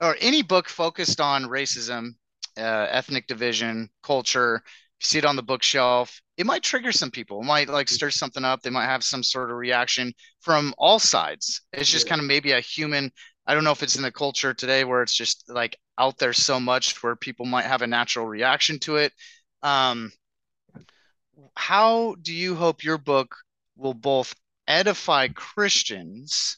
or 0.02 0.16
any 0.20 0.42
book 0.42 0.70
focused 0.70 1.22
on 1.22 1.46
racism, 1.46 2.12
uh, 2.58 2.88
ethnic 2.90 3.28
division, 3.28 3.90
culture, 4.04 4.62
you 4.66 5.06
see 5.06 5.18
it 5.18 5.26
on 5.26 5.36
the 5.36 5.44
bookshelf, 5.44 6.22
it 6.38 6.46
might 6.46 6.64
trigger 6.64 6.92
some 6.92 7.12
people. 7.12 7.42
It 7.42 7.46
might 7.46 7.70
like 7.70 7.90
stir 7.90 8.10
something 8.10 8.46
up. 8.46 8.62
They 8.62 8.70
might 8.70 8.86
have 8.86 9.04
some 9.04 9.24
sort 9.24 9.52
of 9.52 9.58
reaction 9.58 10.14
from 10.42 10.74
all 10.78 11.00
sides. 11.00 11.62
It's 11.74 11.92
just 11.92 12.08
kind 12.08 12.22
of 12.22 12.28
maybe 12.28 12.54
a 12.54 12.62
human. 12.62 13.12
I 13.46 13.54
don't 13.54 13.64
know 13.64 13.72
if 13.72 13.84
it's 13.84 13.96
in 13.96 14.04
the 14.04 14.12
culture 14.12 14.54
today 14.54 14.84
where 14.86 15.02
it's 15.04 15.14
just 15.16 15.46
like 15.50 15.78
out 15.98 16.18
there 16.18 16.34
so 16.34 16.60
much 16.60 17.02
where 17.04 17.16
people 17.16 17.46
might 17.46 17.66
have 17.66 17.82
a 17.82 17.88
natural 17.88 18.26
reaction 18.26 18.80
to 18.80 18.98
it. 18.98 19.14
Um, 19.64 20.12
how 21.56 22.16
do 22.22 22.34
you 22.34 22.56
hope 22.56 22.84
your 22.84 22.98
book 22.98 23.36
will 23.76 23.94
both 23.94 24.34
edify 24.68 25.28
Christians 25.30 26.58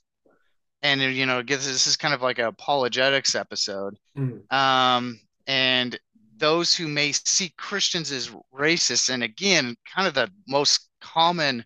and 0.81 1.01
you 1.01 1.25
know 1.25 1.41
this 1.41 1.87
is 1.87 1.97
kind 1.97 2.13
of 2.13 2.21
like 2.21 2.39
an 2.39 2.45
apologetics 2.45 3.35
episode 3.35 3.97
mm. 4.17 4.51
um, 4.51 5.19
and 5.47 5.99
those 6.37 6.75
who 6.75 6.87
may 6.87 7.11
see 7.11 7.53
Christians 7.57 8.11
as 8.11 8.31
racist 8.53 9.09
and 9.09 9.23
again 9.23 9.75
kind 9.93 10.07
of 10.07 10.13
the 10.13 10.29
most 10.47 10.89
common 10.99 11.63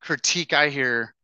critique 0.00 0.52
I 0.52 0.68
hear 0.68 1.14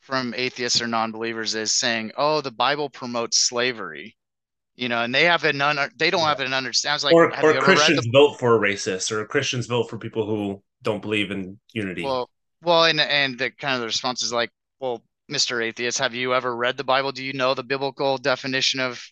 from 0.00 0.34
atheists 0.36 0.80
or 0.80 0.86
non-believers 0.86 1.54
is 1.54 1.72
saying 1.72 2.12
oh 2.16 2.40
the 2.40 2.50
Bible 2.50 2.90
promotes 2.90 3.38
slavery 3.38 4.16
you 4.80 4.88
know, 4.88 5.02
and 5.02 5.14
they 5.14 5.24
have 5.24 5.44
an 5.44 5.60
un- 5.60 5.90
they 5.96 6.08
don't 6.08 6.22
have 6.22 6.40
an 6.40 6.54
understanding. 6.54 7.04
Like, 7.04 7.14
or, 7.14 7.26
or 7.44 7.60
Christians 7.60 8.02
the- 8.04 8.10
vote 8.12 8.38
for 8.38 8.58
racists, 8.58 9.12
or 9.12 9.22
Christians 9.26 9.66
vote 9.66 9.90
for 9.90 9.98
people 9.98 10.24
who 10.24 10.62
don't 10.82 11.02
believe 11.02 11.30
in 11.30 11.58
unity. 11.72 12.02
Well, 12.02 12.30
well, 12.62 12.84
and 12.84 13.00
and 13.00 13.38
the 13.38 13.50
kind 13.50 13.74
of 13.74 13.80
the 13.80 13.86
response 13.86 14.22
is 14.22 14.32
like, 14.32 14.50
well, 14.80 15.02
Mister 15.28 15.60
Atheist, 15.60 15.98
have 15.98 16.14
you 16.14 16.34
ever 16.34 16.54
read 16.54 16.76
the 16.76 16.84
Bible? 16.84 17.12
Do 17.12 17.24
you 17.24 17.32
know 17.32 17.54
the 17.54 17.62
biblical 17.62 18.18
definition 18.18 18.80
of 18.80 19.02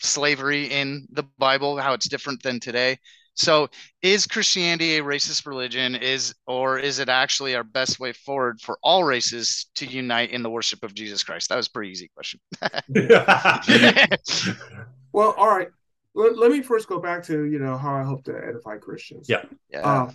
slavery 0.00 0.66
in 0.66 1.06
the 1.10 1.24
Bible? 1.38 1.78
How 1.78 1.92
it's 1.92 2.08
different 2.08 2.42
than 2.42 2.60
today? 2.60 2.98
So, 3.34 3.68
is 4.00 4.26
Christianity 4.26 4.96
a 4.96 5.02
racist 5.02 5.46
religion? 5.46 5.94
Is 5.94 6.34
or 6.46 6.78
is 6.78 6.98
it 6.98 7.08
actually 7.08 7.54
our 7.54 7.64
best 7.64 8.00
way 8.00 8.12
forward 8.12 8.60
for 8.62 8.78
all 8.82 9.04
races 9.04 9.66
to 9.74 9.86
unite 9.86 10.30
in 10.30 10.42
the 10.42 10.50
worship 10.50 10.82
of 10.82 10.94
Jesus 10.94 11.22
Christ? 11.22 11.50
That 11.50 11.56
was 11.56 11.66
a 11.66 11.70
pretty 11.70 11.90
easy 11.90 12.10
question. 12.14 12.40
Well, 15.16 15.34
all 15.38 15.48
right. 15.48 15.68
Let, 16.14 16.36
let 16.36 16.50
me 16.50 16.60
first 16.60 16.88
go 16.88 16.98
back 16.98 17.22
to 17.24 17.44
you 17.44 17.58
know 17.58 17.78
how 17.78 17.94
I 17.94 18.02
hope 18.02 18.24
to 18.24 18.36
edify 18.36 18.76
Christians. 18.76 19.30
Yeah. 19.30 19.44
Yeah. 19.70 19.80
Uh, 19.80 20.10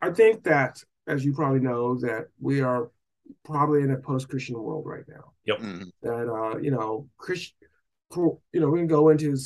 I 0.00 0.10
think 0.10 0.44
that, 0.44 0.82
as 1.06 1.24
you 1.24 1.32
probably 1.32 1.60
know, 1.60 1.98
that 2.00 2.26
we 2.40 2.60
are 2.60 2.90
probably 3.44 3.82
in 3.82 3.90
a 3.92 3.96
post-Christian 3.96 4.60
world 4.60 4.84
right 4.86 5.04
now. 5.08 5.32
Yep. 5.44 5.58
Mm-hmm. 5.58 5.82
That 6.02 6.28
uh, 6.28 6.58
you 6.58 6.70
know, 6.70 7.08
Christian, 7.16 7.56
you 8.16 8.60
know, 8.60 8.68
we 8.68 8.80
can 8.80 8.86
go 8.86 9.10
into 9.10 9.36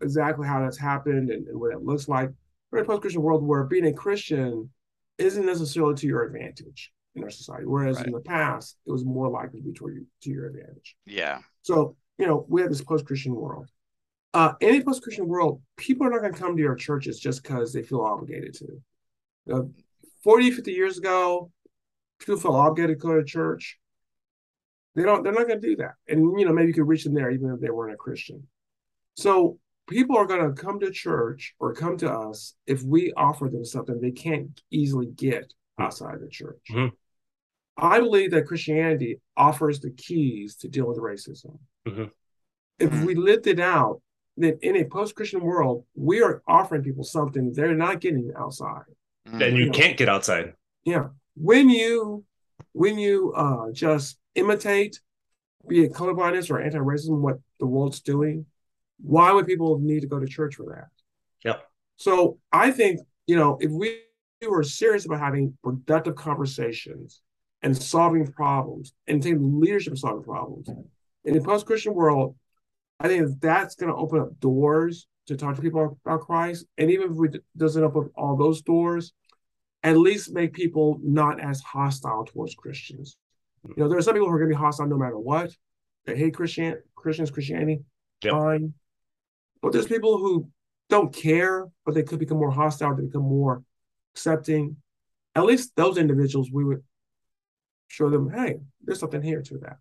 exactly 0.00 0.46
how 0.46 0.60
that's 0.60 0.78
happened 0.78 1.30
and, 1.30 1.46
and 1.48 1.60
what 1.60 1.72
it 1.72 1.82
looks 1.82 2.08
like. 2.08 2.30
We're 2.70 2.80
in 2.80 2.84
a 2.84 2.88
post-Christian 2.88 3.22
world 3.22 3.42
where 3.44 3.64
being 3.64 3.86
a 3.86 3.92
Christian 3.92 4.70
isn't 5.18 5.46
necessarily 5.46 5.94
to 5.94 6.06
your 6.06 6.24
advantage 6.24 6.92
in 7.14 7.22
our 7.22 7.30
society, 7.30 7.64
whereas 7.64 7.96
right. 7.96 8.06
in 8.06 8.12
the 8.12 8.20
past 8.20 8.76
it 8.86 8.92
was 8.92 9.04
more 9.04 9.30
likely 9.30 9.60
to 9.60 9.66
be 9.66 9.72
to 9.72 9.88
your, 9.88 10.02
to 10.22 10.30
your 10.30 10.46
advantage. 10.48 10.96
Yeah. 11.06 11.38
So 11.62 11.96
you 12.18 12.26
know, 12.26 12.46
we 12.48 12.60
have 12.62 12.70
this 12.70 12.82
post-Christian 12.82 13.34
world. 13.34 13.68
Uh, 14.36 14.52
any 14.60 14.82
post-Christian 14.82 15.26
world, 15.26 15.62
people 15.78 16.06
are 16.06 16.10
not 16.10 16.20
going 16.20 16.34
to 16.34 16.38
come 16.38 16.54
to 16.54 16.62
your 16.62 16.74
churches 16.74 17.18
just 17.18 17.42
because 17.42 17.72
they 17.72 17.82
feel 17.82 18.02
obligated 18.02 18.52
to. 18.52 18.66
You 19.46 19.54
know, 19.54 19.70
40, 20.24 20.50
50 20.50 20.72
years 20.72 20.98
ago, 20.98 21.50
people 22.18 22.36
felt 22.36 22.54
obligated 22.54 23.00
to 23.00 23.06
go 23.06 23.14
to 23.14 23.24
church. 23.24 23.78
They 24.94 25.04
don't, 25.04 25.22
they're 25.22 25.32
not 25.32 25.48
going 25.48 25.62
to 25.62 25.66
do 25.66 25.76
that. 25.76 25.94
And, 26.06 26.38
you 26.38 26.44
know, 26.44 26.52
maybe 26.52 26.68
you 26.68 26.74
could 26.74 26.86
reach 26.86 27.04
them 27.04 27.14
there 27.14 27.30
even 27.30 27.50
if 27.50 27.60
they 27.60 27.70
weren't 27.70 27.94
a 27.94 27.96
Christian. 27.96 28.46
So 29.14 29.58
people 29.88 30.18
are 30.18 30.26
going 30.26 30.54
to 30.54 30.62
come 30.62 30.80
to 30.80 30.90
church 30.90 31.54
or 31.58 31.72
come 31.72 31.96
to 31.96 32.12
us 32.12 32.56
if 32.66 32.82
we 32.82 33.14
offer 33.16 33.48
them 33.48 33.64
something 33.64 34.02
they 34.02 34.10
can't 34.10 34.60
easily 34.70 35.06
get 35.06 35.50
outside 35.78 36.20
the 36.20 36.28
church. 36.28 36.60
Mm-hmm. 36.70 36.94
I 37.78 38.00
believe 38.00 38.32
that 38.32 38.44
Christianity 38.44 39.18
offers 39.34 39.80
the 39.80 39.92
keys 39.92 40.56
to 40.56 40.68
deal 40.68 40.86
with 40.86 40.98
racism. 40.98 41.58
Mm-hmm. 41.88 42.04
If 42.78 43.02
we 43.02 43.14
lived 43.14 43.46
it 43.46 43.60
out, 43.60 44.02
then 44.36 44.58
in 44.62 44.76
a 44.76 44.84
post-Christian 44.84 45.40
world, 45.40 45.84
we 45.94 46.22
are 46.22 46.42
offering 46.46 46.82
people 46.82 47.04
something 47.04 47.52
they're 47.52 47.74
not 47.74 48.00
getting 48.00 48.32
outside. 48.38 48.82
And 49.24 49.40
you, 49.40 49.64
you 49.64 49.66
know, 49.66 49.72
can't 49.72 49.96
get 49.96 50.08
outside. 50.08 50.52
Yeah. 50.84 51.08
When 51.34 51.68
you 51.68 52.24
when 52.72 52.98
you 52.98 53.32
uh, 53.34 53.72
just 53.72 54.18
imitate, 54.34 55.00
be 55.66 55.84
it 55.84 55.92
colorblindness 55.92 56.50
or 56.50 56.60
anti-racism, 56.60 57.20
what 57.20 57.38
the 57.58 57.66
world's 57.66 58.00
doing, 58.00 58.46
why 59.02 59.32
would 59.32 59.46
people 59.46 59.78
need 59.78 60.00
to 60.00 60.06
go 60.06 60.18
to 60.18 60.26
church 60.26 60.56
for 60.56 60.66
that? 60.66 60.88
Yep. 61.44 61.66
So 61.96 62.38
I 62.52 62.70
think, 62.70 63.00
you 63.26 63.36
know, 63.36 63.58
if 63.60 63.70
we 63.70 64.00
were 64.46 64.62
serious 64.62 65.06
about 65.06 65.20
having 65.20 65.56
productive 65.64 66.14
conversations 66.14 67.20
and 67.62 67.76
solving 67.76 68.26
problems 68.26 68.92
and 69.06 69.22
taking 69.22 69.58
leadership 69.60 69.94
in 69.94 69.96
solving 69.96 70.22
problems, 70.22 70.68
in 71.24 71.34
the 71.34 71.40
post-Christian 71.40 71.94
world, 71.94 72.36
I 72.98 73.08
think 73.08 73.40
that's 73.40 73.74
going 73.74 73.92
to 73.92 73.98
open 73.98 74.20
up 74.20 74.40
doors 74.40 75.06
to 75.26 75.36
talk 75.36 75.56
to 75.56 75.62
people 75.62 75.98
about 76.04 76.20
Christ. 76.22 76.66
And 76.78 76.90
even 76.90 77.12
if 77.12 77.34
it 77.34 77.44
doesn't 77.56 77.82
open 77.82 78.10
all 78.16 78.36
those 78.36 78.62
doors, 78.62 79.12
at 79.82 79.96
least 79.96 80.32
make 80.32 80.52
people 80.52 80.98
not 81.02 81.40
as 81.40 81.60
hostile 81.60 82.24
towards 82.24 82.54
Christians. 82.54 83.16
You 83.64 83.74
know, 83.76 83.88
there 83.88 83.98
are 83.98 84.02
some 84.02 84.14
people 84.14 84.28
who 84.28 84.34
are 84.34 84.38
going 84.38 84.50
to 84.50 84.56
be 84.56 84.60
hostile 84.60 84.86
no 84.86 84.96
matter 84.96 85.18
what. 85.18 85.50
They 86.06 86.16
hate 86.16 86.34
Christian 86.34 86.80
Christians, 86.94 87.30
Christianity, 87.30 87.80
yep. 88.22 88.32
fine. 88.32 88.74
But 89.60 89.72
there's 89.72 89.86
people 89.86 90.18
who 90.18 90.48
don't 90.88 91.12
care, 91.12 91.66
but 91.84 91.94
they 91.94 92.04
could 92.04 92.20
become 92.20 92.38
more 92.38 92.50
hostile, 92.50 92.96
to 92.96 93.02
become 93.02 93.22
more 93.22 93.62
accepting. 94.14 94.76
At 95.34 95.44
least 95.44 95.72
those 95.76 95.98
individuals, 95.98 96.50
we 96.52 96.64
would 96.64 96.82
show 97.88 98.08
them, 98.08 98.30
hey, 98.30 98.56
there's 98.84 99.00
something 99.00 99.22
here 99.22 99.42
to 99.42 99.58
that. 99.58 99.78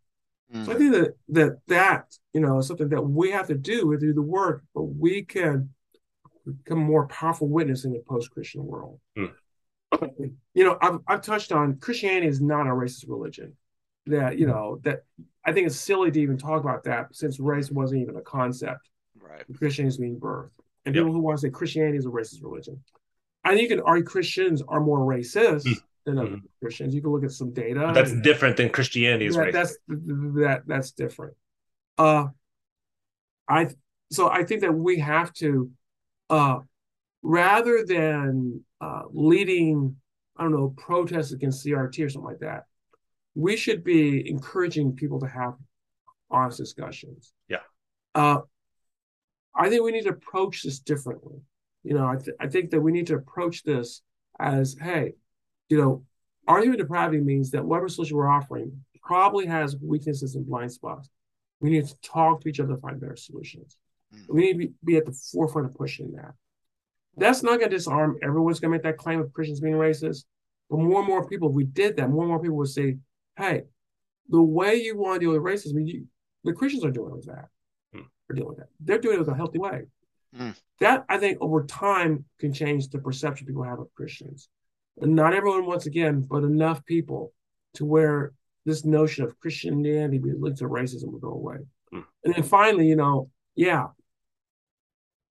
Mm. 0.53 0.65
So 0.65 0.71
I 0.71 0.75
think 0.75 0.91
that 0.93 1.15
that 1.29 1.57
that 1.67 2.17
you 2.33 2.41
know 2.41 2.59
is 2.59 2.67
something 2.67 2.89
that 2.89 3.01
we 3.01 3.31
have 3.31 3.47
to 3.47 3.55
do. 3.55 3.87
We 3.87 3.97
do 3.97 4.13
the 4.13 4.21
work, 4.21 4.63
but 4.73 4.83
we 4.83 5.23
can 5.23 5.69
become 6.45 6.79
more 6.79 7.07
powerful 7.07 7.47
witness 7.47 7.85
in 7.85 7.93
the 7.93 7.99
post-Christian 7.99 8.65
world. 8.65 8.99
Mm. 9.17 9.31
You 10.53 10.63
know, 10.63 10.77
I've 10.81 10.99
I've 11.07 11.21
touched 11.21 11.51
on 11.51 11.77
Christianity 11.79 12.27
is 12.27 12.41
not 12.41 12.67
a 12.67 12.71
racist 12.71 13.09
religion. 13.09 13.53
That 14.07 14.37
you 14.37 14.45
know 14.45 14.79
that 14.83 15.03
I 15.43 15.51
think 15.51 15.67
it's 15.67 15.75
silly 15.75 16.11
to 16.11 16.21
even 16.21 16.37
talk 16.37 16.61
about 16.61 16.83
that 16.83 17.15
since 17.15 17.39
race 17.39 17.71
wasn't 17.71 18.01
even 18.01 18.17
a 18.17 18.21
concept. 18.21 18.89
Right. 19.19 19.43
Christianity 19.57 19.93
is 19.93 19.97
being 19.97 20.19
birthed. 20.19 20.51
and 20.85 20.93
yep. 20.93 21.03
people 21.03 21.13
who 21.13 21.19
want 21.19 21.39
to 21.39 21.41
say 21.41 21.49
Christianity 21.49 21.97
is 21.97 22.05
a 22.05 22.09
racist 22.09 22.43
religion. 22.43 22.79
I 23.43 23.49
think 23.51 23.69
you 23.69 23.75
can 23.75 23.85
argue 23.85 24.03
Christians 24.03 24.61
are 24.67 24.79
more 24.79 24.99
racist 24.99 25.65
mm. 25.65 25.77
Than 26.05 26.17
other 26.17 26.27
mm-hmm. 26.29 26.45
Christians. 26.61 26.93
You 26.93 27.01
can 27.01 27.11
look 27.11 27.23
at 27.23 27.31
some 27.31 27.51
data. 27.53 27.91
That's 27.93 28.13
different 28.21 28.57
than 28.57 28.69
Christianity 28.69 29.25
is 29.25 29.35
that, 29.35 29.51
That's 29.51 29.77
that 29.87 30.63
that's 30.65 30.91
different. 30.91 31.35
Uh, 31.97 32.27
I 33.49 33.69
so 34.11 34.29
I 34.29 34.43
think 34.43 34.61
that 34.61 34.73
we 34.73 34.99
have 34.99 35.33
to, 35.33 35.71
uh, 36.29 36.59
rather 37.23 37.83
than 37.85 38.63
uh, 38.79 39.03
leading, 39.11 39.95
I 40.37 40.43
don't 40.43 40.51
know, 40.51 40.73
protests 40.77 41.31
against 41.31 41.65
CRT 41.65 42.05
or 42.05 42.09
something 42.09 42.29
like 42.29 42.39
that, 42.39 42.63
we 43.33 43.57
should 43.57 43.83
be 43.83 44.29
encouraging 44.29 44.95
people 44.95 45.19
to 45.19 45.27
have 45.27 45.55
honest 46.29 46.57
discussions. 46.57 47.33
Yeah. 47.49 47.59
Uh, 48.13 48.39
I 49.55 49.69
think 49.69 49.83
we 49.83 49.91
need 49.91 50.03
to 50.03 50.09
approach 50.09 50.63
this 50.63 50.79
differently. 50.79 51.39
You 51.83 51.93
know, 51.93 52.07
I, 52.07 52.15
th- 52.15 52.35
I 52.39 52.47
think 52.47 52.71
that 52.71 52.81
we 52.81 52.91
need 52.91 53.07
to 53.07 53.15
approach 53.15 53.63
this 53.63 54.01
as, 54.39 54.75
hey, 54.79 55.13
you 55.69 55.77
know, 55.77 56.03
argument 56.47 56.79
depravity 56.79 57.21
means 57.21 57.51
that 57.51 57.65
whatever 57.65 57.89
solution 57.89 58.17
we're 58.17 58.29
offering 58.29 58.83
probably 59.01 59.45
has 59.45 59.77
weaknesses 59.81 60.35
and 60.35 60.45
blind 60.45 60.71
spots. 60.71 61.09
We 61.59 61.69
need 61.69 61.87
to 61.87 61.95
talk 62.01 62.41
to 62.41 62.49
each 62.49 62.59
other 62.59 62.75
to 62.75 62.81
find 62.81 62.99
better 62.99 63.15
solutions. 63.15 63.77
Mm. 64.13 64.25
We 64.29 64.41
need 64.41 64.61
to 64.61 64.73
be, 64.83 64.97
at 64.97 65.05
the 65.05 65.17
forefront 65.31 65.67
of 65.67 65.75
pushing 65.75 66.11
that. 66.13 66.33
That's 67.17 67.43
not 67.43 67.59
going 67.59 67.69
to 67.69 67.75
disarm 67.75 68.17
everyone's 68.21 68.59
going 68.59 68.71
to 68.71 68.77
make 68.77 68.83
that 68.83 68.97
claim 68.97 69.21
of 69.21 69.31
Christians 69.31 69.61
being 69.61 69.75
racist. 69.75 70.25
But 70.69 70.79
more 70.79 70.99
and 70.99 71.07
more 71.07 71.27
people, 71.27 71.49
if 71.49 71.55
we 71.55 71.63
did 71.63 71.97
that, 71.97 72.09
more 72.09 72.23
and 72.23 72.29
more 72.29 72.41
people 72.41 72.57
would 72.57 72.67
say, 72.67 72.97
hey, 73.37 73.63
the 74.29 74.41
way 74.41 74.75
you 74.75 74.97
want 74.97 75.15
to 75.15 75.25
deal 75.25 75.31
with 75.31 75.41
racism, 75.41 75.87
you, 75.87 76.05
the 76.43 76.53
Christians 76.53 76.83
are 76.83 76.91
doing 76.91 77.11
with 77.15 77.25
that. 77.27 77.47
Mm. 77.95 78.05
They're 78.27 78.35
dealing 78.35 78.49
with 78.49 78.57
that. 78.57 78.69
They're 78.79 78.97
doing 78.97 79.15
it 79.15 79.19
with 79.19 79.29
a 79.29 79.35
healthy 79.35 79.59
way. 79.59 79.83
Mm. 80.37 80.55
That 80.81 81.05
I 81.07 81.17
think 81.17 81.37
over 81.39 81.63
time 81.63 82.25
can 82.39 82.51
change 82.51 82.89
the 82.89 82.99
perception 82.99 83.47
people 83.47 83.63
have 83.63 83.79
of 83.79 83.93
Christians. 83.95 84.49
And 85.01 85.15
not 85.15 85.33
everyone, 85.33 85.65
once 85.65 85.85
again, 85.85 86.21
but 86.21 86.43
enough 86.43 86.85
people 86.85 87.33
to 87.75 87.85
where 87.85 88.33
this 88.65 88.85
notion 88.85 89.25
of 89.25 89.39
Christianity 89.39 90.17
being 90.17 90.41
linked 90.41 90.59
to 90.59 90.65
racism 90.65 91.11
will 91.11 91.19
go 91.19 91.31
away. 91.31 91.57
Mm. 91.93 92.03
And 92.23 92.35
then 92.35 92.43
finally, 92.43 92.87
you 92.87 92.95
know, 92.95 93.29
yeah, 93.55 93.87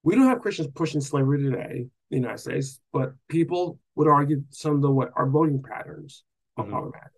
we 0.03 0.15
don't 0.15 0.29
have 0.29 0.41
Christians 0.41 0.69
pushing 0.75 1.01
slavery 1.01 1.43
today 1.43 1.81
in 1.81 1.91
the 2.11 2.17
United 2.17 2.39
States, 2.39 2.81
but 2.93 3.15
people 3.29 3.79
would 3.97 4.07
argue 4.09 4.45
some 4.51 4.77
of 4.77 4.83
the 4.83 4.91
what 4.91 5.11
our 5.17 5.29
voting 5.29 5.63
patterns 5.63 6.25
are 6.57 6.65
mm-hmm. 6.65 6.73
problematic. 6.73 7.11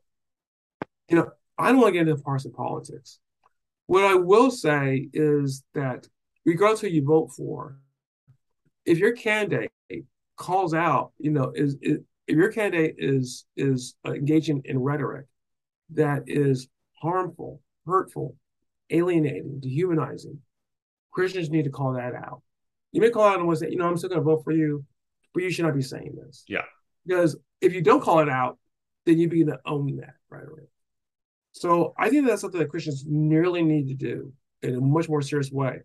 You 1.08 1.16
know, 1.16 1.30
I 1.58 1.68
don't 1.68 1.80
want 1.80 1.94
to 1.94 1.98
get 1.98 2.08
into 2.08 2.22
partisan 2.22 2.52
politics. 2.52 3.18
What 3.86 4.04
I 4.04 4.14
will 4.14 4.50
say 4.50 5.08
is 5.12 5.64
that 5.74 6.06
regardless 6.44 6.80
who 6.80 6.88
you 6.88 7.04
vote 7.04 7.32
for, 7.36 7.78
if 8.84 8.98
your 8.98 9.12
candidate 9.12 9.70
calls 10.36 10.74
out, 10.74 11.12
you 11.18 11.30
know, 11.30 11.52
is, 11.54 11.76
is 11.80 12.00
if 12.26 12.36
your 12.36 12.50
candidate 12.50 12.96
is 12.98 13.44
is 13.56 13.94
engaging 14.04 14.62
in 14.64 14.78
rhetoric 14.78 15.26
that 15.90 16.24
is 16.26 16.68
harmful, 17.00 17.60
hurtful, 17.86 18.36
alienating, 18.90 19.60
dehumanizing, 19.60 20.38
Christians 21.12 21.50
need 21.50 21.64
to 21.64 21.70
call 21.70 21.94
that 21.94 22.14
out. 22.14 22.42
You 22.92 23.00
may 23.00 23.10
call 23.10 23.24
out 23.24 23.40
and 23.40 23.58
say, 23.58 23.70
you 23.70 23.76
know, 23.76 23.86
I'm 23.86 23.96
still 23.96 24.08
going 24.08 24.20
to 24.20 24.24
vote 24.24 24.42
for 24.42 24.52
you, 24.52 24.84
but 25.34 25.42
you 25.42 25.50
should 25.50 25.64
not 25.64 25.74
be 25.74 25.82
saying 25.82 26.16
this. 26.16 26.44
Yeah. 26.48 26.62
Because 27.06 27.36
if 27.60 27.72
you 27.72 27.82
don't 27.82 28.02
call 28.02 28.20
it 28.20 28.28
out, 28.28 28.58
then 29.04 29.18
you 29.18 29.28
begin 29.28 29.48
to 29.48 29.58
own 29.64 29.96
that 29.96 30.14
rhetoric. 30.28 30.68
So 31.52 31.94
I 31.96 32.10
think 32.10 32.26
that's 32.26 32.40
something 32.40 32.60
that 32.60 32.70
Christians 32.70 33.04
nearly 33.06 33.62
need 33.62 33.88
to 33.88 33.94
do 33.94 34.32
in 34.62 34.74
a 34.74 34.80
much 34.80 35.08
more 35.08 35.22
serious 35.22 35.50
way 35.50 35.80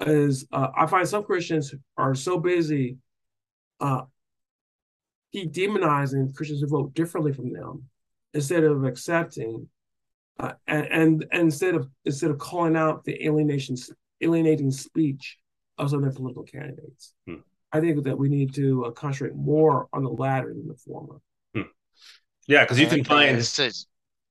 is 0.00 0.46
uh, 0.52 0.68
I 0.76 0.86
find 0.86 1.08
some 1.08 1.24
Christians 1.24 1.74
are 1.96 2.14
so 2.14 2.38
busy 2.38 2.98
uh, 3.80 4.02
keep 5.32 5.52
demonizing 5.52 6.34
Christians 6.34 6.60
who 6.60 6.68
vote 6.68 6.94
differently 6.94 7.32
from 7.32 7.52
them 7.52 7.84
instead 8.34 8.64
of 8.64 8.84
accepting 8.84 9.68
uh, 10.38 10.52
and, 10.66 10.86
and, 10.86 11.26
and 11.32 11.42
instead 11.42 11.74
of 11.74 11.88
instead 12.04 12.30
of 12.30 12.38
calling 12.38 12.76
out 12.76 13.04
the 13.04 13.24
alienation 13.26 13.76
alienating 14.20 14.70
speech 14.70 15.38
of 15.78 15.90
some 15.90 15.98
of 15.98 16.04
their 16.04 16.12
political 16.12 16.44
candidates. 16.44 17.12
Hmm. 17.26 17.36
I 17.72 17.80
think 17.80 18.04
that 18.04 18.18
we 18.18 18.28
need 18.28 18.54
to 18.54 18.86
uh, 18.86 18.90
concentrate 18.90 19.34
more 19.34 19.88
on 19.92 20.02
the 20.04 20.10
latter 20.10 20.48
than 20.48 20.68
the 20.68 20.74
former. 20.74 21.20
Hmm. 21.54 21.62
Yeah, 22.46 22.64
because 22.64 22.78
you 22.78 22.86
can 22.86 23.04
find. 23.04 23.42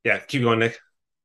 Yeah, 0.04 0.20
keep 0.20 0.42
going, 0.42 0.60
Nick. 0.60 0.80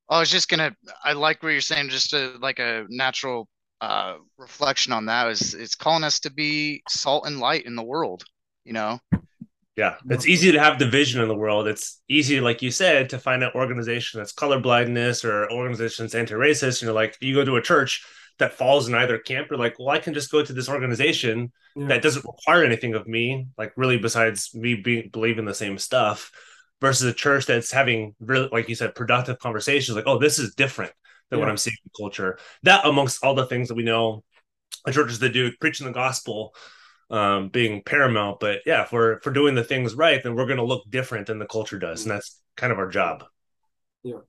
I 0.08 0.20
was 0.20 0.30
just 0.30 0.48
gonna. 0.48 0.74
I 1.04 1.12
like 1.12 1.42
what 1.42 1.50
you're 1.50 1.60
saying. 1.60 1.88
Just 1.88 2.12
a, 2.12 2.34
like 2.40 2.58
a 2.58 2.86
natural 2.88 3.48
uh, 3.80 4.16
reflection 4.38 4.92
on 4.92 5.06
that 5.06 5.28
is 5.28 5.54
it's 5.54 5.74
calling 5.74 6.04
us 6.04 6.20
to 6.20 6.32
be 6.32 6.82
salt 6.88 7.26
and 7.26 7.40
light 7.40 7.66
in 7.66 7.76
the 7.76 7.82
world. 7.82 8.24
You 8.64 8.74
know. 8.74 9.00
Yeah, 9.76 9.96
it's 10.08 10.26
easy 10.26 10.52
to 10.52 10.58
have 10.58 10.78
division 10.78 11.20
in 11.20 11.28
the 11.28 11.34
world. 11.34 11.68
It's 11.68 12.00
easy, 12.08 12.40
like 12.40 12.62
you 12.62 12.70
said, 12.70 13.10
to 13.10 13.18
find 13.18 13.42
an 13.42 13.50
organization 13.54 14.18
that's 14.18 14.32
colorblindness 14.32 15.22
or 15.22 15.52
organizations 15.52 16.14
anti-racist. 16.14 16.80
You 16.80 16.88
know, 16.88 16.94
like 16.94 17.18
you 17.20 17.34
go 17.34 17.44
to 17.44 17.56
a 17.56 17.62
church 17.62 18.02
that 18.38 18.54
falls 18.54 18.88
in 18.88 18.94
either 18.94 19.18
camp, 19.18 19.48
you're 19.50 19.58
like, 19.58 19.78
well, 19.78 19.90
I 19.90 19.98
can 19.98 20.14
just 20.14 20.30
go 20.30 20.42
to 20.42 20.52
this 20.52 20.70
organization 20.70 21.52
yeah. 21.74 21.88
that 21.88 22.02
doesn't 22.02 22.24
require 22.24 22.64
anything 22.64 22.94
of 22.94 23.06
me, 23.06 23.48
like 23.58 23.72
really 23.76 23.98
besides 23.98 24.54
me 24.54 24.76
being 24.76 25.10
believing 25.12 25.44
the 25.44 25.54
same 25.54 25.76
stuff, 25.76 26.32
versus 26.80 27.06
a 27.06 27.14
church 27.14 27.44
that's 27.44 27.70
having 27.70 28.14
really, 28.18 28.48
like 28.50 28.70
you 28.70 28.74
said, 28.74 28.94
productive 28.94 29.38
conversations. 29.38 29.94
Like, 29.94 30.06
oh, 30.06 30.18
this 30.18 30.38
is 30.38 30.54
different 30.54 30.92
than 31.28 31.38
yeah. 31.38 31.44
what 31.44 31.50
I'm 31.50 31.56
seeing 31.58 31.76
in 31.84 31.90
culture. 31.98 32.38
That 32.62 32.86
amongst 32.86 33.22
all 33.22 33.34
the 33.34 33.46
things 33.46 33.68
that 33.68 33.74
we 33.74 33.82
know, 33.82 34.24
churches 34.90 35.18
that 35.18 35.34
do 35.34 35.50
preaching 35.60 35.86
the 35.86 35.92
gospel 35.92 36.54
um, 37.10 37.48
being 37.48 37.82
paramount. 37.82 38.40
But 38.40 38.60
yeah, 38.66 38.82
if 38.82 38.92
we're 38.92 39.14
if 39.14 39.26
we're 39.26 39.32
doing 39.32 39.54
the 39.54 39.64
things 39.64 39.94
right, 39.94 40.22
then 40.22 40.34
we're 40.34 40.46
going 40.46 40.58
to 40.58 40.64
look 40.64 40.84
different 40.88 41.26
than 41.26 41.38
the 41.38 41.46
culture 41.46 41.78
does, 41.78 42.02
and 42.02 42.10
that's 42.10 42.40
kind 42.56 42.72
of 42.72 42.78
our 42.78 42.88
job. 42.88 43.24
Yeah. 44.02 44.20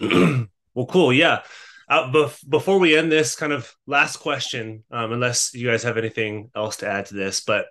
well, 0.74 0.86
cool. 0.86 1.12
Yeah. 1.12 1.42
Uh, 1.88 2.10
bef- 2.12 2.48
before 2.48 2.78
we 2.78 2.96
end 2.96 3.10
this, 3.10 3.34
kind 3.34 3.52
of 3.52 3.74
last 3.86 4.18
question, 4.18 4.84
um, 4.92 5.12
unless 5.12 5.52
you 5.54 5.68
guys 5.68 5.82
have 5.82 5.98
anything 5.98 6.50
else 6.54 6.76
to 6.76 6.88
add 6.88 7.06
to 7.06 7.14
this, 7.14 7.40
but 7.40 7.66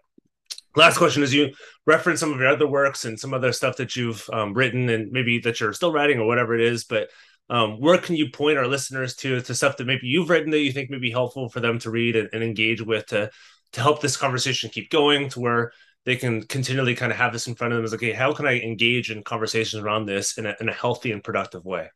last 0.76 0.98
question 0.98 1.24
is 1.24 1.34
you 1.34 1.54
reference 1.86 2.20
some 2.20 2.34
of 2.34 2.40
your 2.40 2.50
other 2.50 2.68
works 2.68 3.06
and 3.06 3.18
some 3.18 3.34
other 3.34 3.54
stuff 3.54 3.78
that 3.78 3.96
you've 3.96 4.30
um, 4.34 4.54
written 4.54 4.90
and 4.90 5.12
maybe 5.12 5.40
that 5.40 5.60
you're 5.60 5.74
still 5.74 5.94
writing 5.94 6.20
or 6.20 6.28
whatever 6.28 6.54
it 6.54 6.62
is, 6.62 6.84
but 6.84 7.10
um, 7.50 7.80
where 7.80 7.98
can 7.98 8.16
you 8.16 8.30
point 8.30 8.58
our 8.58 8.68
listeners 8.68 9.16
to 9.16 9.42
to 9.42 9.56
stuff 9.56 9.78
that 9.78 9.88
maybe 9.88 10.08
you've 10.08 10.30
written 10.30 10.52
that 10.52 10.60
you 10.60 10.72
think 10.72 10.90
may 10.90 11.00
be 11.00 11.12
helpful 11.12 11.50
for 11.50 11.60
them 11.60 11.80
to 11.80 11.90
read 11.90 12.16
and, 12.16 12.30
and 12.32 12.44
engage 12.44 12.82
with 12.82 13.08
to 13.08 13.32
to 13.74 13.82
help 13.82 14.02
this 14.02 14.18
conversation 14.18 14.70
keep 14.70 14.90
going 14.90 15.30
to 15.30 15.40
where 15.40 15.72
they 16.06 16.16
can 16.16 16.42
continually 16.44 16.96
kind 16.96 17.12
of 17.12 17.18
have 17.18 17.34
this 17.34 17.48
in 17.48 17.56
front 17.56 17.74
of 17.74 17.78
them 17.78 17.86
as 17.86 17.94
okay 17.94 18.12
how 18.12 18.34
can 18.34 18.48
i 18.48 18.60
engage 18.60 19.12
in 19.12 19.24
conversations 19.24 19.84
around 19.84 20.06
this 20.06 20.38
in 20.38 20.46
a, 20.46 20.56
in 20.60 20.70
a 20.70 20.74
healthy 20.74 21.12
and 21.12 21.24
productive 21.24 21.66
way 21.66 21.90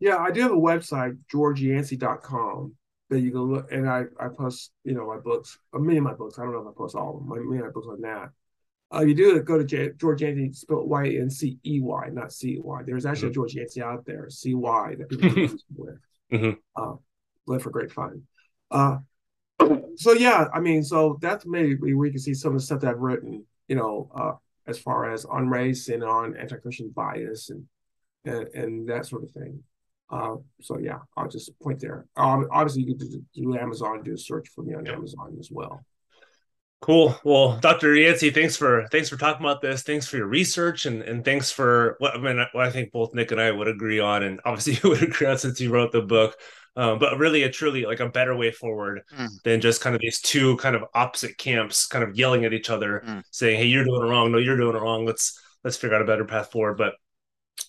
yeah 0.00 0.18
i 0.18 0.30
do 0.30 0.40
have 0.40 0.52
a 0.52 0.54
website 0.54 1.16
georgeyancey.com 1.32 2.74
that 3.10 3.20
you 3.20 3.30
can 3.30 3.42
look 3.42 3.70
and 3.70 3.88
i 3.88 4.04
i 4.18 4.28
post 4.28 4.72
you 4.84 4.94
know 4.94 5.06
my 5.06 5.18
books 5.18 5.58
many 5.74 5.98
of 5.98 6.04
my 6.04 6.14
books 6.14 6.38
i 6.38 6.42
don't 6.42 6.52
know 6.52 6.60
if 6.60 6.68
i 6.68 6.76
post 6.76 6.96
all 6.96 7.16
of 7.16 7.26
them 7.26 7.48
many 7.48 7.60
of 7.60 7.66
my 7.66 7.72
books 7.72 7.86
on 7.88 8.00
that 8.00 8.30
uh, 8.94 9.00
you 9.00 9.14
do 9.14 9.40
go 9.40 9.56
to 9.56 9.64
J- 9.64 9.92
George 9.96 10.20
Yancey, 10.20 10.52
spelled 10.52 10.88
Y 10.88 11.16
N 11.18 11.30
C 11.30 11.58
E 11.64 11.80
Y, 11.80 12.08
not 12.12 12.30
C 12.30 12.58
Y. 12.62 12.82
There's 12.84 13.06
actually 13.06 13.28
mm-hmm. 13.28 13.30
a 13.30 13.34
George 13.34 13.54
Yancy 13.54 13.82
out 13.82 14.04
there, 14.04 14.28
C 14.28 14.54
Y, 14.54 14.96
that 14.98 15.08
people 15.08 15.30
with. 15.76 15.98
Mm-hmm. 16.30 16.50
Uh, 16.76 16.96
live 17.46 17.62
for 17.62 17.70
great 17.70 17.90
fun. 17.90 18.22
Uh, 18.70 18.98
so 19.96 20.12
yeah, 20.12 20.46
I 20.52 20.60
mean, 20.60 20.82
so 20.82 21.18
that's 21.20 21.46
maybe 21.46 21.94
we 21.94 22.10
can 22.10 22.18
see 22.18 22.34
some 22.34 22.52
of 22.52 22.58
the 22.58 22.64
stuff 22.64 22.80
that 22.80 22.90
I've 22.90 23.00
written, 23.00 23.44
you 23.68 23.76
know, 23.76 24.10
uh, 24.14 24.32
as 24.66 24.78
far 24.78 25.10
as 25.10 25.24
on 25.24 25.48
race 25.48 25.88
and 25.88 26.04
on 26.04 26.36
anti-Christian 26.36 26.90
bias 26.90 27.50
and 27.50 27.64
and, 28.24 28.48
and 28.54 28.88
that 28.88 29.06
sort 29.06 29.24
of 29.24 29.30
thing. 29.32 29.62
Uh, 30.10 30.36
so 30.60 30.78
yeah, 30.78 30.98
I'll 31.16 31.28
just 31.28 31.58
point 31.60 31.80
there. 31.80 32.06
Um, 32.16 32.46
obviously, 32.52 32.82
you 32.82 32.94
can 32.94 33.08
do, 33.08 33.24
do 33.34 33.56
Amazon, 33.56 34.02
do 34.02 34.12
a 34.12 34.18
search 34.18 34.48
for 34.54 34.62
me 34.62 34.74
on 34.74 34.86
Amazon 34.86 35.36
as 35.40 35.48
well. 35.50 35.84
Cool. 36.82 37.16
Well, 37.22 37.58
Dr. 37.58 37.94
Yancey, 37.94 38.30
thanks 38.30 38.56
for 38.56 38.86
thanks 38.90 39.08
for 39.08 39.16
talking 39.16 39.46
about 39.46 39.62
this. 39.62 39.84
Thanks 39.84 40.08
for 40.08 40.16
your 40.16 40.26
research 40.26 40.84
and 40.84 41.00
and 41.02 41.24
thanks 41.24 41.50
for 41.50 41.94
what 42.00 42.16
I 42.16 42.18
mean. 42.18 42.44
What 42.52 42.66
I 42.66 42.70
think 42.70 42.90
both 42.92 43.14
Nick 43.14 43.30
and 43.30 43.40
I 43.40 43.52
would 43.52 43.68
agree 43.68 44.00
on, 44.00 44.24
and 44.24 44.40
obviously 44.44 44.74
you 44.82 44.90
would 44.90 45.02
agree 45.02 45.28
on 45.28 45.38
since 45.38 45.60
you 45.60 45.70
wrote 45.70 45.92
the 45.92 46.02
book. 46.02 46.36
Um, 46.74 46.98
but 46.98 47.18
really, 47.18 47.42
a 47.42 47.50
truly 47.50 47.84
like 47.84 48.00
a 48.00 48.08
better 48.08 48.34
way 48.34 48.50
forward 48.50 49.02
mm. 49.14 49.28
than 49.44 49.60
just 49.60 49.82
kind 49.82 49.94
of 49.94 50.00
these 50.00 50.20
two 50.20 50.56
kind 50.56 50.74
of 50.74 50.84
opposite 50.94 51.36
camps, 51.36 51.86
kind 51.86 52.02
of 52.02 52.16
yelling 52.16 52.46
at 52.46 52.54
each 52.54 52.70
other, 52.70 53.02
mm. 53.06 53.22
saying, 53.30 53.58
"Hey, 53.58 53.66
you're 53.66 53.84
doing 53.84 54.02
it 54.02 54.08
wrong. 54.08 54.32
No, 54.32 54.38
you're 54.38 54.56
doing 54.56 54.74
it 54.74 54.80
wrong. 54.80 55.04
Let's 55.04 55.38
let's 55.64 55.76
figure 55.76 55.96
out 55.96 56.02
a 56.02 56.06
better 56.06 56.24
path 56.24 56.50
forward." 56.50 56.78
But 56.78 56.94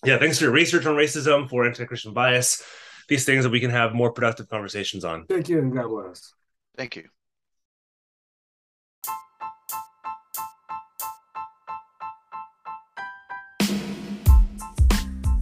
yeah, 0.04 0.18
thanks 0.18 0.38
for 0.38 0.44
your 0.44 0.54
research 0.54 0.86
on 0.86 0.96
racism, 0.96 1.50
for 1.50 1.66
anti-Christian 1.66 2.14
bias, 2.14 2.62
these 3.08 3.26
things 3.26 3.44
that 3.44 3.50
we 3.50 3.60
can 3.60 3.70
have 3.70 3.92
more 3.92 4.10
productive 4.10 4.48
conversations 4.48 5.04
on. 5.04 5.26
Thank 5.26 5.50
you, 5.50 5.58
and 5.58 5.70
God 5.70 5.88
bless. 5.88 6.32
Thank 6.76 6.96
you. 6.96 7.04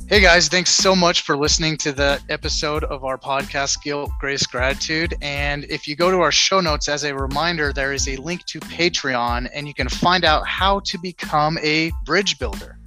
Hey 0.09 0.20
guys, 0.20 0.48
thanks 0.48 0.70
so 0.70 0.94
much 0.94 1.22
for 1.22 1.36
listening 1.38 1.78
to 1.78 1.92
the 1.92 2.20
episode 2.28 2.84
of 2.84 3.03
our 3.05 3.16
podcast, 3.16 3.82
Guilt, 3.82 4.11
Grace, 4.20 4.44
Gratitude. 4.44 5.14
And 5.22 5.64
if 5.70 5.88
you 5.88 5.96
go 5.96 6.11
to 6.11 6.18
our 6.18 6.32
show 6.32 6.61
notes, 6.61 6.88
as 6.88 7.05
a 7.05 7.14
reminder, 7.14 7.72
there 7.72 7.94
is 7.94 8.07
a 8.09 8.16
link 8.16 8.44
to 8.46 8.61
Patreon 8.61 9.48
and 9.55 9.66
you 9.66 9.72
can 9.72 9.88
find 9.88 10.24
out 10.24 10.46
how 10.46 10.80
to 10.80 10.98
become 10.98 11.57
a 11.62 11.92
bridge 12.05 12.38
builder. 12.38 12.78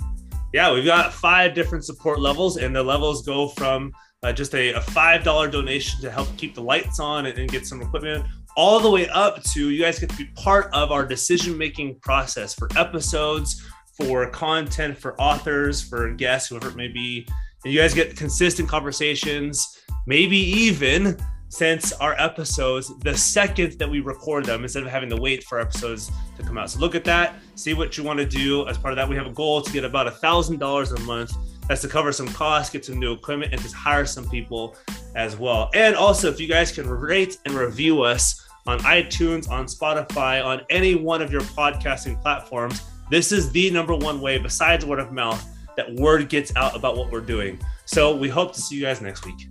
Yeah, 0.53 0.71
we've 0.71 0.85
got 0.85 1.13
five 1.13 1.53
different 1.53 1.83
support 1.83 2.19
levels, 2.19 2.57
and 2.57 2.75
the 2.75 2.83
levels 2.83 3.25
go 3.25 3.49
from 3.49 3.91
uh, 4.23 4.31
just 4.31 4.55
a, 4.55 4.73
a, 4.73 4.79
$5 4.79 5.51
donation 5.51 5.99
to 6.01 6.09
help 6.09 6.27
keep 6.37 6.55
the 6.55 6.61
lights 6.61 6.99
on 6.99 7.25
and, 7.25 7.37
and 7.37 7.49
get 7.49 7.67
some 7.67 7.81
equipment, 7.81 8.25
all 8.55 8.79
the 8.79 8.89
way 8.89 9.07
up 9.09 9.43
to 9.43 9.69
you 9.69 9.83
guys 9.83 9.99
get 9.99 10.09
to 10.09 10.15
be 10.15 10.25
part 10.35 10.69
of 10.73 10.91
our 10.91 11.05
decision 11.05 11.57
making 11.57 11.99
process 11.99 12.53
for 12.53 12.69
episodes 12.77 13.61
for 13.97 14.29
content, 14.29 14.97
for 14.97 15.19
authors, 15.19 15.81
for 15.81 16.11
guests, 16.13 16.49
whoever 16.49 16.69
it 16.69 16.75
may 16.75 16.87
be. 16.87 17.27
And 17.63 17.73
you 17.73 17.79
guys 17.79 17.93
get 17.93 18.15
consistent 18.15 18.69
conversations, 18.69 19.79
maybe 20.05 20.37
even 20.37 21.17
since 21.49 21.93
our 21.93 22.19
episodes 22.19 22.91
the 22.99 23.15
second 23.15 23.79
that 23.79 23.89
we 23.89 24.01
record 24.01 24.45
them 24.45 24.63
instead 24.63 24.83
of 24.83 24.89
having 24.89 25.09
to 25.09 25.15
wait 25.15 25.43
for 25.43 25.59
episodes 25.59 26.11
to 26.37 26.43
come 26.43 26.57
out. 26.57 26.69
So 26.69 26.79
look 26.79 26.95
at 26.95 27.05
that, 27.05 27.35
see 27.55 27.73
what 27.73 27.97
you 27.97 28.03
want 28.03 28.19
to 28.19 28.25
do. 28.25 28.67
As 28.67 28.77
part 28.77 28.91
of 28.91 28.97
that, 28.97 29.07
we 29.07 29.15
have 29.15 29.27
a 29.27 29.31
goal 29.31 29.61
to 29.61 29.71
get 29.71 29.85
about 29.85 30.07
a 30.07 30.11
thousand 30.11 30.59
dollars 30.59 30.91
a 30.91 30.99
month. 31.01 31.33
That's 31.67 31.81
to 31.81 31.87
cover 31.87 32.11
some 32.11 32.27
costs, 32.27 32.71
get 32.71 32.85
some 32.85 32.99
new 32.99 33.13
equipment, 33.13 33.53
and 33.53 33.61
just 33.61 33.73
hire 33.73 34.05
some 34.05 34.29
people 34.29 34.75
as 35.15 35.37
well. 35.37 35.71
And 35.73 35.95
also, 35.95 36.29
if 36.29 36.39
you 36.39 36.47
guys 36.47 36.71
can 36.71 36.87
rate 36.87 37.37
and 37.45 37.55
review 37.55 38.01
us 38.03 38.45
on 38.67 38.79
iTunes, 38.79 39.49
on 39.49 39.65
Spotify, 39.65 40.43
on 40.43 40.61
any 40.69 40.95
one 40.95 41.21
of 41.21 41.31
your 41.31 41.41
podcasting 41.41 42.21
platforms, 42.21 42.81
this 43.09 43.31
is 43.31 43.51
the 43.51 43.69
number 43.71 43.95
one 43.95 44.21
way, 44.21 44.37
besides 44.37 44.85
word 44.85 44.99
of 44.99 45.11
mouth, 45.11 45.43
that 45.77 45.93
word 45.95 46.29
gets 46.29 46.55
out 46.55 46.75
about 46.75 46.97
what 46.97 47.11
we're 47.11 47.21
doing. 47.21 47.59
So 47.85 48.15
we 48.15 48.29
hope 48.29 48.53
to 48.53 48.61
see 48.61 48.75
you 48.75 48.81
guys 48.83 49.01
next 49.01 49.25
week. 49.25 49.47